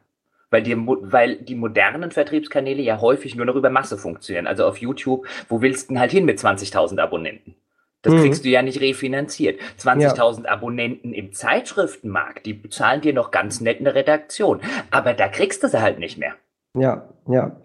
[0.52, 4.48] weil die, weil die modernen Vertriebskanäle ja häufig nur noch über Masse funktionieren.
[4.48, 7.56] Also auf YouTube, wo willst du denn halt hin mit 20.000 Abonnenten?
[8.02, 8.22] Das mhm.
[8.22, 9.60] kriegst du ja nicht refinanziert.
[9.80, 10.52] 20.000 ja.
[10.52, 14.60] Abonnenten im Zeitschriftenmarkt, die bezahlen dir noch ganz nett eine Redaktion.
[14.91, 16.34] Aber da kriegst du sie halt nicht mehr.
[16.73, 17.56] Ja, ja.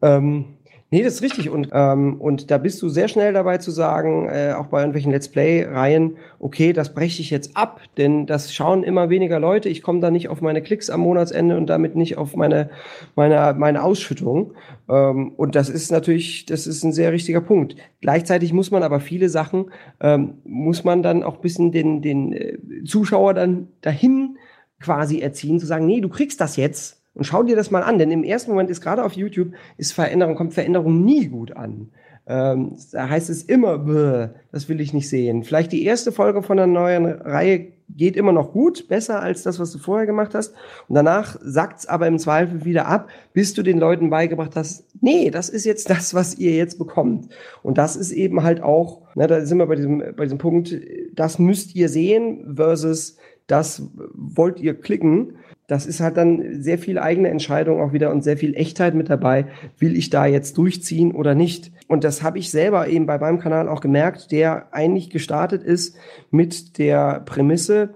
[0.00, 0.53] Ähm,
[0.94, 1.50] Nee, das ist richtig.
[1.50, 5.10] Und, ähm, und da bist du sehr schnell dabei zu sagen, äh, auch bei irgendwelchen
[5.10, 9.68] Let's Play-Reihen, okay, das breche ich jetzt ab, denn das schauen immer weniger Leute.
[9.68, 12.70] Ich komme da nicht auf meine Klicks am Monatsende und damit nicht auf meine,
[13.16, 14.52] meine, meine Ausschüttung.
[14.88, 17.74] Ähm, und das ist natürlich, das ist ein sehr richtiger Punkt.
[18.00, 22.58] Gleichzeitig muss man aber viele Sachen, ähm, muss man dann auch bisschen den, den äh,
[22.84, 24.38] Zuschauer dann dahin
[24.78, 27.98] quasi erziehen, zu sagen, nee, du kriegst das jetzt und schau dir das mal an,
[27.98, 31.90] denn im ersten Moment ist gerade auf YouTube ist Veränderung, kommt Veränderung nie gut an.
[32.26, 35.44] Ähm, da heißt es immer, das will ich nicht sehen.
[35.44, 39.58] Vielleicht die erste Folge von einer neuen Reihe geht immer noch gut, besser als das,
[39.58, 40.54] was du vorher gemacht hast.
[40.88, 45.30] Und danach sackt's aber im Zweifel wieder ab, bis du den Leuten beigebracht hast, nee,
[45.30, 47.28] das ist jetzt das, was ihr jetzt bekommt.
[47.62, 50.74] Und das ist eben halt auch, na, da sind wir bei diesem, bei diesem Punkt,
[51.12, 56.98] das müsst ihr sehen versus das wollt ihr klicken das ist halt dann sehr viel
[56.98, 59.46] eigene Entscheidung auch wieder und sehr viel Echtheit mit dabei.
[59.78, 61.72] Will ich da jetzt durchziehen oder nicht?
[61.88, 65.96] Und das habe ich selber eben bei meinem Kanal auch gemerkt, der eigentlich gestartet ist
[66.30, 67.94] mit der Prämisse,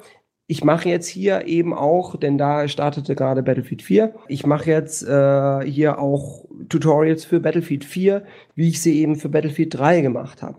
[0.50, 5.06] ich mache jetzt hier eben auch, denn da startete gerade Battlefield 4, ich mache jetzt
[5.06, 8.22] äh, hier auch Tutorials für Battlefield 4,
[8.54, 10.56] wie ich sie eben für Battlefield 3 gemacht habe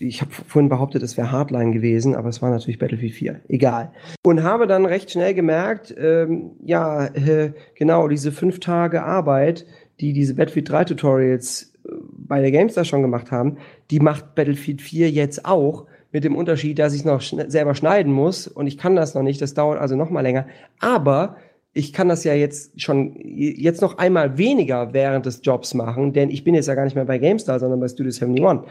[0.00, 3.40] ich habe vorhin behauptet, es wäre Hardline gewesen, aber es war natürlich Battlefield 4.
[3.48, 3.90] Egal.
[4.22, 9.66] Und habe dann recht schnell gemerkt, ähm, ja, äh, genau, diese fünf Tage Arbeit,
[10.00, 13.58] die diese Battlefield 3 Tutorials äh, bei der GameStar schon gemacht haben,
[13.90, 15.86] die macht Battlefield 4 jetzt auch.
[16.12, 19.16] Mit dem Unterschied, dass ich es noch schn selber schneiden muss und ich kann das
[19.16, 20.46] noch nicht, das dauert also noch mal länger.
[20.78, 21.38] Aber
[21.72, 26.30] ich kann das ja jetzt schon jetzt noch einmal weniger während des Jobs machen, denn
[26.30, 28.70] ich bin jetzt ja gar nicht mehr bei GameStar, sondern bei Studio 71.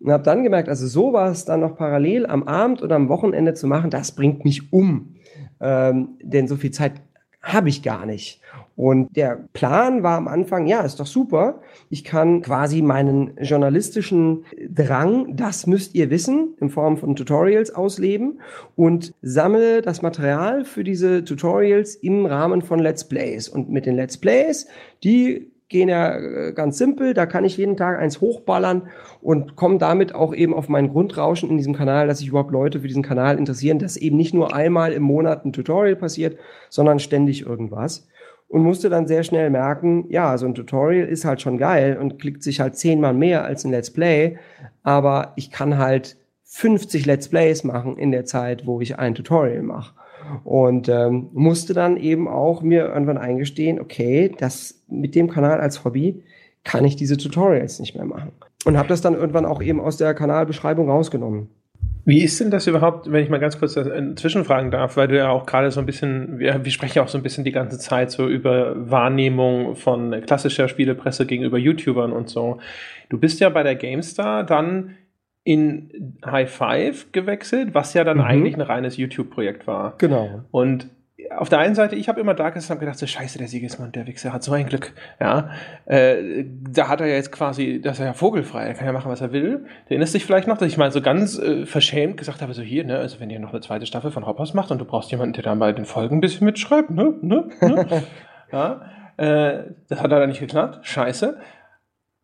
[0.00, 3.66] Und habe dann gemerkt, also sowas dann noch parallel am Abend oder am Wochenende zu
[3.66, 5.14] machen, das bringt mich um.
[5.60, 6.94] Ähm, denn so viel Zeit
[7.44, 8.40] habe ich gar nicht.
[8.76, 11.60] Und der Plan war am Anfang, ja, ist doch super.
[11.90, 18.40] Ich kann quasi meinen journalistischen Drang, das müsst ihr wissen, in Form von Tutorials ausleben
[18.74, 23.48] und sammle das Material für diese Tutorials im Rahmen von Let's Plays.
[23.48, 24.66] Und mit den Let's Plays,
[25.04, 27.14] die gehen ja äh, ganz simpel.
[27.14, 28.88] Da kann ich jeden Tag eins hochballern
[29.20, 32.80] und komme damit auch eben auf mein Grundrauschen in diesem Kanal, dass sich überhaupt Leute
[32.80, 36.38] für diesen Kanal interessieren, dass eben nicht nur einmal im Monat ein Tutorial passiert,
[36.68, 38.06] sondern ständig irgendwas.
[38.48, 42.20] Und musste dann sehr schnell merken, ja, so ein Tutorial ist halt schon geil und
[42.20, 44.38] klickt sich halt zehnmal mehr als ein Let's Play,
[44.82, 49.62] aber ich kann halt 50 Let's Plays machen in der Zeit, wo ich ein Tutorial
[49.62, 49.94] mache.
[50.44, 55.84] Und ähm, musste dann eben auch mir irgendwann eingestehen, okay, das mit dem Kanal als
[55.84, 56.22] Hobby
[56.64, 58.32] kann ich diese Tutorials nicht mehr machen.
[58.64, 61.48] Und habe das dann irgendwann auch eben aus der Kanalbeschreibung rausgenommen.
[62.06, 65.30] Wie ist denn das überhaupt, wenn ich mal ganz kurz zwischenfragen darf, weil du ja
[65.30, 67.78] auch gerade so ein bisschen, wir, wir sprechen ja auch so ein bisschen die ganze
[67.78, 72.58] Zeit so über Wahrnehmung von klassischer Spielepresse gegenüber YouTubern und so.
[73.08, 74.96] Du bist ja bei der GameStar dann
[75.44, 78.24] in High Five gewechselt, was ja dann mhm.
[78.24, 79.94] eigentlich ein reines YouTube-Projekt war.
[79.98, 80.42] Genau.
[80.50, 80.88] Und
[81.36, 83.92] auf der einen Seite, ich habe immer da gesessen und gedacht, so scheiße, der Siegesmann,
[83.92, 84.92] der Wichser hat so ein Glück.
[85.20, 85.50] Ja,
[85.86, 88.92] äh, da hat er ja jetzt quasi, das ist er ja vogelfrei, er kann ja
[88.92, 89.58] machen, was er will.
[89.58, 92.62] Du erinnerst dich vielleicht noch, dass ich mal so ganz äh, verschämt gesagt habe, so
[92.62, 95.10] hier, ne, also wenn ihr noch eine zweite Staffel von Hoppers macht und du brauchst
[95.10, 98.02] jemanden, der da mal den Folgen ein bisschen mitschreibt, ne, ne, ne.
[98.52, 98.82] ja,
[99.16, 101.38] äh, das hat leider nicht geklappt, scheiße.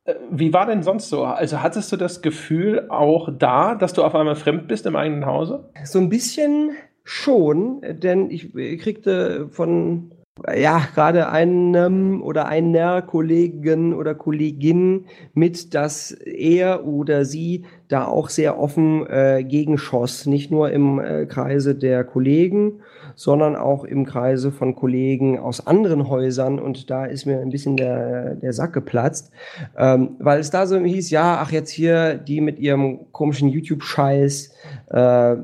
[0.04, 1.24] Äh, wie war denn sonst so?
[1.24, 5.26] Also hattest du das Gefühl auch da, dass du auf einmal fremd bist im eigenen
[5.26, 5.70] Hause?
[5.84, 6.72] So ein bisschen
[7.04, 10.12] schon, denn ich kriegte von
[10.54, 18.28] ja, gerade einem oder einer Kollegen oder Kollegin mit, dass er oder sie da auch
[18.28, 20.26] sehr offen äh, gegenschoss.
[20.26, 22.80] Nicht nur im äh, Kreise der Kollegen,
[23.14, 26.58] sondern auch im Kreise von Kollegen aus anderen Häusern.
[26.58, 29.30] Und da ist mir ein bisschen der, der Sack geplatzt,
[29.76, 34.52] ähm, weil es da so hieß, ja, ach jetzt hier die mit ihrem komischen YouTube-Scheiß,
[34.88, 35.36] äh,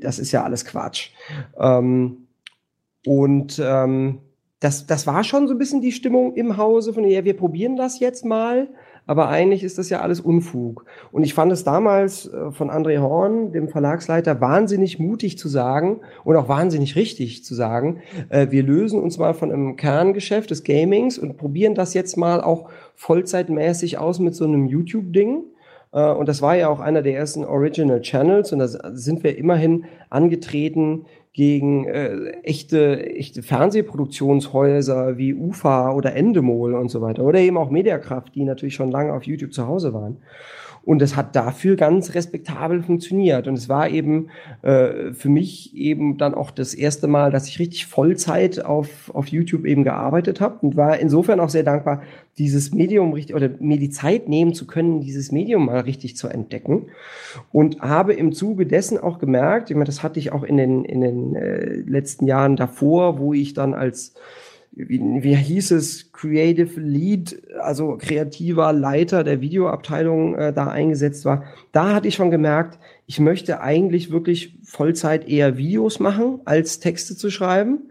[0.00, 1.10] das ist ja alles Quatsch.
[1.58, 2.28] Ähm,
[3.06, 4.20] und ähm,
[4.60, 7.76] das, das war schon so ein bisschen die Stimmung im Hause von, ja, wir probieren
[7.76, 8.68] das jetzt mal,
[9.06, 10.86] aber eigentlich ist das ja alles Unfug.
[11.12, 16.00] Und ich fand es damals äh, von André Horn, dem Verlagsleiter, wahnsinnig mutig zu sagen
[16.24, 18.00] und auch wahnsinnig richtig zu sagen,
[18.30, 22.40] äh, wir lösen uns mal von einem Kerngeschäft des Gamings und probieren das jetzt mal
[22.40, 25.42] auch vollzeitmäßig aus mit so einem YouTube-Ding.
[25.92, 29.36] Äh, und das war ja auch einer der ersten Original Channels und da sind wir
[29.36, 37.24] immerhin angetreten gegen äh, echte, echte Fernsehproduktionshäuser wie UFA oder Endemol und so weiter.
[37.24, 40.18] Oder eben auch Mediakraft, die natürlich schon lange auf YouTube zu Hause waren.
[40.84, 43.48] Und es hat dafür ganz respektabel funktioniert.
[43.48, 44.28] Und es war eben
[44.62, 49.28] äh, für mich eben dann auch das erste Mal, dass ich richtig Vollzeit auf, auf
[49.28, 52.02] YouTube eben gearbeitet habe und war insofern auch sehr dankbar,
[52.36, 56.28] dieses Medium richtig oder mir die Zeit nehmen zu können, dieses Medium mal richtig zu
[56.28, 56.86] entdecken.
[57.52, 60.84] Und habe im Zuge dessen auch gemerkt, ich meine, das hatte ich auch in den,
[60.84, 64.14] in den äh, letzten Jahren davor, wo ich dann als
[64.76, 71.44] wie, wie hieß es, Creative Lead, also kreativer Leiter der Videoabteilung äh, da eingesetzt war,
[71.72, 77.16] da hatte ich schon gemerkt, ich möchte eigentlich wirklich Vollzeit eher Videos machen, als Texte
[77.16, 77.90] zu schreiben.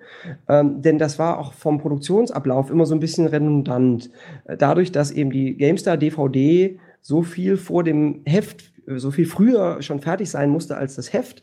[0.50, 4.10] Ähm, denn das war auch vom Produktionsablauf immer so ein bisschen redundant.
[4.46, 9.82] Äh, dadurch, dass eben die GameStar DVD so viel vor dem Heft so viel früher
[9.82, 11.42] schon fertig sein musste als das Heft,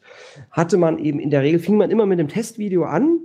[0.50, 3.20] hatte man eben in der Regel, fing man immer mit dem Testvideo an,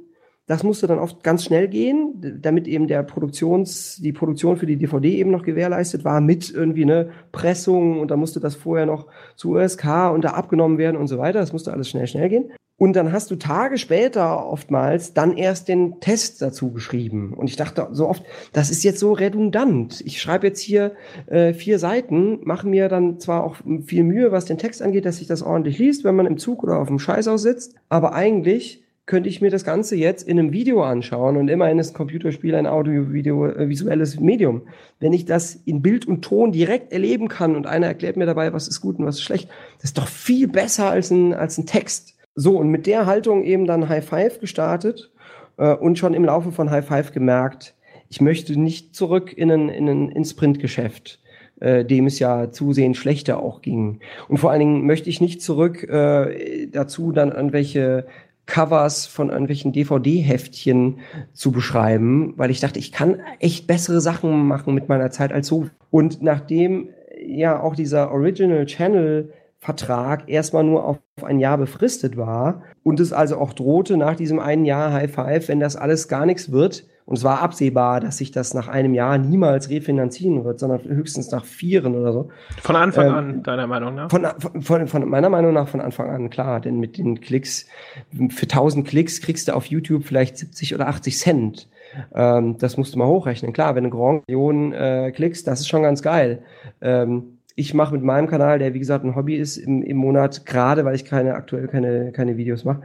[0.47, 4.77] das musste dann oft ganz schnell gehen, damit eben der Produktions, die Produktion für die
[4.77, 9.07] DVD eben noch gewährleistet war mit irgendwie eine Pressung und da musste das vorher noch
[9.35, 11.39] zu USK und da abgenommen werden und so weiter.
[11.39, 12.51] Das musste alles schnell, schnell gehen.
[12.77, 17.33] Und dann hast du Tage später oftmals dann erst den Test dazu geschrieben.
[17.33, 20.01] Und ich dachte so oft, das ist jetzt so redundant.
[20.01, 20.91] Ich schreibe jetzt hier
[21.27, 23.55] äh, vier Seiten, mache mir dann zwar auch
[23.85, 26.63] viel Mühe, was den Text angeht, dass sich das ordentlich liest, wenn man im Zug
[26.63, 27.75] oder auf dem Scheißhaus sitzt.
[27.87, 31.91] Aber eigentlich könnte ich mir das Ganze jetzt in einem Video anschauen und immerhin ist
[31.91, 33.67] ein Computerspiel ein Audio-Video, äh,
[34.19, 34.63] Medium.
[34.99, 38.51] Wenn ich das in Bild und Ton direkt erleben kann und einer erklärt mir dabei,
[38.51, 41.57] was ist gut und was ist schlecht, das ist doch viel besser als ein, als
[41.57, 42.15] ein Text.
[42.33, 45.11] So, und mit der Haltung eben dann High Five gestartet
[45.57, 47.75] äh, und schon im Laufe von High Five gemerkt,
[48.09, 51.19] ich möchte nicht zurück in ein, in ein ins Printgeschäft
[51.59, 53.99] äh, dem es ja zusehends schlechter auch ging.
[54.27, 58.07] Und vor allen Dingen möchte ich nicht zurück äh, dazu dann an welche
[58.45, 60.99] Covers von irgendwelchen DVD-Heftchen
[61.33, 65.47] zu beschreiben, weil ich dachte, ich kann echt bessere Sachen machen mit meiner Zeit als
[65.47, 65.67] so.
[65.89, 66.89] Und nachdem
[67.25, 73.13] ja auch dieser Original Channel Vertrag erstmal nur auf ein Jahr befristet war und es
[73.13, 76.85] also auch drohte nach diesem einen Jahr High Five, wenn das alles gar nichts wird,
[77.05, 81.29] und es war absehbar, dass sich das nach einem Jahr niemals refinanzieren wird, sondern höchstens
[81.29, 82.29] nach vieren oder so.
[82.61, 84.09] Von Anfang ähm, an, deiner Meinung nach?
[84.09, 84.25] Von,
[84.61, 86.59] von, von, meiner Meinung nach von Anfang an, klar.
[86.61, 87.67] Denn mit den Klicks,
[88.29, 91.69] für 1000 Klicks kriegst du auf YouTube vielleicht 70 oder 80 Cent.
[92.15, 93.53] Ähm, das musst du mal hochrechnen.
[93.53, 96.41] Klar, wenn du Grand Millionen äh, Klicks, das ist schon ganz geil.
[96.81, 100.47] Ähm, ich mache mit meinem Kanal, der wie gesagt ein Hobby ist, im, im Monat,
[100.47, 102.81] gerade weil ich keine aktuell keine, keine Videos mache,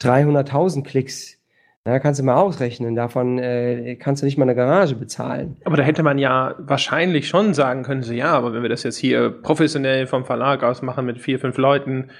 [0.00, 1.38] 300.000 Klicks
[1.86, 2.94] ja, kannst du mal ausrechnen.
[2.94, 5.56] Davon äh, kannst du nicht mal eine Garage bezahlen.
[5.64, 8.82] Aber da hätte man ja wahrscheinlich schon sagen können, so ja, aber wenn wir das
[8.84, 12.10] jetzt hier professionell vom Verlag aus machen mit vier, fünf Leuten,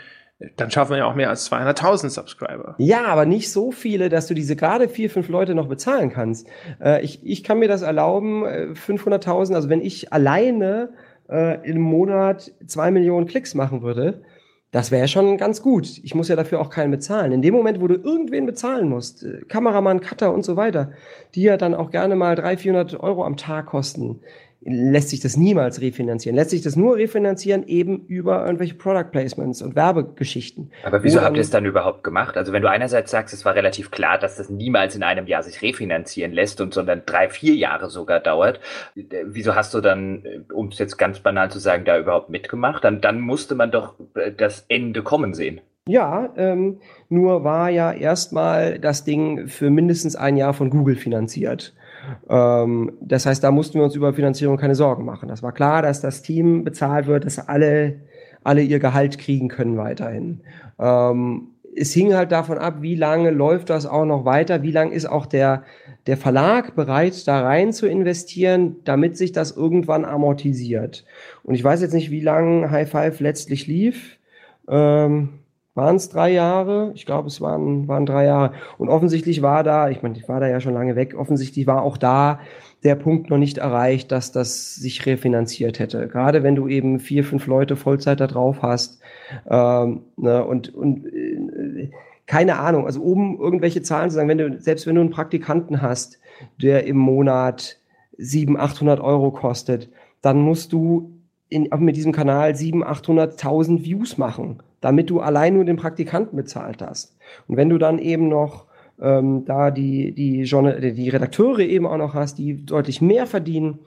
[0.56, 2.74] dann schaffen wir ja auch mehr als 200.000 Subscriber.
[2.78, 6.46] Ja, aber nicht so viele, dass du diese gerade vier, fünf Leute noch bezahlen kannst.
[6.82, 10.90] Äh, ich, ich kann mir das erlauben, 500.000, äh, also wenn ich alleine
[11.30, 14.22] äh, im Monat zwei Millionen Klicks machen würde,
[14.74, 16.00] das wäre schon ganz gut.
[16.02, 17.30] Ich muss ja dafür auch keinen bezahlen.
[17.30, 20.90] In dem Moment, wo du irgendwen bezahlen musst, äh, Kameramann, Cutter und so weiter,
[21.36, 24.18] die ja dann auch gerne mal 300, 400 Euro am Tag kosten,
[24.66, 26.36] lässt sich das niemals refinanzieren.
[26.36, 30.70] Lässt sich das nur refinanzieren eben über irgendwelche Product Placements und Werbegeschichten.
[30.84, 32.36] Aber wieso habt ihr es dann überhaupt gemacht?
[32.36, 35.42] Also wenn du einerseits sagst, es war relativ klar, dass das niemals in einem Jahr
[35.42, 38.60] sich refinanzieren lässt und sondern drei, vier Jahre sogar dauert,
[38.94, 42.84] wieso hast du dann, um es jetzt ganz banal zu sagen, da überhaupt mitgemacht?
[42.84, 45.60] Dann, dann musste man doch äh, das Ende kommen sehen.
[45.86, 46.80] Ja, ähm,
[47.10, 51.74] nur war ja erstmal das Ding für mindestens ein Jahr von Google finanziert.
[52.28, 55.28] Ähm, das heißt, da mussten wir uns über Finanzierung keine Sorgen machen.
[55.28, 58.00] Das war klar, dass das Team bezahlt wird, dass alle,
[58.42, 60.40] alle ihr Gehalt kriegen können weiterhin.
[60.78, 64.94] Ähm, es hing halt davon ab, wie lange läuft das auch noch weiter, wie lange
[64.94, 65.64] ist auch der,
[66.06, 71.04] der Verlag bereit, da rein zu investieren, damit sich das irgendwann amortisiert.
[71.42, 74.18] Und ich weiß jetzt nicht, wie lange High Five letztlich lief.
[74.68, 75.40] Ähm,
[75.74, 76.92] waren es drei Jahre?
[76.94, 78.52] Ich glaube, es waren, waren drei Jahre.
[78.78, 81.82] Und offensichtlich war da, ich meine, ich war da ja schon lange weg, offensichtlich war
[81.82, 82.40] auch da
[82.84, 86.06] der Punkt noch nicht erreicht, dass das sich refinanziert hätte.
[86.06, 89.00] Gerade wenn du eben vier, fünf Leute Vollzeit da drauf hast
[89.48, 91.90] ähm, ne, und, und äh,
[92.26, 95.82] keine Ahnung, also oben irgendwelche Zahlen zu sagen, wenn du, selbst wenn du einen Praktikanten
[95.82, 96.18] hast,
[96.60, 97.78] der im Monat
[98.18, 99.88] 700, 800 Euro kostet,
[100.22, 101.10] dann musst du
[101.48, 106.82] in, mit diesem Kanal 700, 800.000 Views machen, damit du allein nur den Praktikanten bezahlt
[106.82, 107.16] hast.
[107.48, 108.66] Und wenn du dann eben noch
[109.00, 113.78] ähm, da die, die, Journal die Redakteure eben auch noch hast, die deutlich mehr verdienen,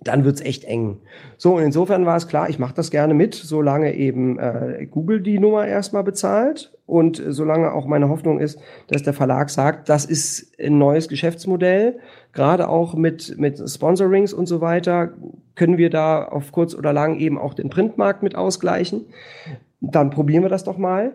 [0.00, 0.98] dann wird's echt eng.
[1.36, 5.20] So, und insofern war es klar, ich mache das gerne mit, solange eben äh, Google
[5.20, 9.88] die Nummer erstmal bezahlt und äh, solange auch meine Hoffnung ist, dass der Verlag sagt,
[9.88, 11.98] das ist ein neues Geschäftsmodell,
[12.32, 15.14] gerade auch mit, mit Sponsorings und so weiter,
[15.56, 19.06] können wir da auf kurz oder lang eben auch den Printmarkt mit ausgleichen.
[19.80, 21.12] Dann probieren wir das doch mal.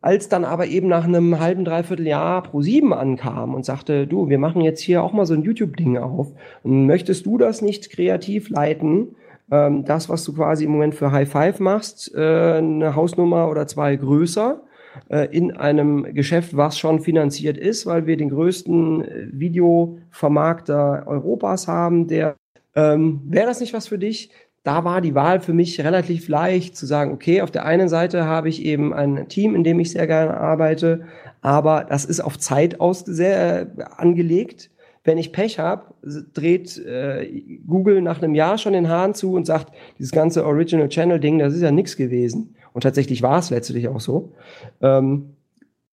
[0.00, 4.38] Als dann aber eben nach einem halben, dreiviertel Jahr Pro7 ankam und sagte, du, wir
[4.38, 6.32] machen jetzt hier auch mal so ein YouTube-Ding auf.
[6.62, 9.16] Möchtest du das nicht kreativ leiten?
[9.50, 13.66] Ähm, das, was du quasi im Moment für High Five machst, äh, eine Hausnummer oder
[13.66, 14.60] zwei größer
[15.08, 21.66] äh, in einem Geschäft, was schon finanziert ist, weil wir den größten äh, Videovermarkter Europas
[21.66, 22.36] haben, der
[22.76, 24.30] ähm, Wäre das nicht was für dich?
[24.64, 28.24] Da war die Wahl für mich relativ leicht zu sagen, okay, auf der einen Seite
[28.24, 31.06] habe ich eben ein Team, in dem ich sehr gerne arbeite,
[31.42, 34.70] aber das ist auf Zeit sehr äh, angelegt.
[35.04, 35.94] Wenn ich Pech habe,
[36.32, 40.88] dreht äh, Google nach einem Jahr schon den Hahn zu und sagt, dieses ganze Original
[40.88, 42.56] Channel Ding, das ist ja nichts gewesen.
[42.72, 44.32] Und tatsächlich war es letztlich auch so.
[44.80, 45.34] Ähm,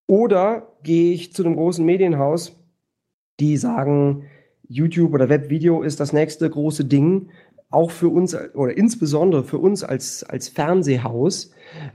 [0.07, 2.57] oder gehe ich zu einem großen Medienhaus,
[3.41, 4.23] die sagen,
[4.69, 7.27] YouTube oder Webvideo ist das nächste große Ding
[7.71, 11.51] auch für uns oder insbesondere für uns als, als Fernsehhaus,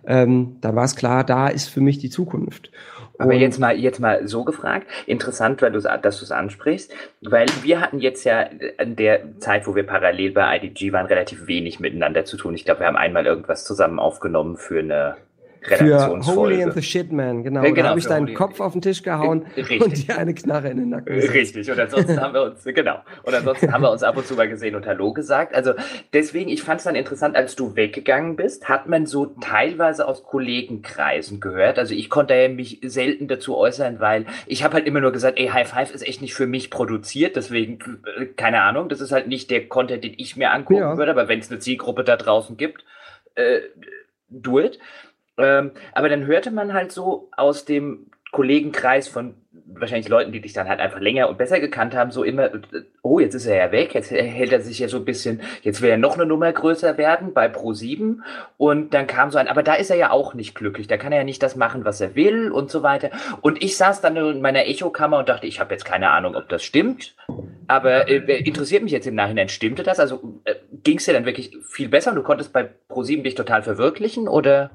[0.06, 2.70] ähm, da war es klar, da ist für mich die Zukunft.
[3.18, 6.92] Aber und jetzt mal, jetzt mal so gefragt, interessant, weil du, dass du es ansprichst,
[7.22, 11.46] weil wir hatten jetzt ja in der Zeit, wo wir parallel bei IDG waren, relativ
[11.46, 12.54] wenig miteinander zu tun.
[12.54, 15.16] Ich glaube, wir haben einmal irgendwas zusammen aufgenommen für eine
[15.66, 17.62] für Holy and the Shit Man, genau.
[17.62, 19.80] Ja, genau da habe ich deinen Kopf auf den Tisch gehauen Richtig.
[19.80, 21.34] und dir eine Knarre in den Nacken gesetzt.
[21.34, 24.34] Richtig, und ansonsten haben wir uns, genau, und ansonsten haben wir uns ab und zu
[24.34, 25.54] mal gesehen und Hallo gesagt.
[25.54, 25.72] Also
[26.12, 30.24] deswegen, ich fand es dann interessant, als du weggegangen bist, hat man so teilweise aus
[30.24, 31.78] Kollegenkreisen gehört.
[31.78, 35.38] Also ich konnte ja mich selten dazu äußern, weil ich habe halt immer nur gesagt,
[35.38, 37.78] ey, High Five ist echt nicht für mich produziert, deswegen,
[38.18, 40.96] äh, keine Ahnung, das ist halt nicht der Content, den ich mir angucken ja.
[40.96, 42.84] würde, aber wenn es eine Zielgruppe da draußen gibt,
[43.34, 43.60] äh,
[44.28, 44.78] do it.
[45.38, 49.34] Ähm, aber dann hörte man halt so aus dem Kollegenkreis von
[49.66, 52.50] wahrscheinlich Leuten, die dich dann halt einfach länger und besser gekannt haben, so immer,
[53.02, 55.82] oh, jetzt ist er ja weg, jetzt hält er sich ja so ein bisschen, jetzt
[55.82, 58.18] will er noch eine Nummer größer werden bei Pro7
[58.56, 61.12] und dann kam so ein, aber da ist er ja auch nicht glücklich, da kann
[61.12, 63.10] er ja nicht das machen, was er will und so weiter.
[63.40, 66.48] Und ich saß dann in meiner Echokammer und dachte, ich habe jetzt keine Ahnung, ob
[66.48, 67.14] das stimmt,
[67.66, 69.98] aber äh, interessiert mich jetzt im Nachhinein, stimmte das?
[69.98, 70.54] Also äh,
[70.84, 74.28] ging es dir dann wirklich viel besser und du konntest bei Pro7 dich total verwirklichen
[74.28, 74.70] oder?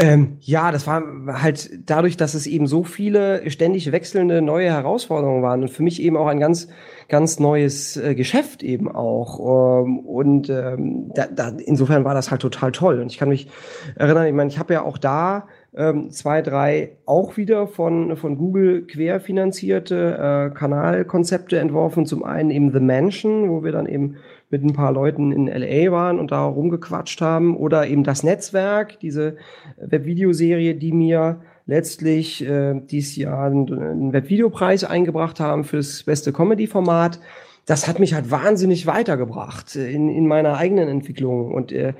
[0.00, 1.02] Ähm, ja, das war
[1.42, 6.00] halt dadurch, dass es eben so viele ständig wechselnde neue Herausforderungen waren und für mich
[6.00, 6.68] eben auch ein ganz,
[7.08, 9.84] ganz neues äh, Geschäft eben auch.
[9.84, 13.00] Ähm, und ähm, da, da, insofern war das halt total toll.
[13.00, 13.48] Und ich kann mich
[13.96, 18.38] erinnern, ich meine, ich habe ja auch da ähm, zwei, drei auch wieder von, von
[18.38, 22.06] Google querfinanzierte äh, Kanalkonzepte entworfen.
[22.06, 24.16] Zum einen eben The Mansion, wo wir dann eben
[24.50, 27.56] mit ein paar Leuten in LA waren und da rumgequatscht haben.
[27.56, 29.36] Oder eben das Netzwerk, diese
[29.76, 37.20] Webvideoserie, die mir letztlich äh, dieses Jahr einen Webvideopreis eingebracht haben fürs beste Comedy-Format
[37.68, 41.52] das hat mich halt wahnsinnig weitergebracht in, in meiner eigenen Entwicklung.
[41.52, 41.92] Und äh,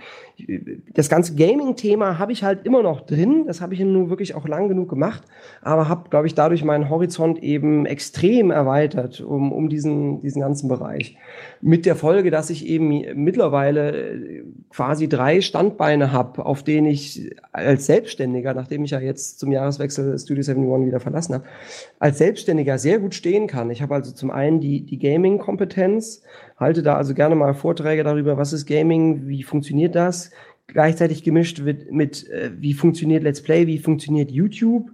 [0.94, 3.44] das ganze Gaming-Thema habe ich halt immer noch drin.
[3.46, 5.22] Das habe ich nun wirklich auch lang genug gemacht,
[5.62, 10.68] aber habe, glaube ich, dadurch meinen Horizont eben extrem erweitert um, um diesen, diesen ganzen
[10.68, 11.16] Bereich.
[11.60, 17.34] Mit der Folge, dass ich eben mittlerweile äh, quasi drei Standbeine habe, auf denen ich
[17.52, 21.44] als Selbstständiger, nachdem ich ja jetzt zum Jahreswechsel Studio 71 wieder verlassen habe,
[21.98, 23.70] als Selbstständiger sehr gut stehen kann.
[23.70, 26.22] Ich habe also zum einen die, die Gaming- Kompetenz,
[26.58, 30.30] halte da also gerne mal Vorträge darüber, was ist Gaming, wie funktioniert das,
[30.66, 34.90] gleichzeitig gemischt mit, mit äh, wie funktioniert Let's Play, wie funktioniert YouTube.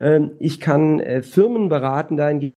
[0.00, 2.54] Ähm, ich kann äh, Firmen beraten, dahingehend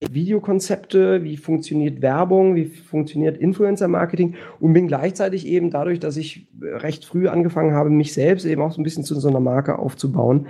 [0.00, 7.04] Videokonzepte, wie funktioniert Werbung, wie funktioniert Influencer-Marketing und bin gleichzeitig eben dadurch, dass ich recht
[7.04, 10.46] früh angefangen habe, mich selbst eben auch so ein bisschen zu so einer Marke aufzubauen,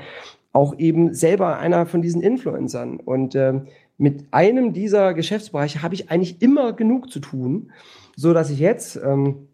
[0.53, 3.01] auch eben selber einer von diesen Influencern.
[3.01, 3.61] Und äh,
[3.99, 7.73] mit einem dieser Geschäftsbereiche habe ich eigentlich immer genug zu tun,
[8.17, 9.49] so dass ich jetzt ähm,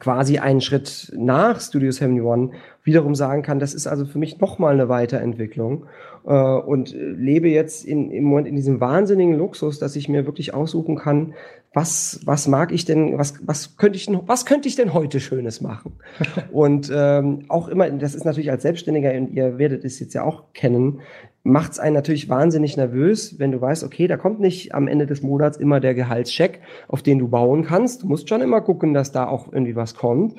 [0.00, 4.74] quasi einen Schritt nach Studio 71 wiederum sagen kann, das ist also für mich nochmal
[4.74, 5.86] eine Weiterentwicklung
[6.26, 10.52] äh, und lebe jetzt in, im Moment in diesem wahnsinnigen Luxus, dass ich mir wirklich
[10.52, 11.34] aussuchen kann,
[11.72, 15.20] was, was mag ich denn, was, was könnte ich denn, was könnte ich denn heute
[15.20, 15.92] Schönes machen?
[16.52, 20.24] und ähm, auch immer, das ist natürlich als Selbstständiger, und ihr werdet es jetzt ja
[20.24, 21.00] auch kennen,
[21.44, 25.06] macht es einen natürlich wahnsinnig nervös, wenn du weißt, okay, da kommt nicht am Ende
[25.06, 28.02] des Monats immer der Gehaltscheck, auf den du bauen kannst.
[28.02, 30.36] Du musst schon immer gucken, dass da auch irgendwie was kommt.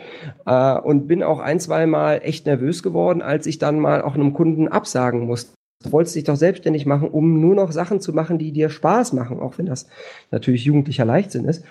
[0.48, 4.16] Äh, und bin auch ein, zwei Mal echt nervös geworden, als ich dann mal auch
[4.16, 5.54] einem Kunden absagen musste.
[5.84, 9.14] Du wolltest dich doch selbstständig machen, um nur noch Sachen zu machen, die dir Spaß
[9.14, 9.88] machen, auch wenn das
[10.32, 11.64] natürlich jugendlicher Leichtsinn ist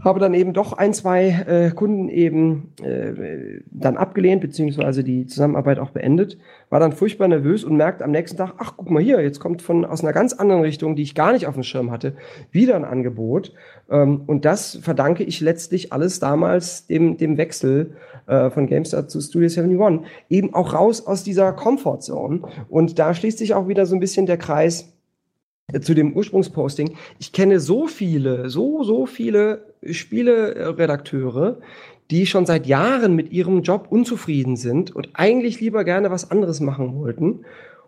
[0.00, 5.78] habe dann eben doch ein, zwei äh, Kunden eben äh, dann abgelehnt, beziehungsweise die Zusammenarbeit
[5.78, 6.38] auch beendet,
[6.70, 9.62] war dann furchtbar nervös und merkt am nächsten Tag, ach, guck mal hier, jetzt kommt
[9.62, 12.14] von aus einer ganz anderen Richtung, die ich gar nicht auf dem Schirm hatte,
[12.50, 13.52] wieder ein Angebot.
[13.90, 17.96] Ähm, und das verdanke ich letztlich alles damals dem, dem Wechsel
[18.26, 20.08] äh, von GameStar zu Studio 71.
[20.30, 22.42] Eben auch raus aus dieser Comfortzone.
[22.68, 24.92] Und da schließt sich auch wieder so ein bisschen der Kreis,
[25.80, 26.96] zu dem Ursprungsposting.
[27.18, 31.58] Ich kenne so viele, so, so viele Spieleredakteure,
[32.10, 36.60] die schon seit Jahren mit ihrem Job unzufrieden sind und eigentlich lieber gerne was anderes
[36.60, 37.44] machen wollten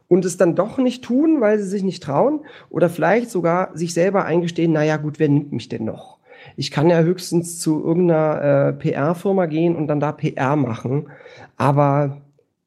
[0.08, 2.40] und es dann doch nicht tun, weil sie sich nicht trauen
[2.70, 6.18] oder vielleicht sogar sich selber eingestehen, naja gut, wer nimmt mich denn noch?
[6.56, 11.08] Ich kann ja höchstens zu irgendeiner äh, PR-Firma gehen und dann da PR machen,
[11.56, 12.20] aber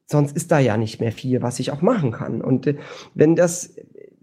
[0.06, 2.42] sonst ist da ja nicht mehr viel, was ich auch machen kann.
[2.42, 2.76] Und äh,
[3.14, 3.76] wenn das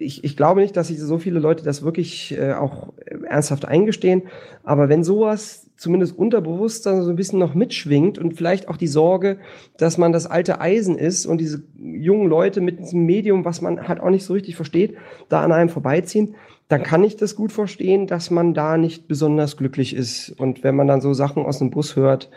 [0.05, 2.93] ich, ich glaube nicht, dass sich so viele Leute das wirklich äh, auch
[3.29, 4.23] ernsthaft eingestehen.
[4.63, 8.87] Aber wenn sowas zumindest unterbewusst dann so ein bisschen noch mitschwingt und vielleicht auch die
[8.87, 9.39] Sorge,
[9.77, 13.89] dass man das alte Eisen ist und diese jungen Leute mit diesem Medium, was man
[13.89, 14.97] halt auch nicht so richtig versteht,
[15.29, 16.37] da an einem vorbeiziehen,
[16.69, 20.31] dann kann ich das gut verstehen, dass man da nicht besonders glücklich ist.
[20.31, 22.31] Und wenn man dann so Sachen aus dem Bus hört,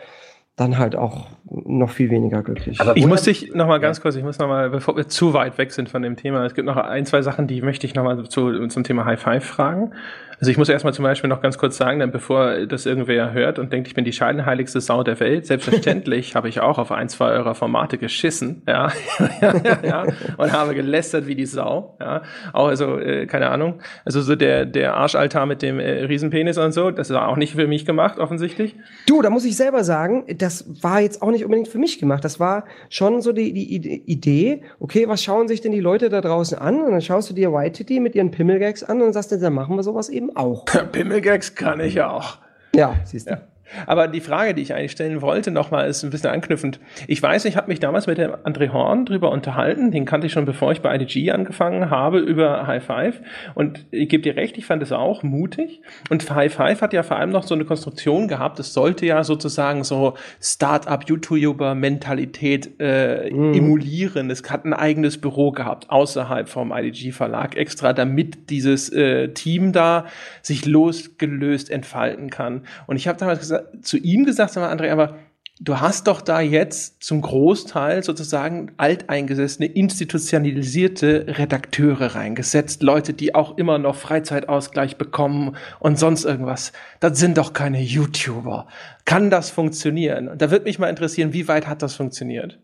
[0.58, 2.80] dann halt auch noch viel weniger glücklich.
[2.80, 5.32] Aber ich muss dich noch mal ganz kurz, ich muss noch mal, bevor wir zu
[5.32, 7.94] weit weg sind von dem Thema, es gibt noch ein, zwei Sachen, die möchte ich
[7.94, 9.92] noch mal zu, zum Thema High Five fragen.
[10.40, 13.58] Also ich muss erstmal zum Beispiel noch ganz kurz sagen, denn bevor das irgendwer hört
[13.58, 17.08] und denkt, ich bin die scheidenheiligste Sau der Welt, selbstverständlich habe ich auch auf ein,
[17.08, 18.92] zwei eurer Formate geschissen, ja,
[19.82, 20.06] ja,
[20.36, 24.64] und habe gelästert wie die Sau, ja, auch also äh, keine Ahnung, also so der
[24.64, 28.18] der Arschaltar mit dem äh, Riesenpenis und so, das war auch nicht für mich gemacht
[28.18, 28.76] offensichtlich.
[29.06, 32.24] Du, da muss ich selber sagen, das war jetzt auch nicht unbedingt für mich gemacht,
[32.24, 36.20] das war schon so die, die Idee, okay, was schauen sich denn die Leute da
[36.20, 36.80] draußen an?
[36.80, 39.74] Und dann schaust du dir White Titty mit ihren Pimmelgags an und sagst, dann machen
[39.76, 40.64] wir sowas eben auch.
[40.92, 42.38] Pimmelgags kann ich auch.
[42.74, 43.32] Ja, siehst du.
[43.32, 43.40] Ja.
[43.86, 46.80] Aber die Frage, die ich eigentlich stellen wollte, nochmal ist ein bisschen anknüpfend.
[47.06, 49.90] Ich weiß, ich habe mich damals mit dem André Horn drüber unterhalten.
[49.90, 53.20] Den kannte ich schon, bevor ich bei IDG angefangen habe, über High Five.
[53.54, 55.80] Und ich gebe dir recht, ich fand es auch mutig.
[56.10, 58.60] Und High Five hat ja vor allem noch so eine Konstruktion gehabt.
[58.60, 63.54] Es sollte ja sozusagen so Start-up-YouTuber-Mentalität äh, mm.
[63.54, 64.30] emulieren.
[64.30, 70.06] Es hat ein eigenes Büro gehabt, außerhalb vom IDG-Verlag, extra damit dieses äh, Team da
[70.42, 72.62] sich losgelöst entfalten kann.
[72.86, 75.18] Und ich habe damals gesagt, zu ihm gesagt, sag mal, André, aber
[75.60, 83.58] du hast doch da jetzt zum Großteil sozusagen alteingesessene, institutionalisierte Redakteure reingesetzt, Leute, die auch
[83.58, 86.72] immer noch Freizeitausgleich bekommen und sonst irgendwas.
[87.00, 88.68] Das sind doch keine YouTuber.
[89.04, 90.30] Kann das funktionieren?
[90.38, 92.60] Da würde mich mal interessieren, wie weit hat das funktioniert?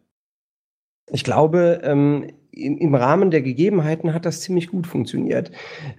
[1.11, 5.51] Ich glaube, ähm, im, im Rahmen der Gegebenheiten hat das ziemlich gut funktioniert.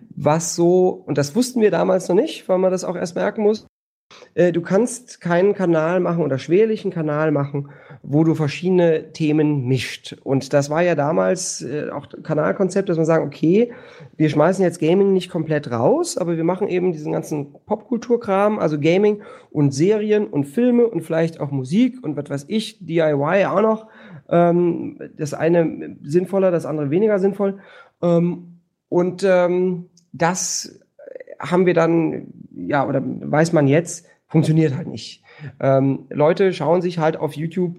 [0.09, 3.43] Was so, und das wussten wir damals noch nicht, weil man das auch erst merken
[3.43, 3.67] muss,
[4.35, 7.69] du kannst keinen Kanal machen oder schwerlichen Kanal machen,
[8.07, 10.15] wo du verschiedene Themen mischt.
[10.23, 13.73] Und das war ja damals äh, auch Kanalkonzept, dass man sagen, okay,
[14.15, 18.79] wir schmeißen jetzt Gaming nicht komplett raus, aber wir machen eben diesen ganzen Popkulturkram, also
[18.79, 23.61] Gaming und Serien und Filme und vielleicht auch Musik und was weiß ich, DIY auch
[23.61, 23.87] noch.
[24.29, 27.59] Ähm, das eine sinnvoller, das andere weniger sinnvoll.
[28.01, 28.59] Ähm,
[28.89, 30.79] und ähm, das
[31.39, 35.23] haben wir dann, ja, oder weiß man jetzt, funktioniert halt nicht.
[35.59, 37.75] Ähm, Leute schauen sich halt auf YouTube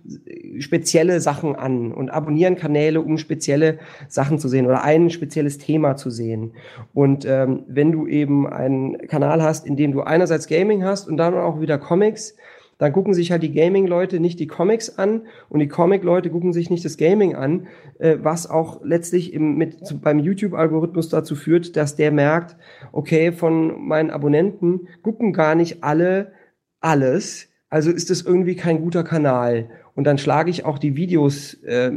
[0.59, 3.79] spezielle Sachen an und abonnieren Kanäle, um spezielle
[4.09, 6.53] Sachen zu sehen oder ein spezielles Thema zu sehen.
[6.95, 11.17] Und ähm, wenn du eben einen Kanal hast, in dem du einerseits Gaming hast und
[11.17, 12.37] dann auch wieder Comics,
[12.79, 16.71] dann gucken sich halt die Gaming-Leute nicht die Comics an und die Comic-Leute gucken sich
[16.71, 17.67] nicht das Gaming an,
[17.99, 22.57] äh, was auch letztlich im, mit, beim YouTube-Algorithmus dazu führt, dass der merkt,
[22.93, 26.33] okay, von meinen Abonnenten gucken gar nicht alle
[26.81, 29.71] alles, also ist es irgendwie kein guter Kanal.
[29.95, 31.91] Und dann schlage ich auch die Videos äh,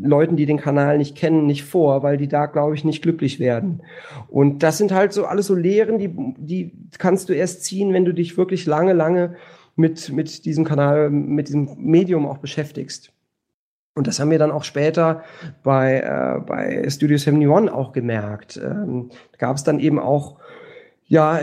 [0.00, 3.40] Leuten, die den Kanal nicht kennen, nicht vor, weil die da, glaube ich, nicht glücklich
[3.40, 3.82] werden.
[4.28, 8.04] Und das sind halt so alles so Lehren, die, die kannst du erst ziehen, wenn
[8.04, 9.36] du dich wirklich lange, lange
[9.78, 13.12] mit, mit diesem Kanal, mit diesem Medium auch beschäftigst.
[13.94, 15.24] Und das haben wir dann auch später
[15.62, 18.60] bei, äh, bei Studio 71 auch gemerkt.
[18.62, 20.36] Ähm, gab es dann eben auch
[21.06, 21.40] ja,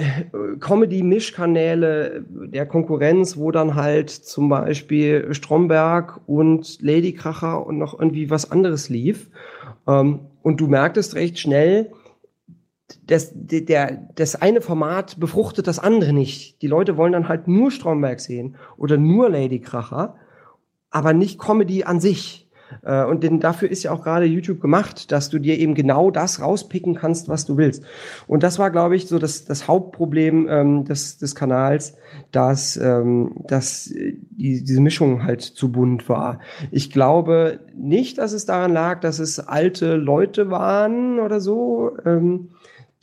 [0.59, 8.51] Comedy-Mischkanäle der Konkurrenz, wo dann halt zum Beispiel Stromberg und Ladykracher und noch irgendwie was
[8.51, 9.29] anderes lief.
[9.87, 11.91] Ähm, und du merktest recht schnell,
[13.03, 16.61] das, der, das eine Format befruchtet das andere nicht.
[16.61, 20.15] Die Leute wollen dann halt nur Stromberg sehen oder nur Ladykracher,
[20.91, 22.45] aber nicht Comedy an sich.
[22.83, 26.11] Äh, und denn dafür ist ja auch gerade YouTube gemacht, dass du dir eben genau
[26.11, 27.83] das rauspicken kannst, was du willst.
[28.27, 31.95] Und das war, glaube ich, so das, das Hauptproblem ähm, des, des Kanals,
[32.31, 36.39] dass, ähm, dass die, diese Mischung halt zu bunt war.
[36.71, 42.49] Ich glaube nicht, dass es daran lag, dass es alte Leute waren oder so, ähm,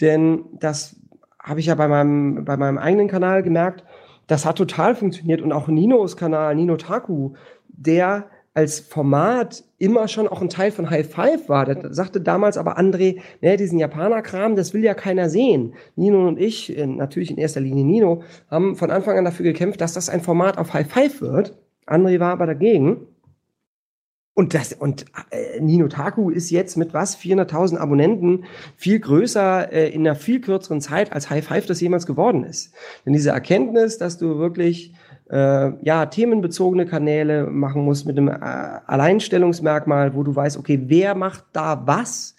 [0.02, 0.96] denn das
[1.42, 3.84] habe ich ja bei meinem, bei meinem eigenen Kanal gemerkt,
[4.26, 7.32] das hat total funktioniert und auch Ninos Kanal, Nino Taku,
[7.68, 11.64] der als Format immer schon auch ein Teil von High Five war.
[11.64, 15.74] Das sagte damals aber André, ne, diesen Japaner-Kram, das will ja keiner sehen.
[15.96, 19.94] Nino und ich, natürlich in erster Linie Nino, haben von Anfang an dafür gekämpft, dass
[19.94, 21.56] das ein Format auf High Five wird.
[21.86, 23.06] André war aber dagegen.
[24.34, 28.44] Und das und äh, Nino Taku ist jetzt mit was 400.000 Abonnenten
[28.76, 32.72] viel größer äh, in einer viel kürzeren Zeit als High Five das jemals geworden ist.
[33.04, 34.94] Denn diese Erkenntnis, dass du wirklich
[35.30, 41.14] äh, ja, themenbezogene Kanäle machen musst mit einem äh, Alleinstellungsmerkmal, wo du weißt, okay, wer
[41.14, 42.34] macht da was?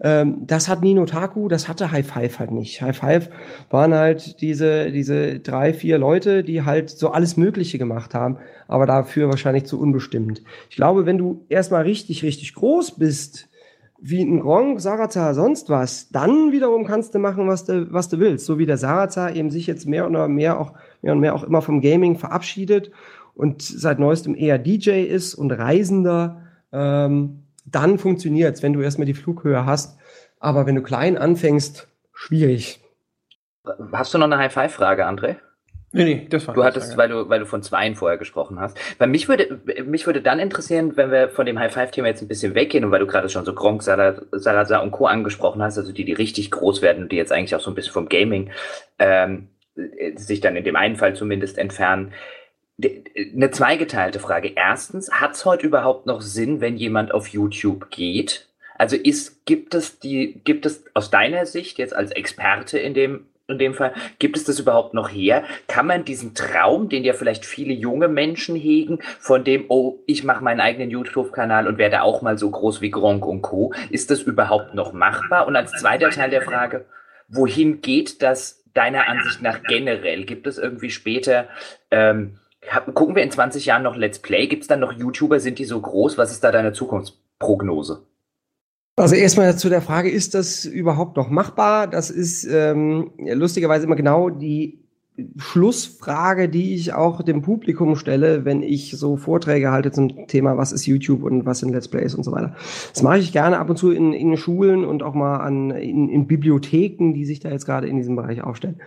[0.00, 2.82] Ähm, das hat Nino Taku, das hatte High Five halt nicht.
[2.82, 3.30] High Five
[3.70, 8.38] waren halt diese, diese drei, vier Leute, die halt so alles Mögliche gemacht haben,
[8.68, 10.42] aber dafür wahrscheinlich zu unbestimmt.
[10.68, 13.48] Ich glaube, wenn du erstmal richtig, richtig groß bist,
[14.02, 18.18] wie ein Gronk, Sarazar, sonst was, dann wiederum kannst du machen, was du, was du
[18.18, 18.46] willst.
[18.46, 20.72] So wie der Sarazar eben sich jetzt mehr oder mehr auch
[21.02, 22.90] mehr und mehr auch immer vom Gaming verabschiedet
[23.34, 26.42] und seit neuestem eher DJ ist und Reisender,
[26.72, 29.98] ähm, dann funktioniert's, wenn du erstmal die Flughöhe hast.
[30.38, 32.80] Aber wenn du klein anfängst, schwierig.
[33.92, 35.36] Hast du noch eine High-Five-Frage, André?
[35.92, 38.78] Nee, nee, das war Du hattest, weil du, weil du von Zweien vorher gesprochen hast.
[38.98, 42.54] Weil mich würde, mich würde dann interessieren, wenn wir von dem High-Five-Thema jetzt ein bisschen
[42.54, 45.06] weggehen und weil du gerade schon so Gronk, Salazar und Co.
[45.06, 47.74] angesprochen hast, also die, die richtig groß werden und die jetzt eigentlich auch so ein
[47.74, 48.50] bisschen vom Gaming
[49.00, 49.48] ähm,
[50.14, 52.12] sich dann in dem einen Fall zumindest entfernen.
[52.82, 54.52] Eine zweigeteilte Frage.
[54.54, 58.48] Erstens, hat es heute überhaupt noch Sinn, wenn jemand auf YouTube geht?
[58.78, 63.26] Also ist, gibt es die, gibt es aus deiner Sicht jetzt als Experte in dem
[63.50, 65.44] in dem Fall, gibt es das überhaupt noch her?
[65.66, 70.24] Kann man diesen Traum, den ja vielleicht viele junge Menschen hegen, von dem, oh, ich
[70.24, 74.10] mache meinen eigenen YouTube-Kanal und werde auch mal so groß wie Gronk und Co., ist
[74.10, 75.46] das überhaupt noch machbar?
[75.46, 76.86] Und als zweiter Teil der Frage,
[77.28, 80.24] wohin geht das deiner Ansicht nach generell?
[80.24, 81.48] Gibt es irgendwie später,
[81.90, 82.38] ähm,
[82.94, 84.46] gucken wir in 20 Jahren noch Let's Play?
[84.46, 85.40] Gibt es dann noch YouTuber?
[85.40, 86.18] Sind die so groß?
[86.18, 88.02] Was ist da deine Zukunftsprognose?
[88.96, 91.86] Also erstmal zu der Frage, ist das überhaupt noch machbar?
[91.86, 94.80] Das ist ähm, lustigerweise immer genau die
[95.36, 100.72] Schlussfrage, die ich auch dem Publikum stelle, wenn ich so Vorträge halte zum Thema, was
[100.72, 102.54] ist YouTube und was sind Let's Plays und so weiter.
[102.92, 106.08] Das mache ich gerne ab und zu in, in Schulen und auch mal an, in,
[106.08, 108.80] in Bibliotheken, die sich da jetzt gerade in diesem Bereich aufstellen.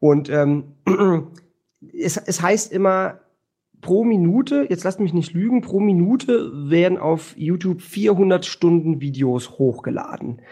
[0.00, 0.64] Und ähm,
[1.92, 3.20] es, es heißt immer,
[3.80, 9.58] pro Minute, jetzt lasst mich nicht lügen, pro Minute werden auf YouTube 400 Stunden Videos
[9.58, 10.42] hochgeladen.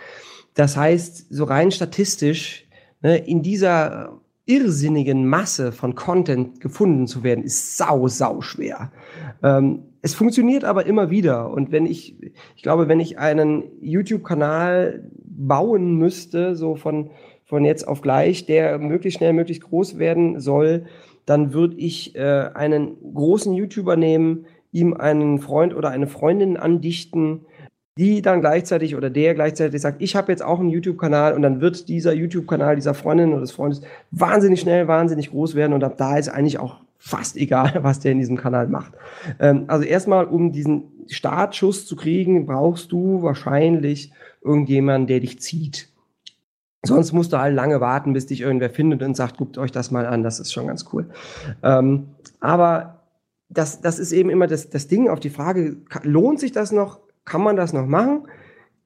[0.55, 2.67] Das heißt, so rein statistisch,
[3.03, 8.93] ne, in dieser irrsinnigen Masse von Content gefunden zu werden, ist sau, sau schwer.
[9.43, 11.51] Ähm, es funktioniert aber immer wieder.
[11.51, 12.17] Und wenn ich,
[12.55, 17.11] ich glaube, wenn ich einen YouTube-Kanal bauen müsste, so von,
[17.45, 20.87] von jetzt auf gleich, der möglichst schnell, möglichst groß werden soll,
[21.27, 27.43] dann würde ich äh, einen großen YouTuber nehmen, ihm einen Freund oder eine Freundin andichten,
[27.99, 31.61] die dann gleichzeitig oder der gleichzeitig sagt, ich habe jetzt auch einen YouTube-Kanal und dann
[31.61, 33.81] wird dieser YouTube-Kanal dieser Freundin oder des Freundes
[34.11, 38.13] wahnsinnig schnell, wahnsinnig groß werden und ab da ist eigentlich auch fast egal, was der
[38.13, 38.93] in diesem Kanal macht.
[39.41, 44.13] Ähm, also erstmal, um diesen Startschuss zu kriegen, brauchst du wahrscheinlich
[44.43, 45.89] irgendjemanden, der dich zieht.
[46.87, 49.91] Sonst musst du halt lange warten, bis dich irgendwer findet und sagt, guckt euch das
[49.91, 51.07] mal an, das ist schon ganz cool.
[51.63, 52.09] Ähm,
[52.41, 53.01] aber
[53.49, 57.01] das, das ist eben immer das, das Ding auf die Frage, lohnt sich das noch?
[57.25, 58.27] Kann man das noch machen?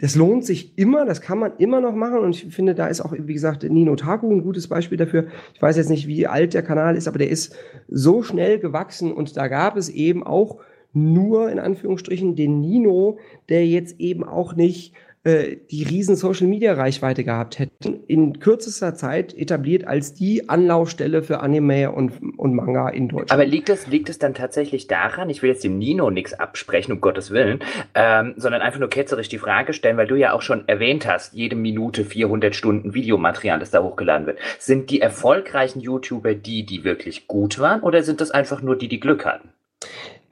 [0.01, 2.21] Das lohnt sich immer, das kann man immer noch machen.
[2.21, 5.27] Und ich finde, da ist auch, wie gesagt, Nino Taku ein gutes Beispiel dafür.
[5.55, 7.55] Ich weiß jetzt nicht, wie alt der Kanal ist, aber der ist
[7.89, 10.59] so schnell gewachsen und da gab es eben auch
[10.93, 13.19] nur in Anführungsstrichen den Nino,
[13.49, 18.95] der jetzt eben auch nicht äh, die riesen Social Media Reichweite gehabt hätten, in kürzester
[18.95, 23.33] Zeit etabliert als die Anlaufstelle für Anime und, und Manga in Deutschland.
[23.33, 26.93] Aber liegt es, liegt es dann tatsächlich daran, ich will jetzt dem Nino nichts absprechen,
[26.93, 27.61] um Gottes Willen,
[27.95, 31.35] ähm, sondern einfach nur ketzerisch die Frage stellen, weil du ja auch schon erwähnt hast,
[31.35, 34.39] jede Minute 400 Stunden Videomaterial, das da hochgeladen wird.
[34.59, 38.89] Sind die erfolgreichen YouTuber die, die wirklich gut waren oder sind das einfach nur die,
[38.89, 39.51] die Glück hatten?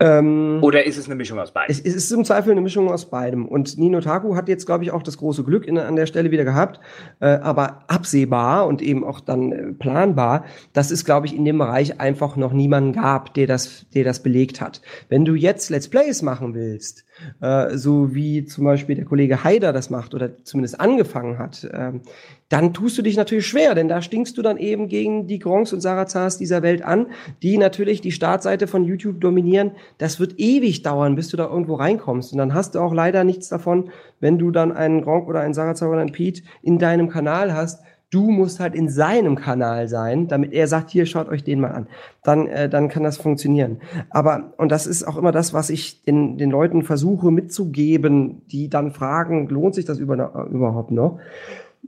[0.01, 1.75] Ähm, Oder ist es eine Mischung aus beidem?
[1.75, 3.47] Es, ist im Zweifel eine Mischung aus beidem.
[3.47, 6.31] Und Nino Taku hat jetzt, glaube ich, auch das große Glück in, an der Stelle
[6.31, 6.79] wieder gehabt,
[7.21, 11.59] äh, aber absehbar und eben auch dann äh, planbar, dass es, glaube ich, in dem
[11.59, 14.83] Bereich einfach noch niemanden gab, der das, der das belegt hat.
[15.09, 17.05] Wenn du jetzt Let's Plays machen willst,
[17.41, 22.03] äh, so wie zum Beispiel der Kollege Haider das macht oder zumindest angefangen hat, ähm,
[22.49, 25.73] dann tust du dich natürlich schwer, denn da stinkst du dann eben gegen die Gronks
[25.73, 27.09] und Sarazars dieser Welt an,
[27.43, 29.73] die natürlich die Startseite von YouTube dominieren.
[29.99, 32.33] Das wird ewig dauern, bis du da irgendwo reinkommst.
[32.33, 35.55] Und dann hast du auch leider nichts davon, wenn du dann einen Gronk oder einen
[35.55, 40.29] Sarazar oder einen Pete in deinem Kanal hast, Du musst halt in seinem Kanal sein,
[40.29, 41.89] damit er sagt, hier schaut euch den mal an.
[42.23, 43.83] Dann, äh, dann kann das funktionieren.
[44.09, 48.71] Aber, und das ist auch immer das, was ich den, den Leuten versuche mitzugeben, die
[48.71, 51.19] dann fragen, lohnt sich das über, überhaupt noch?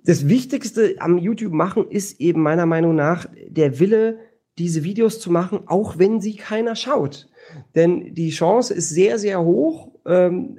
[0.04, 4.18] Das Wichtigste am YouTube machen ist eben meiner Meinung nach der Wille,
[4.58, 7.28] diese Videos zu machen, auch wenn sie keiner schaut.
[7.74, 10.56] Denn die Chance ist sehr, sehr hoch, ähm,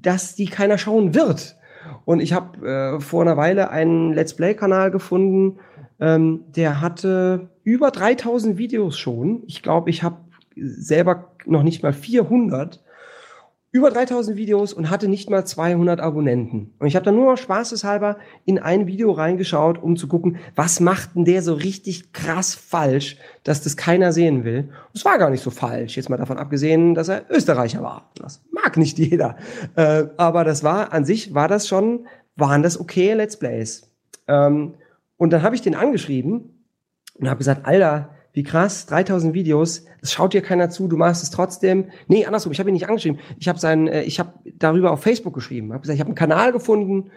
[0.00, 1.56] dass die keiner schauen wird.
[2.04, 5.58] Und ich habe äh, vor einer Weile einen Let's Play-Kanal gefunden,
[6.00, 9.42] ähm, der hatte über 3000 Videos schon.
[9.46, 10.16] Ich glaube, ich habe
[10.56, 12.83] selber noch nicht mal 400
[13.74, 16.72] über 3000 Videos und hatte nicht mal 200 Abonnenten.
[16.78, 21.16] Und ich habe dann nur spaßeshalber in ein Video reingeschaut, um zu gucken, was macht
[21.16, 24.68] denn der so richtig krass falsch, dass das keiner sehen will.
[24.68, 28.12] Und es war gar nicht so falsch, jetzt mal davon abgesehen, dass er Österreicher war.
[28.14, 29.36] Das mag nicht jeder.
[29.74, 32.06] Äh, aber das war, an sich war das schon,
[32.36, 33.90] waren das okay Let's Plays.
[34.28, 34.74] Ähm,
[35.16, 36.64] und dann habe ich den angeschrieben
[37.18, 41.22] und habe gesagt, Alter, wie krass, 3000 Videos, es schaut dir keiner zu, du machst
[41.22, 41.86] es trotzdem.
[42.08, 43.20] Nee, andersrum, ich habe ihn nicht angeschrieben.
[43.38, 45.72] Ich habe sein, äh, ich habe darüber auf Facebook geschrieben.
[45.72, 47.10] Hab gesagt, ich habe einen Kanal gefunden,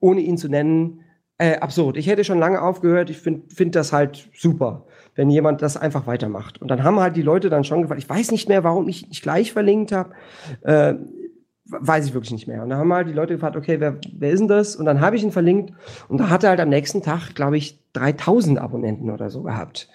[0.00, 1.00] ohne ihn zu nennen.
[1.40, 1.96] Äh, absurd.
[1.96, 3.10] Ich hätte schon lange aufgehört.
[3.10, 6.60] Ich finde find das halt super, wenn jemand das einfach weitermacht.
[6.60, 9.08] Und dann haben halt die Leute dann schon gefragt, ich weiß nicht mehr, warum ich
[9.08, 10.10] nicht gleich verlinkt habe.
[10.62, 10.94] Äh,
[11.66, 12.62] weiß ich wirklich nicht mehr.
[12.62, 14.74] Und dann haben halt die Leute gefragt, okay, wer, wer ist denn das?
[14.74, 15.72] Und dann habe ich ihn verlinkt
[16.08, 19.88] und da hat er halt am nächsten Tag, glaube ich, 3000 Abonnenten oder so gehabt.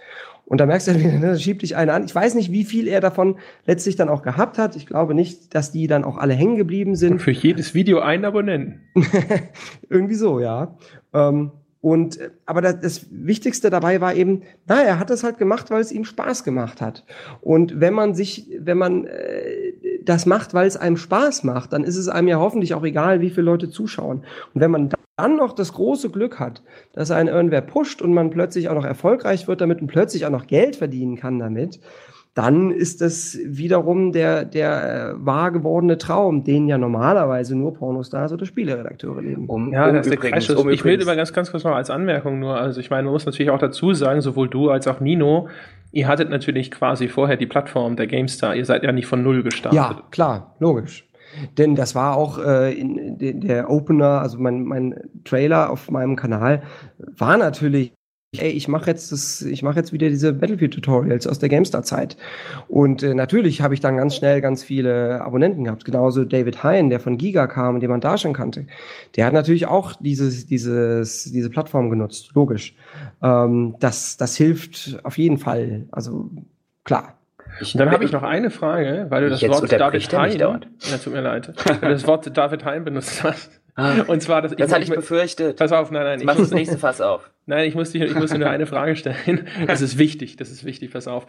[0.45, 2.05] Und da merkst du, ne, schiebt dich einer an.
[2.05, 4.75] Ich weiß nicht, wie viel er davon letztlich dann auch gehabt hat.
[4.75, 7.21] Ich glaube nicht, dass die dann auch alle hängen geblieben sind.
[7.21, 8.81] Für jedes Video einen Abonnenten.
[9.89, 10.77] Irgendwie so, ja.
[11.13, 11.51] Ähm,
[11.83, 15.81] und aber das, das Wichtigste dabei war eben, na, er hat das halt gemacht, weil
[15.81, 17.03] es ihm Spaß gemacht hat.
[17.41, 19.73] Und wenn man sich, wenn man äh,
[20.05, 23.21] das macht, weil es einem Spaß macht, dann ist es einem ja hoffentlich auch egal,
[23.21, 24.23] wie viele Leute zuschauen.
[24.53, 26.63] Und wenn man dann noch das große Glück hat,
[26.93, 30.31] dass einen irgendwer pusht und man plötzlich auch noch erfolgreich wird damit und plötzlich auch
[30.31, 31.79] noch Geld verdienen kann damit,
[32.33, 38.33] dann ist das wiederum der, der äh, wahr gewordene Traum, den ja normalerweise nur Pornostars
[38.33, 39.47] oder Spieleredakteure leben.
[39.47, 41.91] Um, ja, um das übrigens, ist, um ich will aber ganz, ganz kurz noch als
[41.91, 44.99] Anmerkung nur, also ich meine, man muss natürlich auch dazu sagen, sowohl du als auch
[44.99, 45.47] Nino,
[45.91, 49.43] ihr hattet natürlich quasi vorher die Plattform der GameStar, ihr seid ja nicht von Null
[49.43, 49.77] gestartet.
[49.77, 51.07] Ja, klar, logisch.
[51.57, 56.15] Denn das war auch äh, in, in der Opener, also mein, mein Trailer auf meinem
[56.15, 56.63] Kanal,
[56.97, 57.93] war natürlich
[58.37, 62.17] ey, ich mache jetzt das, ich mache jetzt wieder diese Battlefield-Tutorials aus der GameStar-Zeit.
[62.67, 65.85] Und äh, natürlich habe ich dann ganz schnell ganz viele Abonnenten gehabt.
[65.85, 68.65] Genauso David Hein, der von Giga kam, den man da schon kannte.
[69.15, 72.75] Der hat natürlich auch dieses, dieses, diese Plattform genutzt, logisch.
[73.21, 75.85] Ähm, das, das hilft auf jeden Fall.
[75.91, 76.29] Also
[76.83, 77.17] klar.
[77.61, 81.13] Ich, dann habe ich noch eine Frage, weil du das Wort David Hein, ja, tut
[81.13, 83.61] mir leid, weil du das Wort David Hein benutzt hast.
[83.75, 84.55] Ah, und zwar das.
[84.55, 85.57] Das hatte ich befürchtet.
[85.57, 86.19] Pass auf, nein, nein.
[86.19, 87.31] Ich mach das nächste Fass auf.
[87.45, 89.47] Nein, ich muss, dich, ich muss dir nur eine Frage stellen.
[89.67, 91.27] Das ist wichtig, das ist wichtig, pass auf.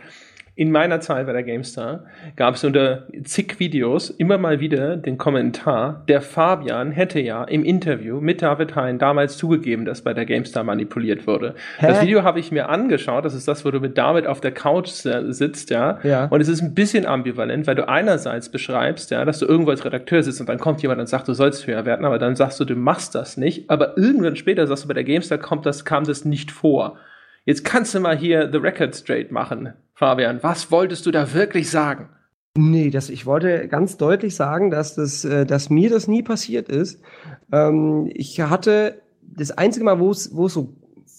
[0.57, 2.05] In meiner Zeit bei der GameStar
[2.36, 7.65] gab es unter zig Videos immer mal wieder den Kommentar, der Fabian hätte ja im
[7.65, 11.57] Interview mit David Hein damals zugegeben, dass bei der GameStar manipuliert wurde.
[11.78, 11.89] Hä?
[11.89, 14.53] Das Video habe ich mir angeschaut, das ist das, wo du mit David auf der
[14.53, 15.99] Couch sitzt, ja.
[16.05, 16.27] ja.
[16.27, 19.85] Und es ist ein bisschen ambivalent, weil du einerseits beschreibst, ja, dass du irgendwo als
[19.85, 22.61] Redakteur sitzt und dann kommt jemand und sagt, du sollst höher werden, aber dann sagst
[22.61, 23.69] du, du machst das nicht.
[23.70, 26.97] Aber irgendwann später sagst du, bei der GameStar kommt das, kam das nicht vor.
[27.45, 29.75] Jetzt kannst du mal hier the record straight machen.
[29.95, 32.09] Fabian, was wolltest du da wirklich sagen?
[32.57, 36.69] Nee, das, ich wollte ganz deutlich sagen, dass, das, äh, dass mir das nie passiert
[36.69, 37.03] ist.
[37.53, 40.75] Ähm, ich hatte das einzige Mal, wo es, wo es so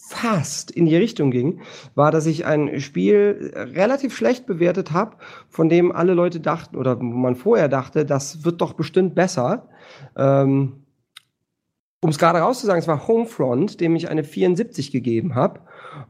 [0.07, 1.62] fast in die Richtung ging,
[1.95, 5.18] war, dass ich ein Spiel relativ schlecht bewertet habe,
[5.49, 9.68] von dem alle Leute dachten oder wo man vorher dachte, das wird doch bestimmt besser.
[10.16, 10.85] Ähm,
[12.01, 15.61] um es gerade rauszusagen, es war Homefront, dem ich eine 74 gegeben habe.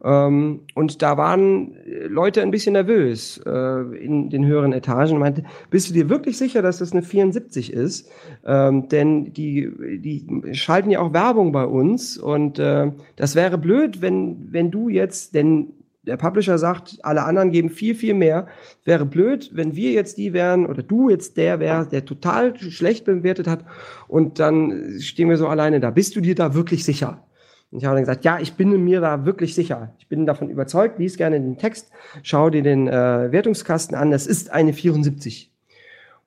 [0.04, 5.44] Ähm, und da waren Leute ein bisschen nervös äh, in den höheren Etagen und meinte,
[5.70, 8.10] bist du dir wirklich sicher, dass das eine 74 ist?
[8.46, 14.02] Ähm, denn die, die schalten ja auch Werbung bei uns und äh, das wäre blöd,
[14.02, 15.75] wenn, wenn du jetzt, denn
[16.06, 18.48] der Publisher sagt, alle anderen geben viel, viel mehr.
[18.84, 23.06] Wäre blöd, wenn wir jetzt die wären oder du jetzt der wärst, der total schlecht
[23.06, 23.66] bewertet hat
[24.08, 25.90] und dann stehen wir so alleine da.
[25.92, 27.24] Bist du dir da wirklich sicher?
[27.72, 29.94] Und ich habe dann gesagt, ja, ich bin mir da wirklich sicher.
[29.98, 31.92] Ich bin davon überzeugt, lies gerne den Text,
[32.24, 35.52] schau dir den äh, Wertungskasten an, das ist eine 74.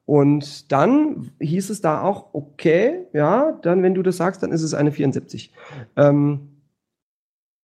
[0.05, 4.63] Und dann hieß es da auch, okay, ja, dann, wenn du das sagst, dann ist
[4.63, 5.53] es eine 74.
[5.97, 6.58] Ähm,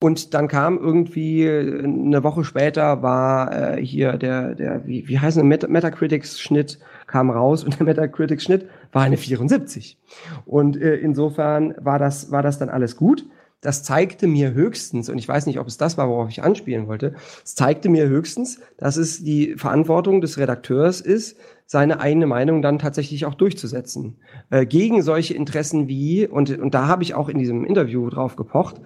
[0.00, 5.36] und dann kam irgendwie eine Woche später war äh, hier der, der wie, wie heißt
[5.36, 9.98] der Met Metacritics-Schnitt kam raus und der Metacritics-Schnitt war eine 74.
[10.44, 13.24] Und äh, insofern war das, war das dann alles gut.
[13.64, 16.86] Das zeigte mir höchstens, und ich weiß nicht, ob es das war, worauf ich anspielen
[16.86, 22.60] wollte, es zeigte mir höchstens, dass es die Verantwortung des Redakteurs ist, seine eigene Meinung
[22.60, 24.18] dann tatsächlich auch durchzusetzen.
[24.50, 28.36] Äh, gegen solche Interessen wie, und, und da habe ich auch in diesem Interview drauf
[28.36, 28.82] gepocht,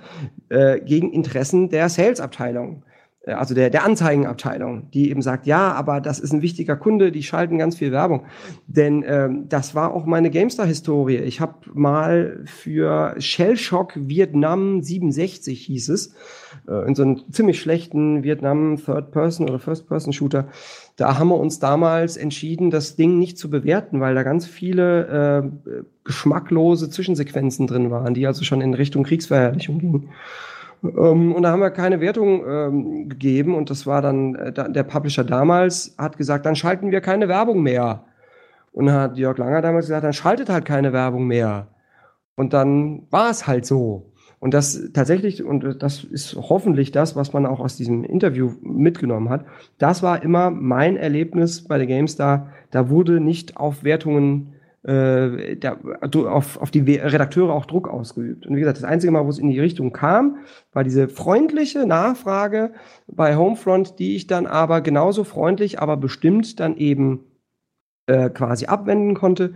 [0.49, 2.85] äh, gegen Interessen der Sales-Abteilung.
[3.23, 7.13] Äh, also der, der Anzeigenabteilung, die eben sagt, ja, aber das ist ein wichtiger Kunde,
[7.13, 8.27] die schalten ganz viel Werbung.
[8.67, 11.19] Denn ähm, das war auch meine GameStar-Historie.
[11.19, 16.15] Ich habe mal für Shellshock Vietnam 67 hieß es,
[16.69, 20.49] äh, in so einem ziemlich schlechten Vietnam Third-Person oder First-Person-Shooter,
[20.97, 25.53] da haben wir uns damals entschieden, das Ding nicht zu bewerten, weil da ganz viele
[25.65, 30.09] äh, geschmacklose Zwischensequenzen drin waren, die also schon in Richtung Kriegsverherrlichung gingen.
[30.83, 34.83] Ähm, und da haben wir keine Wertung ähm, gegeben und das war dann, äh, der
[34.83, 38.05] Publisher damals hat gesagt, dann schalten wir keine Werbung mehr.
[38.73, 41.69] Und dann hat Jörg Langer damals gesagt, dann schaltet halt keine Werbung mehr.
[42.37, 44.13] Und dann war es halt so.
[44.41, 49.31] Und das tatsächlich, und das ist hoffentlich das, was man auch aus diesem Interview mitgenommen
[49.31, 49.45] hat,
[49.79, 52.53] das war immer mein Erlebnis bei der GameStar.
[52.71, 54.55] Da wurde nicht auf Wertungen
[54.89, 55.77] äh, da,
[56.13, 58.47] auf, auf die Redakteure auch Druck ausgeübt.
[58.47, 60.39] Und wie gesagt, das einzige Mal, wo es in die Richtung kam,
[60.73, 62.73] war diese freundliche Nachfrage
[63.07, 67.21] bei Homefront, die ich dann aber genauso freundlich, aber bestimmt dann eben
[68.07, 69.53] äh, quasi abwenden konnte.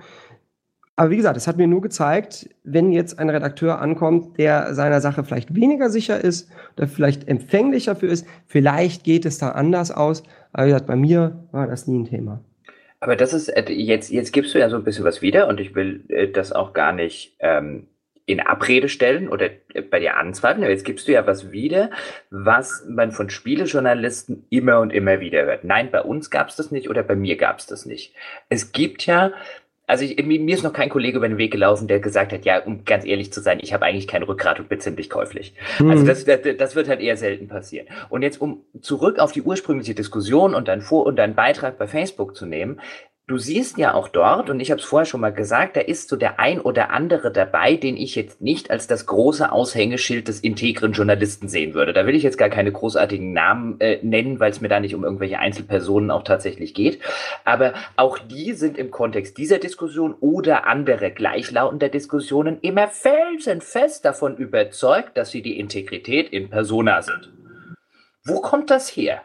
[0.97, 5.01] Aber wie gesagt, es hat mir nur gezeigt, wenn jetzt ein Redakteur ankommt, der seiner
[5.01, 9.91] Sache vielleicht weniger sicher ist, oder vielleicht empfänglicher für ist, vielleicht geht es da anders
[9.91, 10.25] aus.
[10.53, 12.45] Aber wie gesagt, bei mir war das nie ein Thema.
[13.03, 15.59] Aber das ist, äh, jetzt, jetzt gibst du ja so ein bisschen was wieder und
[15.59, 17.89] ich will äh, das auch gar nicht ähm,
[18.27, 21.91] in Abrede stellen oder äh, bei dir anzweifeln, aber jetzt gibst du ja was wieder,
[22.31, 25.65] was man von Spielejournalisten immer und immer wieder hört.
[25.65, 28.15] Nein, bei uns gab es das nicht oder bei mir gab es das nicht.
[28.49, 29.33] Es gibt ja
[29.87, 32.63] also ich, mir ist noch kein Kollege über den Weg gelaufen, der gesagt hat, ja,
[32.63, 35.55] um ganz ehrlich zu sein, ich habe eigentlich kein Rückgrat und bin ziemlich käuflich.
[35.79, 35.91] Mhm.
[35.91, 37.89] Also das, das, das wird halt eher selten passieren.
[38.09, 41.87] Und jetzt, um zurück auf die ursprüngliche Diskussion und deinen Vor- und deinen Beitrag bei
[41.87, 42.81] Facebook zu nehmen,
[43.29, 46.09] Du siehst ja auch dort, und ich habe es vorher schon mal gesagt, da ist
[46.09, 50.41] so der ein oder andere dabei, den ich jetzt nicht als das große Aushängeschild des
[50.41, 51.93] integren Journalisten sehen würde.
[51.93, 54.97] Da will ich jetzt gar keine großartigen Namen äh, nennen, weil es mir da nicht
[54.97, 57.01] um irgendwelche Einzelpersonen auch tatsächlich geht.
[57.45, 64.37] Aber auch die sind im Kontext dieser Diskussion oder andere gleichlautender Diskussionen immer felsenfest davon
[64.37, 67.33] überzeugt, dass sie die Integrität in Persona sind.
[68.25, 69.23] Wo kommt das her?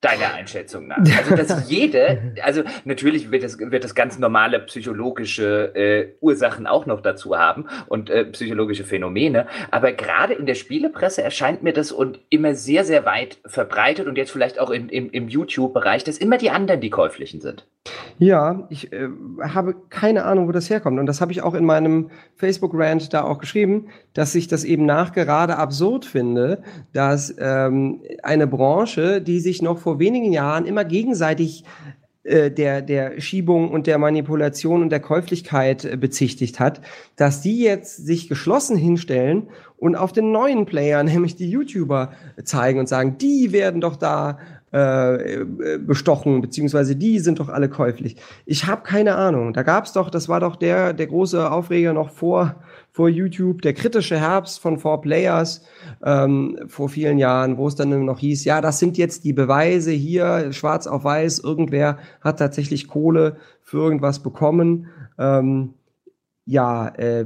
[0.00, 0.98] Deiner Einschätzung nach.
[1.18, 6.86] Also, dass jede, also natürlich wird es, wird es ganz normale psychologische äh, Ursachen auch
[6.86, 9.48] noch dazu haben und äh, psychologische Phänomene.
[9.72, 14.16] Aber gerade in der Spielepresse erscheint mir das und immer sehr, sehr weit verbreitet und
[14.16, 17.66] jetzt vielleicht auch in, im, im YouTube-Bereich, dass immer die anderen die käuflichen sind.
[18.18, 19.08] Ja, ich äh,
[19.40, 20.98] habe keine Ahnung, wo das herkommt.
[20.98, 24.86] Und das habe ich auch in meinem Facebook-Rant da auch geschrieben, dass ich das eben
[24.86, 26.62] nachgerade absurd finde,
[26.92, 31.64] dass ähm, eine Branche, die sich noch vor wenigen Jahren immer gegenseitig
[32.28, 36.82] äh, der, der Schiebung und der Manipulation und der Käuflichkeit äh, bezichtigt hat,
[37.16, 39.48] dass die jetzt sich geschlossen hinstellen
[39.78, 42.12] und auf den neuen Player, nämlich die YouTuber,
[42.44, 44.38] zeigen und sagen, die werden doch da
[44.70, 45.46] äh,
[45.78, 48.16] bestochen, beziehungsweise die sind doch alle käuflich.
[48.44, 49.54] Ich habe keine Ahnung.
[49.54, 52.56] Da gab's doch, das war doch der, der große Aufreger noch vor,
[52.92, 55.64] vor YouTube, der kritische Herbst von Four Players
[56.04, 59.92] ähm, vor vielen Jahren, wo es dann noch hieß, ja, das sind jetzt die Beweise
[59.92, 64.88] hier, schwarz auf weiß, irgendwer hat tatsächlich Kohle für irgendwas bekommen.
[65.18, 65.74] Ähm,
[66.44, 67.24] ja, äh,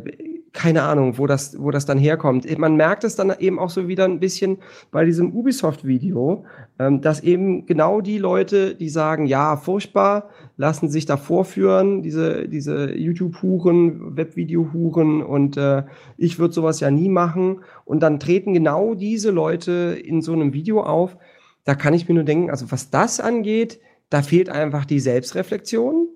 [0.52, 2.46] keine Ahnung, wo das, wo das dann herkommt.
[2.58, 4.58] Man merkt es dann eben auch so wieder ein bisschen
[4.90, 6.44] bei diesem Ubisoft-Video,
[6.78, 12.48] ähm, dass eben genau die Leute, die sagen, ja, furchtbar, lassen sich da vorführen, diese,
[12.48, 15.84] diese YouTube-Huren, Webvideo-Huren und äh,
[16.18, 17.60] ich würde sowas ja nie machen.
[17.86, 21.16] Und dann treten genau diese Leute in so einem Video auf.
[21.64, 23.80] Da kann ich mir nur denken, also was das angeht,
[24.10, 26.08] da fehlt einfach die Selbstreflexion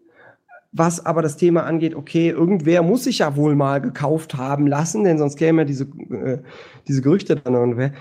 [0.78, 5.05] was aber das Thema angeht, okay, irgendwer muss sich ja wohl mal gekauft haben lassen,
[5.05, 6.39] denn sonst käme ja diese, äh,
[6.86, 7.93] diese Gerüchte dann irgendwer.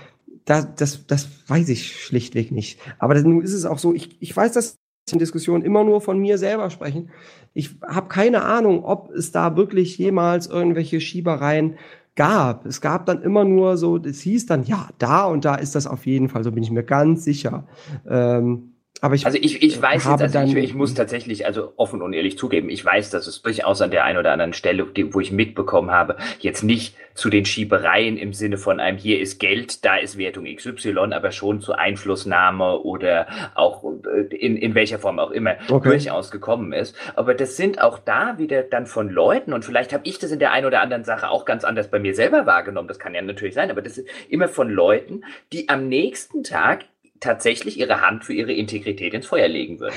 [0.44, 2.78] Das, das, das weiß ich schlichtweg nicht.
[2.98, 4.76] Aber nun ist es auch so, ich, ich weiß, dass
[5.12, 7.10] in Diskussionen immer nur von mir selber sprechen.
[7.54, 11.76] Ich habe keine Ahnung, ob es da wirklich jemals irgendwelche Schiebereien
[12.16, 12.66] gab.
[12.66, 15.86] Es gab dann immer nur so, es hieß dann, ja, da und da ist das
[15.86, 17.68] auf jeden Fall, so bin ich mir ganz sicher.
[18.08, 22.00] Ähm, aber ich, also ich, ich weiß jetzt, also ich, ich, muss tatsächlich also offen
[22.00, 25.20] und ehrlich zugeben, ich weiß, dass es durchaus an der einen oder anderen Stelle, wo
[25.20, 29.84] ich mitbekommen habe, jetzt nicht zu den Schiebereien im Sinne von einem hier ist Geld,
[29.84, 35.18] da ist Wertung XY, aber schon zu Einflussnahme oder auch äh, in, in welcher Form
[35.18, 35.90] auch immer okay.
[35.90, 36.96] durchaus gekommen ist.
[37.14, 40.38] Aber das sind auch da wieder dann von Leuten und vielleicht habe ich das in
[40.38, 43.22] der einen oder anderen Sache auch ganz anders bei mir selber wahrgenommen, das kann ja
[43.22, 46.84] natürlich sein, aber das ist immer von Leuten, die am nächsten Tag
[47.26, 49.94] tatsächlich ihre Hand für ihre Integrität ins Feuer legen würden.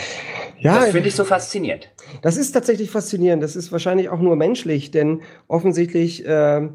[0.60, 1.90] Ja, das finde ich so faszinierend.
[2.22, 3.44] Das ist tatsächlich faszinierend.
[3.44, 6.70] Das ist wahrscheinlich auch nur menschlich, denn offensichtlich äh,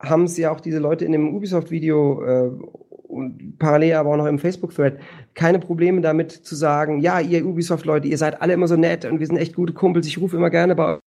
[0.00, 2.50] haben es ja auch diese Leute in dem Ubisoft-Video äh,
[3.08, 4.98] und parallel aber auch noch im Facebook-Thread
[5.34, 9.20] keine Probleme damit zu sagen, ja, ihr Ubisoft-Leute, ihr seid alle immer so nett und
[9.20, 10.06] wir sind echt gute Kumpels.
[10.06, 10.98] Ich rufe immer gerne bei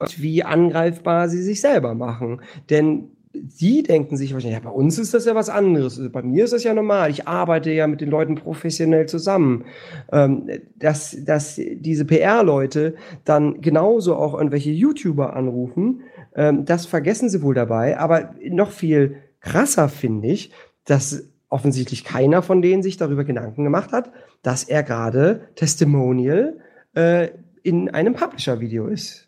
[0.00, 2.42] euch, wie angreifbar sie sich selber machen.
[2.68, 3.15] Denn
[3.48, 6.00] Sie denken sich wahrscheinlich, ja, bei uns ist das ja was anderes.
[6.12, 7.10] Bei mir ist das ja normal.
[7.10, 9.64] Ich arbeite ja mit den Leuten professionell zusammen.
[10.12, 12.94] Ähm, dass, dass diese PR-Leute
[13.24, 16.02] dann genauso auch irgendwelche YouTuber anrufen,
[16.34, 17.98] ähm, das vergessen sie wohl dabei.
[17.98, 20.52] Aber noch viel krasser finde ich,
[20.84, 24.10] dass offensichtlich keiner von denen sich darüber Gedanken gemacht hat,
[24.42, 26.58] dass er gerade Testimonial
[26.94, 27.28] äh,
[27.62, 29.25] in einem Publisher-Video ist.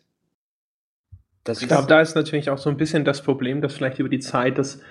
[1.43, 4.09] Das ich glaube, da ist natürlich auch so ein bisschen das Problem, dass vielleicht über
[4.09, 4.81] die Zeit das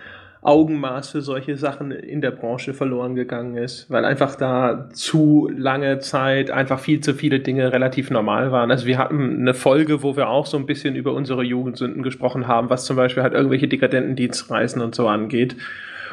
[0.40, 5.98] Augenmaß für solche Sachen in der Branche verloren gegangen ist, weil einfach da zu lange
[5.98, 8.70] Zeit einfach viel zu viele Dinge relativ normal waren.
[8.70, 12.46] Also wir hatten eine Folge, wo wir auch so ein bisschen über unsere Jugendsünden gesprochen
[12.46, 15.56] haben, was zum Beispiel halt irgendwelche dekadenten Dienstreisen und so angeht.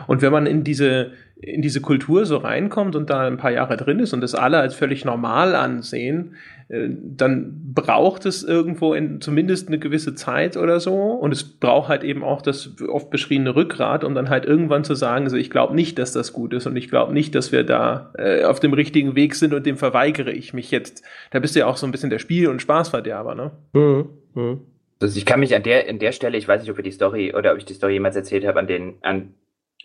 [0.08, 3.76] Und wenn man in diese in diese Kultur so reinkommt und da ein paar Jahre
[3.76, 6.36] drin ist und das alle als völlig normal ansehen,
[6.68, 12.04] dann braucht es irgendwo in, zumindest eine gewisse Zeit oder so und es braucht halt
[12.04, 15.76] eben auch das oft beschriebene Rückgrat, um dann halt irgendwann zu sagen, also ich glaube
[15.76, 18.74] nicht, dass das gut ist und ich glaube nicht, dass wir da äh, auf dem
[18.74, 21.04] richtigen Weg sind und dem verweigere ich mich jetzt.
[21.30, 23.52] Da bist du ja auch so ein bisschen der Spiel- und Spaßverderber, ne?
[23.74, 24.10] Mhm.
[24.34, 24.62] Mhm.
[25.00, 26.92] Also ich kann mich an der, an der Stelle, ich weiß nicht, ob wir die
[26.92, 29.34] Story oder ob ich die Story jemals erzählt habe, an den, an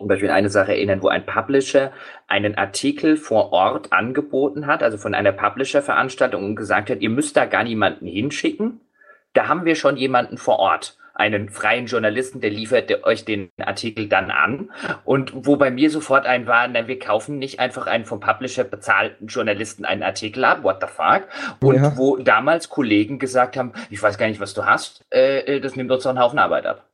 [0.01, 1.93] zum Beispiel eine Sache erinnern, wo ein Publisher
[2.27, 7.37] einen Artikel vor Ort angeboten hat, also von einer Publisher-Veranstaltung und gesagt hat, ihr müsst
[7.37, 8.81] da gar niemanden hinschicken.
[9.35, 14.09] Da haben wir schon jemanden vor Ort, einen freien Journalisten, der liefert euch den Artikel
[14.09, 14.71] dann an.
[15.05, 18.65] Und wo bei mir sofort ein war, nein, wir kaufen nicht einfach einen vom Publisher
[18.65, 21.29] bezahlten Journalisten einen Artikel ab, what the fuck?
[21.61, 21.93] Und ja.
[21.99, 25.77] wo damals Kollegen gesagt haben, ich weiß gar nicht, was du hast, äh, äh das
[25.77, 26.87] nimmt uns doch einen Haufen Arbeit ab.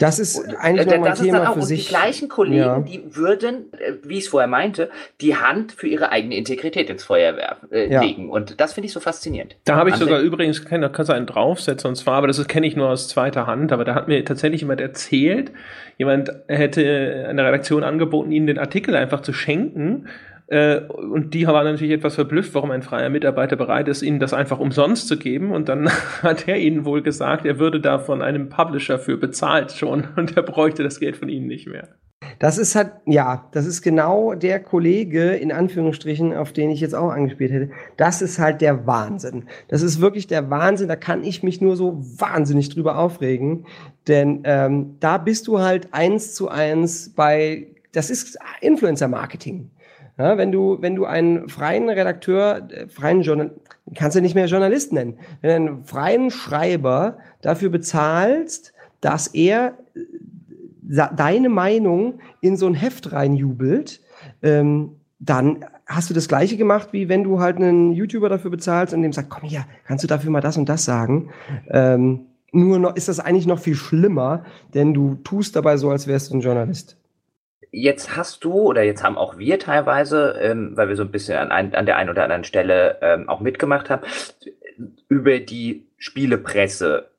[0.00, 1.84] Das ist eigentlich äh, das ein Thema für sich.
[1.84, 2.80] Die gleichen Kollegen, ja.
[2.80, 4.90] die würden, äh, wie ich es vorher meinte,
[5.20, 8.00] die Hand für ihre eigene Integrität ins Feuer werfen, äh, ja.
[8.00, 8.30] legen.
[8.30, 9.56] Und das finde ich so faszinierend.
[9.64, 12.42] Da habe ich An sogar übrigens, da kannst du einen draufsetzen, und zwar, aber das
[12.48, 15.52] kenne ich nur aus zweiter Hand, aber da hat mir tatsächlich jemand erzählt,
[15.98, 21.64] jemand hätte eine Redaktion angeboten, ihnen den Artikel einfach zu schenken Äh, und die waren
[21.64, 25.52] natürlich etwas verblüfft, warum ein freier Mitarbeiter bereit ist, ihnen das einfach umsonst zu geben.
[25.52, 25.88] Und dann
[26.22, 30.36] hat er ihnen wohl gesagt, er würde da von einem Publisher für bezahlt schon und
[30.36, 31.88] er bräuchte das Geld von ihnen nicht mehr.
[32.38, 36.94] Das ist halt, ja, das ist genau der Kollege, in Anführungsstrichen, auf den ich jetzt
[36.94, 37.70] auch angespielt hätte.
[37.96, 39.44] Das ist halt der Wahnsinn.
[39.68, 40.88] Das ist wirklich der Wahnsinn.
[40.88, 43.66] Da kann ich mich nur so wahnsinnig drüber aufregen.
[44.08, 49.70] Denn ähm, da bist du halt eins zu eins bei, das ist Influencer-Marketing.
[50.20, 53.52] Ja, wenn du, wenn du einen freien Redakteur, äh, freien Journal,
[53.94, 59.78] kannst du nicht mehr Journalist nennen, wenn du einen freien Schreiber dafür bezahlst, dass er
[60.82, 64.02] deine Meinung in so ein Heft reinjubelt,
[64.42, 68.92] ähm, dann hast du das gleiche gemacht, wie wenn du halt einen YouTuber dafür bezahlst
[68.92, 71.30] und dem sagst, komm hier, kannst du dafür mal das und das sagen?
[71.70, 74.44] Ähm, nur noch, ist das eigentlich noch viel schlimmer,
[74.74, 76.99] denn du tust dabei so, als wärst du ein Journalist.
[77.72, 81.38] Jetzt hast du, oder jetzt haben auch wir teilweise, ähm, weil wir so ein bisschen
[81.38, 84.02] an, ein, an der einen oder anderen Stelle ähm, auch mitgemacht haben,
[85.08, 87.10] über die Spielepresse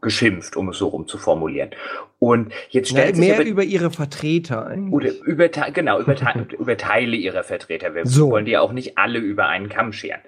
[0.00, 1.70] geschimpft, um es so rum zu formulieren.
[2.18, 4.92] Und jetzt stellt ja, mehr über, über, ihre Vertreter eigentlich.
[4.92, 6.14] Oder über, genau, über,
[6.58, 7.94] über Teile ihrer Vertreter.
[7.94, 8.30] Wir so.
[8.30, 10.20] wollen die ja auch nicht alle über einen Kamm scheren.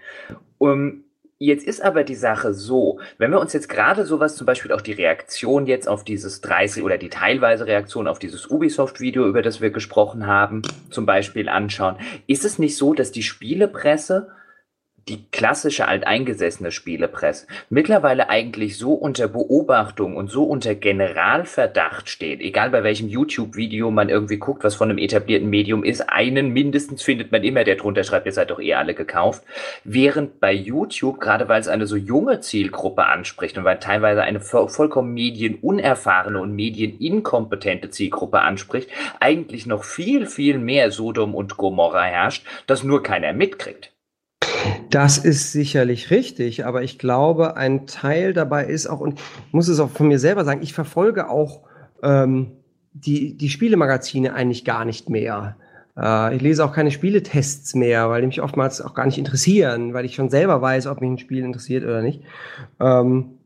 [0.59, 1.05] Um,
[1.40, 4.81] Jetzt ist aber die Sache so, wenn wir uns jetzt gerade sowas, zum Beispiel auch
[4.81, 9.60] die Reaktion jetzt auf dieses 30 oder die teilweise Reaktion auf dieses Ubisoft-Video, über das
[9.60, 11.97] wir gesprochen haben, zum Beispiel anschauen,
[12.27, 14.32] ist es nicht so, dass die Spielepresse
[15.09, 22.70] die klassische alteingesessene Spielepresse mittlerweile eigentlich so unter Beobachtung und so unter Generalverdacht steht, egal
[22.70, 27.32] bei welchem YouTube-Video man irgendwie guckt, was von einem etablierten Medium ist, einen mindestens findet
[27.32, 29.44] man immer, der drunter schreibt, ihr seid doch eh alle gekauft,
[29.85, 34.40] während bei YouTube, gerade weil es eine so junge Zielgruppe anspricht und weil teilweise eine
[34.40, 38.90] vollkommen medienunerfahrene und medieninkompetente Zielgruppe anspricht,
[39.20, 43.93] eigentlich noch viel, viel mehr Sodom und Gomorra herrscht, das nur keiner mitkriegt.
[44.90, 49.68] Das ist sicherlich richtig, aber ich glaube, ein Teil dabei ist auch, und ich muss
[49.68, 51.62] es auch von mir selber sagen, ich verfolge auch
[52.02, 52.52] ähm,
[52.93, 55.56] die, die Spielemagazine eigentlich gar nicht mehr.
[55.97, 59.94] Äh, ich lese auch keine Spieletests mehr, weil die mich oftmals auch gar nicht interessieren,
[59.94, 62.22] weil ich schon selber weiß, ob mich ein Spiel interessiert oder nicht.
[62.80, 63.38] Ähm,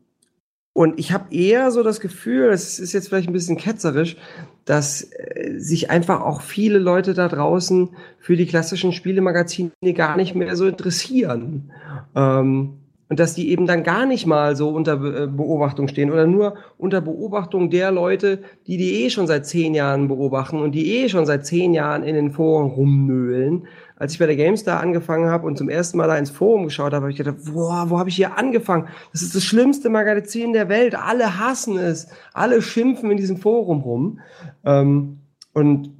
[0.73, 4.17] und ich habe eher so das Gefühl, es ist jetzt vielleicht ein bisschen ketzerisch,
[4.65, 7.89] dass äh, sich einfach auch viele Leute da draußen
[8.19, 11.71] für die klassischen Spielemagazine gar nicht mehr so interessieren.
[12.15, 12.79] Ähm,
[13.13, 16.55] und dass die eben dann gar nicht mal so unter äh, Beobachtung stehen oder nur
[16.79, 21.09] unter Beobachtung der Leute, die die eh schon seit zehn Jahren beobachten und die eh
[21.09, 23.67] schon seit zehn Jahren in den Foren rumnöhlen
[23.97, 26.91] als ich bei der GameStar angefangen habe und zum ersten Mal da ins Forum geschaut
[26.93, 28.87] habe, habe ich gedacht, boah, wo habe ich hier angefangen?
[29.11, 30.95] Das ist das schlimmste Magazin der Welt.
[30.95, 32.07] Alle hassen es.
[32.33, 34.19] Alle schimpfen in diesem Forum rum.
[34.65, 35.19] Ähm,
[35.53, 35.91] und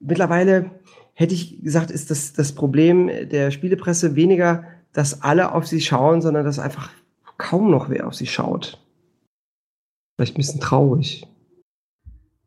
[0.00, 0.72] mittlerweile
[1.14, 6.20] hätte ich gesagt, ist das, das Problem der Spielepresse weniger, dass alle auf sie schauen,
[6.20, 6.90] sondern dass einfach
[7.38, 8.78] kaum noch wer auf sie schaut.
[10.16, 11.26] Vielleicht ein bisschen traurig.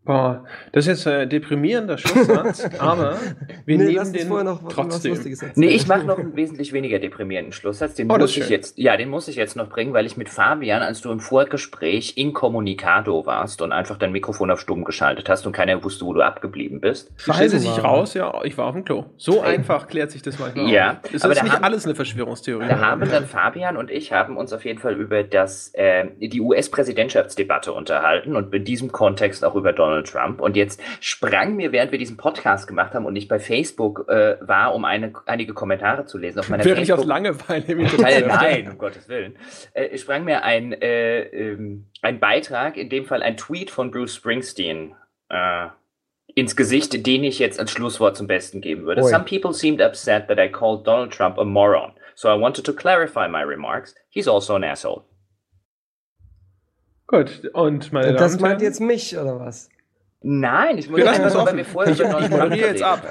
[0.05, 0.43] Boah,
[0.73, 3.17] das ist jetzt ein deprimierender Schlusssatz, aber
[3.65, 5.17] wir nee, nehmen den noch trotzdem.
[5.55, 7.95] Nee, ich mache noch einen wesentlich weniger deprimierenden Schlusssatz.
[7.95, 10.27] Den oh, muss ich jetzt, ja, den muss ich jetzt noch bringen, weil ich mit
[10.27, 15.45] Fabian, als du im Vorgespräch incommunicado warst und einfach dein Mikrofon auf stumm geschaltet hast
[15.45, 17.11] und keiner wusste, wo du abgeblieben bist.
[17.15, 19.05] Stellte sich raus, ja, ich war auf dem Klo.
[19.15, 19.55] So hey.
[19.55, 20.69] einfach klärt sich das manchmal.
[20.69, 21.13] Ja, auf.
[21.13, 22.67] ist aber nicht haben, alles eine Verschwörungstheorie.
[22.67, 26.41] Da haben dann Fabian und ich haben uns auf jeden Fall über das äh, die
[26.41, 30.41] US-Präsidentschaftsdebatte unterhalten und in diesem Kontext auch über Donald Donald Trump.
[30.41, 34.37] Und jetzt sprang mir, während wir diesen Podcast gemacht haben und ich bei Facebook äh,
[34.41, 37.83] war, um eine, einige Kommentare zu lesen, auf meiner Wäre ich aus Langeweile im
[38.27, 39.37] Nein, um Gottes Willen.
[39.73, 44.15] Äh, sprang mir ein, äh, ähm, ein Beitrag, in dem Fall ein Tweet von Bruce
[44.15, 44.95] Springsteen,
[45.29, 45.67] äh,
[46.35, 49.03] ins Gesicht, den ich jetzt als Schlusswort zum Besten geben würde.
[49.03, 49.09] Oi.
[49.09, 51.91] Some people seemed upset that I called Donald Trump a moron.
[52.15, 53.93] So I wanted to clarify my remarks.
[54.09, 55.03] He's also an asshole.
[57.05, 59.69] Gut, und meine Das meint jetzt mich, oder was?
[60.25, 63.05] Nein, ich muss einfach, weil wir vorher ich, ich moderiere jetzt ab.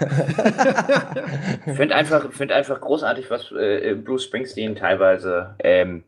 [1.67, 6.05] Ich finde einfach, find einfach großartig, was äh, Bruce Springsteen teilweise ähm,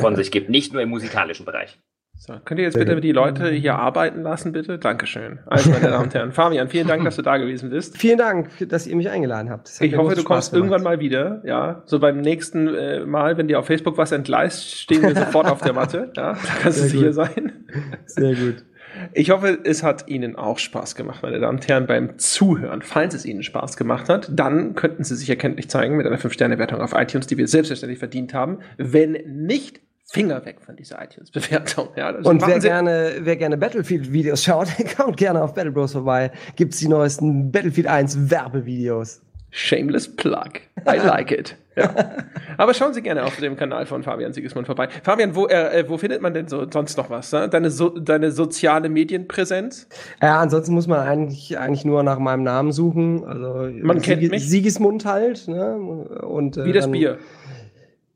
[0.00, 1.78] von sich gibt, nicht nur im musikalischen Bereich.
[2.16, 4.78] So, könnt ihr jetzt bitte die Leute hier arbeiten lassen, bitte?
[4.78, 5.40] Dankeschön.
[5.46, 6.32] Also, meine Damen und Herren.
[6.32, 7.98] Fabian, vielen Dank, dass du da gewesen bist.
[7.98, 9.70] Vielen Dank, dass ihr mich eingeladen habt.
[9.80, 10.64] Ich hoffe, du Spaß kommst gemacht.
[10.64, 11.42] irgendwann mal wieder.
[11.44, 15.48] Ja, so beim nächsten äh, Mal, wenn dir auf Facebook was entgleist, stehen wir sofort
[15.48, 16.12] auf der Matte.
[16.16, 17.66] Ja, da kannst Sehr du sicher sein.
[18.06, 18.64] Sehr gut.
[19.12, 22.82] Ich hoffe, es hat Ihnen auch Spaß gemacht, meine Damen und Herren, beim Zuhören.
[22.82, 26.80] Falls es Ihnen Spaß gemacht hat, dann könnten Sie sich erkenntlich zeigen mit einer 5-Sterne-Wertung
[26.80, 28.58] auf iTunes, die wir selbstverständlich verdient haben.
[28.76, 31.88] Wenn nicht, Finger weg von dieser iTunes-Bewertung.
[31.96, 36.30] Ja, und wer gerne, wer gerne Battlefield-Videos schaut, kommt gerne auf Battle Bros vorbei.
[36.56, 39.22] Gibt's die neuesten Battlefield 1 Werbevideos.
[39.50, 40.60] Shameless Plug.
[40.86, 41.56] I like it.
[41.76, 41.94] Ja.
[42.56, 44.88] Aber schauen Sie gerne auf dem Kanal von Fabian Siegesmund vorbei.
[45.02, 47.32] Fabian, wo, äh, wo findet man denn so sonst noch was?
[47.32, 47.48] Ne?
[47.48, 49.88] Deine, so, deine soziale Medienpräsenz?
[50.22, 53.24] Ja, ansonsten muss man eigentlich, eigentlich nur nach meinem Namen suchen.
[53.24, 54.48] Also man kennt Sieg mich.
[54.48, 55.48] Siegesmund halt.
[55.48, 55.76] Ne?
[55.76, 57.18] Und, äh, Wie das Bier.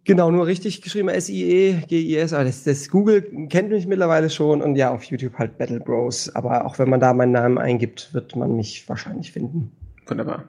[0.09, 2.33] Genau, nur richtig geschrieben, S-I-E-G-I-S.
[2.33, 6.35] Also das, das, Google kennt mich mittlerweile schon und ja, auf YouTube halt Battle Bros.
[6.35, 9.71] Aber auch wenn man da meinen Namen eingibt, wird man mich wahrscheinlich finden.
[10.07, 10.45] Wunderbar.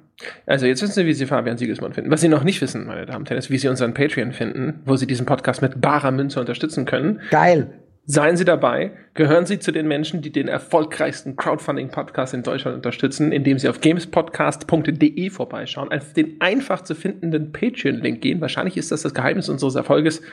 [0.46, 2.12] Also jetzt wissen Sie, wie Sie Fabian Siegesmann finden.
[2.12, 4.82] Was Sie noch nicht wissen, meine Damen und Herren, ist, wie Sie unseren Patreon finden,
[4.86, 7.22] wo Sie diesen Podcast mit barer Münze unterstützen können.
[7.32, 7.80] Geil.
[8.12, 13.32] Seien Sie dabei, gehören Sie zu den Menschen, die den erfolgreichsten Crowdfunding-Podcast in Deutschland unterstützen,
[13.32, 18.42] indem Sie auf gamespodcast.de vorbeischauen, auf den einfach zu findenden Patreon-Link gehen.
[18.42, 20.24] Wahrscheinlich ist das das Geheimnis unseres Erfolges.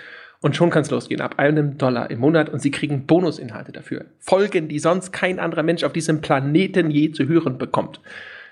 [0.40, 4.06] Und schon kann es losgehen, ab einem Dollar im Monat und Sie kriegen Bonusinhalte dafür.
[4.20, 8.00] Folgen, die sonst kein anderer Mensch auf diesem Planeten je zu hören bekommt.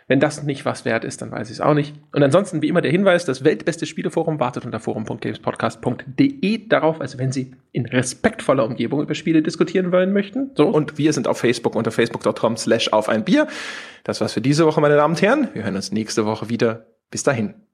[0.06, 1.94] Wenn das nicht was wert ist, dann weiß ich es auch nicht.
[2.12, 7.32] Und ansonsten, wie immer, der Hinweis, das weltbeste Spieleforum wartet unter forum.gamespodcast.de darauf, also wenn
[7.32, 10.50] Sie in respektvoller Umgebung über Spiele diskutieren wollen möchten.
[10.56, 10.68] So.
[10.68, 13.46] Und wir sind auf Facebook unter facebook.com slash auf ein Bier.
[14.04, 15.48] Das war's für diese Woche, meine Damen und Herren.
[15.54, 16.86] Wir hören uns nächste Woche wieder.
[17.10, 17.54] Bis dahin.